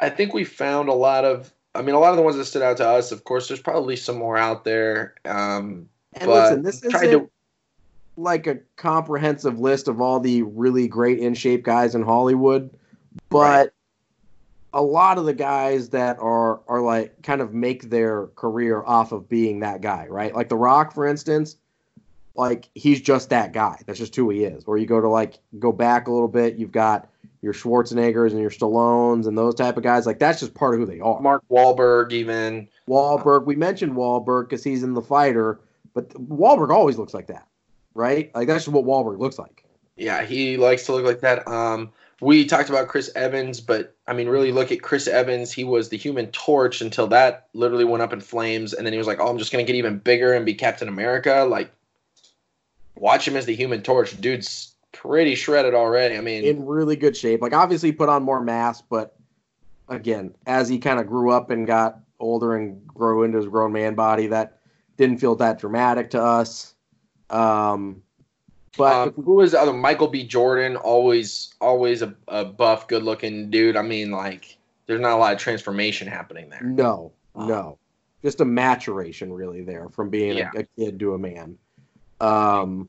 I 0.00 0.10
think 0.10 0.32
we 0.34 0.44
found 0.44 0.88
a 0.88 0.94
lot 0.94 1.24
of. 1.24 1.52
I 1.74 1.82
mean, 1.82 1.94
a 1.94 1.98
lot 2.00 2.10
of 2.10 2.16
the 2.16 2.22
ones 2.22 2.36
that 2.36 2.44
stood 2.46 2.62
out 2.62 2.76
to 2.78 2.88
us. 2.88 3.12
Of 3.12 3.24
course, 3.24 3.46
there's 3.48 3.60
probably 3.60 3.94
some 3.94 4.16
more 4.16 4.36
out 4.36 4.64
there. 4.64 5.14
Um, 5.24 5.88
And 6.14 6.26
but 6.26 6.50
listen, 6.50 6.62
this 6.62 6.82
isn't 6.82 7.10
to- 7.10 7.30
like 8.16 8.46
a 8.48 8.58
comprehensive 8.76 9.60
list 9.60 9.86
of 9.86 10.00
all 10.00 10.18
the 10.18 10.42
really 10.42 10.88
great 10.88 11.20
in 11.20 11.34
shape 11.34 11.62
guys 11.64 11.94
in 11.94 12.02
Hollywood, 12.02 12.70
but 13.28 13.38
Right. 13.38 13.70
a 14.72 14.82
lot 14.82 15.18
of 15.18 15.24
the 15.24 15.34
guys 15.34 15.90
that 15.90 16.18
are 16.18 16.60
are 16.66 16.80
like 16.80 17.22
kind 17.22 17.40
of 17.40 17.54
make 17.54 17.90
their 17.90 18.26
career 18.34 18.82
off 18.84 19.12
of 19.12 19.28
being 19.28 19.60
that 19.60 19.82
guy, 19.82 20.06
right? 20.08 20.34
Like 20.34 20.48
The 20.48 20.56
Rock, 20.56 20.92
for 20.92 21.06
instance, 21.06 21.56
like 22.34 22.68
he's 22.74 23.00
just 23.00 23.30
that 23.30 23.52
guy. 23.52 23.78
That's 23.86 23.98
just 24.00 24.16
who 24.16 24.30
he 24.30 24.42
is. 24.44 24.64
Or 24.64 24.78
you 24.78 24.86
go 24.86 25.00
to 25.00 25.08
like 25.08 25.38
go 25.60 25.70
back 25.70 26.08
a 26.08 26.12
little 26.12 26.28
bit, 26.28 26.56
you've 26.56 26.72
got 26.72 27.08
your 27.40 27.52
Schwarzeneggers 27.52 28.30
and 28.30 28.40
your 28.40 28.50
Stallones 28.50 29.26
and 29.26 29.38
those 29.38 29.54
type 29.54 29.76
of 29.76 29.82
guys. 29.82 30.06
Like 30.06 30.18
that's 30.18 30.40
just 30.40 30.54
part 30.54 30.74
of 30.74 30.80
who 30.80 30.86
they 30.86 31.00
are. 31.00 31.20
Mark 31.20 31.44
Wahlberg, 31.50 32.12
even. 32.12 32.68
Wahlberg. 32.88 33.44
We 33.44 33.56
mentioned 33.56 33.94
Wahlberg 33.94 34.48
because 34.48 34.64
he's 34.64 34.82
in 34.82 34.94
the 34.94 35.02
fighter, 35.02 35.60
but 35.94 36.08
Wahlberg 36.10 36.70
always 36.70 36.98
looks 36.98 37.14
like 37.14 37.28
that, 37.28 37.46
right? 37.94 38.34
Like 38.34 38.48
that's 38.48 38.64
just 38.64 38.74
what 38.74 38.84
Wahlberg 38.84 39.18
looks 39.18 39.38
like. 39.38 39.64
Yeah, 39.96 40.24
he 40.24 40.56
likes 40.56 40.86
to 40.86 40.92
look 40.92 41.04
like 41.04 41.20
that. 41.20 41.46
Um, 41.48 41.90
we 42.20 42.44
talked 42.44 42.68
about 42.68 42.88
Chris 42.88 43.10
Evans, 43.14 43.60
but 43.60 43.94
I 44.06 44.12
mean, 44.12 44.28
really 44.28 44.52
look 44.52 44.72
at 44.72 44.82
Chris 44.82 45.06
Evans. 45.06 45.52
He 45.52 45.64
was 45.64 45.88
the 45.88 45.96
Human 45.96 46.28
Torch 46.28 46.80
until 46.80 47.06
that 47.08 47.48
literally 47.52 47.84
went 47.84 48.02
up 48.02 48.12
in 48.12 48.20
flames, 48.20 48.72
and 48.72 48.84
then 48.84 48.92
he 48.92 48.98
was 48.98 49.06
like, 49.06 49.20
"Oh, 49.20 49.28
I'm 49.28 49.38
just 49.38 49.52
gonna 49.52 49.64
get 49.64 49.76
even 49.76 49.98
bigger 49.98 50.32
and 50.32 50.44
be 50.44 50.54
Captain 50.54 50.88
America." 50.88 51.46
Like, 51.48 51.70
watch 52.96 53.26
him 53.26 53.36
as 53.36 53.46
the 53.46 53.54
Human 53.54 53.82
Torch. 53.82 54.20
Dude's 54.20 54.74
pretty 54.92 55.34
shredded 55.34 55.74
already. 55.74 56.16
I 56.16 56.20
mean, 56.20 56.44
In 56.44 56.64
really 56.66 56.96
good 56.96 57.16
shape. 57.16 57.42
Like 57.42 57.52
obviously 57.52 57.92
put 57.92 58.08
on 58.08 58.22
more 58.22 58.40
mass, 58.42 58.82
but 58.82 59.16
again, 59.88 60.34
as 60.46 60.68
he 60.68 60.78
kind 60.78 60.98
of 61.00 61.06
grew 61.06 61.30
up 61.30 61.50
and 61.50 61.66
got 61.66 62.00
older 62.20 62.56
and 62.56 62.86
grew 62.86 63.22
into 63.22 63.38
his 63.38 63.46
grown 63.46 63.72
man 63.72 63.94
body, 63.94 64.26
that 64.28 64.58
didn't 64.96 65.18
feel 65.18 65.34
that 65.36 65.58
dramatic 65.58 66.10
to 66.10 66.22
us. 66.22 66.74
Um, 67.30 68.02
but 68.76 69.08
um, 69.08 69.12
who 69.24 69.34
was 69.34 69.52
the 69.52 69.60
other? 69.60 69.72
Michael 69.72 70.08
B. 70.08 70.24
Jordan, 70.24 70.76
always, 70.76 71.54
always 71.60 72.02
a, 72.02 72.14
a 72.28 72.44
buff, 72.44 72.86
good-looking 72.88 73.50
dude. 73.50 73.76
I 73.76 73.82
mean, 73.82 74.10
like, 74.10 74.56
there's 74.86 75.00
not 75.00 75.12
a 75.12 75.16
lot 75.16 75.32
of 75.32 75.38
transformation 75.38 76.06
happening 76.08 76.48
there. 76.48 76.62
no, 76.62 77.12
no, 77.34 77.78
just 78.22 78.40
a 78.40 78.44
maturation 78.44 79.32
really 79.32 79.62
there 79.62 79.88
from 79.90 80.10
being 80.10 80.36
Yeah. 80.38 80.50
a, 80.54 80.60
a 80.60 80.64
kid 80.76 80.98
to 81.00 81.14
a 81.14 81.18
man. 81.18 81.58
Um, 82.20 82.88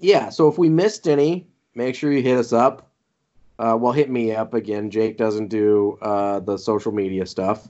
yeah. 0.00 0.28
So 0.28 0.48
if 0.48 0.58
we 0.58 0.68
missed 0.68 1.08
any, 1.08 1.46
make 1.74 1.94
sure 1.94 2.12
you 2.12 2.22
hit 2.22 2.38
us 2.38 2.52
up. 2.52 2.88
Uh, 3.58 3.76
well, 3.78 3.92
hit 3.92 4.10
me 4.10 4.34
up 4.34 4.54
again. 4.54 4.90
Jake 4.90 5.18
doesn't 5.18 5.48
do 5.48 5.98
uh, 6.00 6.40
the 6.40 6.56
social 6.56 6.92
media 6.92 7.26
stuff. 7.26 7.68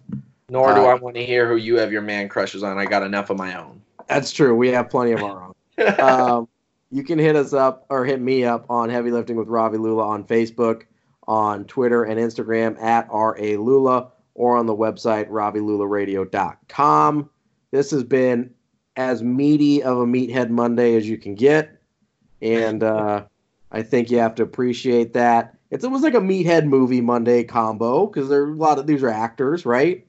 Nor 0.48 0.74
do 0.74 0.80
Uh, 0.82 0.84
I 0.84 0.94
want 0.94 1.16
to 1.16 1.24
hear 1.24 1.48
who 1.48 1.56
you 1.56 1.76
have 1.78 1.92
your 1.92 2.02
man 2.02 2.28
crushes 2.28 2.62
on. 2.62 2.78
I 2.78 2.84
got 2.84 3.02
enough 3.02 3.30
of 3.30 3.36
my 3.36 3.58
own. 3.60 3.82
That's 4.08 4.32
true. 4.32 4.54
We 4.54 4.68
have 4.68 4.88
plenty 4.88 5.12
of 5.12 5.22
our 5.22 5.44
own. 5.44 5.54
um, 6.00 6.48
you 6.90 7.04
can 7.04 7.18
hit 7.18 7.36
us 7.36 7.52
up 7.52 7.86
or 7.88 8.04
hit 8.04 8.20
me 8.20 8.44
up 8.44 8.66
on 8.68 8.90
Heavy 8.90 9.10
Lifting 9.10 9.36
with 9.36 9.48
Ravi 9.48 9.78
Lula 9.78 10.06
on 10.06 10.24
Facebook, 10.24 10.82
on 11.28 11.64
Twitter 11.64 12.04
and 12.04 12.18
Instagram 12.18 12.80
at 12.80 13.08
RA 13.10 13.34
Lula, 13.34 14.08
or 14.34 14.56
on 14.56 14.66
the 14.66 14.74
website 14.74 15.28
RaviLulaRadio.com. 15.28 17.30
This 17.70 17.90
has 17.92 18.02
been 18.02 18.50
as 18.96 19.22
meaty 19.22 19.82
of 19.82 19.98
a 19.98 20.06
Meathead 20.06 20.50
Monday 20.50 20.96
as 20.96 21.08
you 21.08 21.16
can 21.16 21.34
get. 21.34 21.79
And 22.42 22.82
uh, 22.82 23.24
I 23.70 23.82
think 23.82 24.10
you 24.10 24.18
have 24.18 24.34
to 24.36 24.42
appreciate 24.42 25.12
that. 25.14 25.56
It's 25.70 25.84
almost 25.84 26.02
like 26.02 26.14
a 26.14 26.20
Meathead 26.20 26.64
movie 26.64 27.00
Monday 27.00 27.44
combo 27.44 28.06
because 28.06 28.28
there 28.28 28.42
are 28.42 28.50
a 28.50 28.56
lot 28.56 28.78
of 28.78 28.86
these 28.86 29.02
are 29.02 29.08
actors, 29.08 29.64
right? 29.64 30.06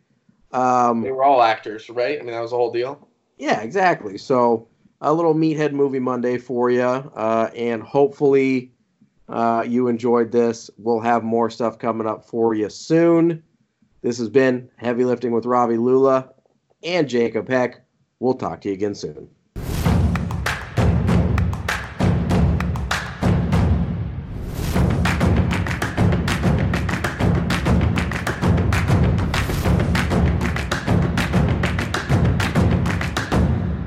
Um, 0.52 1.02
They 1.02 1.12
were 1.12 1.24
all 1.24 1.42
actors, 1.44 1.90
right? 1.90 2.20
I 2.20 2.24
mean, 2.24 2.34
that 2.34 2.42
was 2.42 2.52
the 2.52 2.58
whole 2.58 2.72
deal. 2.72 3.08
yeah, 3.38 3.62
exactly. 3.62 4.18
So 4.18 4.68
a 5.02 5.14
little 5.14 5.34
meathead 5.34 5.72
movie 5.72 6.00
Monday 6.00 6.38
for 6.38 6.70
you, 6.70 6.82
uh, 6.82 7.50
and 7.56 7.82
hopefully 7.84 8.72
uh, 9.30 9.64
you 9.68 9.88
enjoyed 9.88 10.32
this. 10.32 10.70
We'll 10.78 11.00
have 11.00 11.24
more 11.24 11.50
stuff 11.50 11.80
coming 11.80 12.08
up 12.08 12.26
for 12.26 12.54
you 12.54 12.70
soon. 12.70 13.44
This 14.02 14.18
has 14.18 14.30
been 14.30 14.70
Heavy 14.78 15.06
Lifting 15.06 15.32
with 15.32 15.46
Ravi 15.46 15.78
Lula 15.78 16.32
and 16.84 17.08
Jacob 17.08 17.48
Heck. 17.48 17.82
We'll 18.20 18.34
talk 18.34 18.62
to 18.62 18.70
you 18.70 18.74
again 18.74 18.96
soon. 18.96 19.30